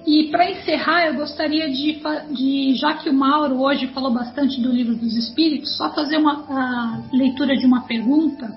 e 0.06 0.28
para 0.30 0.50
encerrar, 0.50 1.06
eu 1.06 1.14
gostaria 1.14 1.70
de, 1.70 2.02
de, 2.30 2.74
já 2.74 2.94
que 2.94 3.08
o 3.08 3.14
Mauro 3.14 3.60
hoje 3.60 3.86
falou 3.88 4.12
bastante 4.12 4.60
do 4.60 4.72
livro 4.72 4.96
dos 4.96 5.16
Espíritos, 5.16 5.76
só 5.76 5.94
fazer 5.94 6.16
uma 6.16 7.04
leitura 7.12 7.56
de 7.56 7.64
uma 7.64 7.82
pergunta, 7.82 8.52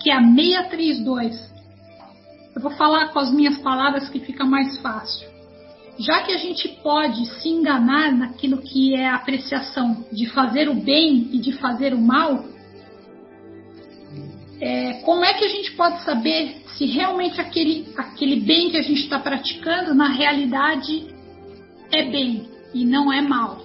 que 0.00 0.10
é 0.10 0.14
a 0.14 0.20
632. 0.20 1.52
Eu 2.54 2.62
vou 2.62 2.72
falar 2.72 3.08
com 3.12 3.20
as 3.20 3.32
minhas 3.32 3.58
palavras 3.58 4.08
que 4.08 4.18
fica 4.18 4.44
mais 4.44 4.76
fácil. 4.78 5.27
Já 5.98 6.22
que 6.22 6.32
a 6.32 6.38
gente 6.38 6.68
pode 6.82 7.26
se 7.40 7.48
enganar 7.48 8.12
naquilo 8.12 8.58
que 8.58 8.94
é 8.94 9.08
a 9.08 9.16
apreciação 9.16 10.06
de 10.12 10.26
fazer 10.26 10.68
o 10.68 10.74
bem 10.74 11.28
e 11.32 11.38
de 11.38 11.52
fazer 11.52 11.92
o 11.92 12.00
mal, 12.00 12.44
é, 14.60 14.94
como 15.04 15.24
é 15.24 15.34
que 15.34 15.44
a 15.44 15.48
gente 15.48 15.72
pode 15.72 16.02
saber 16.04 16.62
se 16.76 16.86
realmente 16.86 17.40
aquele, 17.40 17.92
aquele 17.96 18.40
bem 18.40 18.70
que 18.70 18.76
a 18.76 18.82
gente 18.82 19.02
está 19.02 19.18
praticando 19.18 19.92
na 19.92 20.08
realidade 20.08 21.08
é 21.90 22.04
bem 22.08 22.48
e 22.72 22.84
não 22.84 23.12
é 23.12 23.20
mal? 23.20 23.60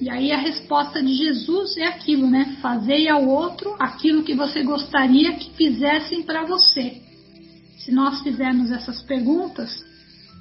E 0.00 0.10
aí 0.10 0.32
a 0.32 0.38
resposta 0.38 1.02
de 1.02 1.14
Jesus 1.14 1.76
é 1.76 1.86
aquilo, 1.86 2.28
né? 2.28 2.56
Fazei 2.60 3.08
ao 3.08 3.24
outro 3.24 3.76
aquilo 3.78 4.24
que 4.24 4.34
você 4.34 4.62
gostaria 4.62 5.32
que 5.34 5.50
fizessem 5.54 6.22
para 6.22 6.44
você. 6.44 7.00
Se 7.78 7.92
nós 7.92 8.20
fizermos 8.22 8.70
essas 8.70 9.00
perguntas, 9.02 9.85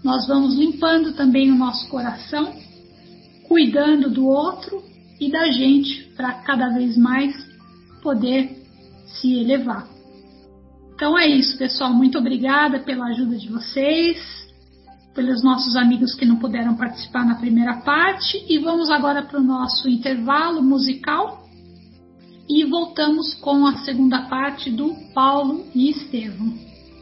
nós 0.06 0.28
vamos 0.28 0.54
limpando 0.54 1.14
também 1.14 1.52
o 1.52 1.56
nosso 1.56 1.90
coração, 1.90 2.54
cuidando 3.48 4.08
do 4.08 4.28
outro 4.28 4.84
e 5.20 5.32
da 5.32 5.50
gente 5.50 6.14
para 6.16 6.32
cada 6.44 6.70
vez 6.70 6.96
mais 6.96 7.36
poder 8.04 8.56
se 9.08 9.34
elevar. 9.34 9.88
Então 10.94 11.18
é 11.18 11.28
isso, 11.28 11.58
pessoal. 11.58 11.92
Muito 11.92 12.20
obrigada 12.20 12.78
pela 12.82 13.08
ajuda 13.08 13.36
de 13.36 13.50
vocês, 13.50 14.48
pelos 15.16 15.44
nossos 15.44 15.76
amigos 15.76 16.14
que 16.14 16.24
não 16.24 16.36
puderam 16.36 16.76
participar 16.76 17.26
na 17.26 17.34
primeira 17.34 17.78
parte. 17.78 18.46
E 18.48 18.60
vamos 18.60 18.92
agora 18.92 19.24
para 19.24 19.40
o 19.40 19.44
nosso 19.44 19.90
intervalo 19.90 20.62
musical. 20.62 21.50
E 22.48 22.64
voltamos 22.64 23.34
com 23.34 23.66
a 23.66 23.78
segunda 23.78 24.22
parte 24.30 24.70
do 24.70 24.94
Paulo 25.16 25.66
e 25.74 25.90
Estevão. 25.90 26.54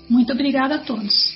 Muito 0.10 0.32
obrigada 0.32 0.76
a 0.76 0.80
todos. 0.80 1.33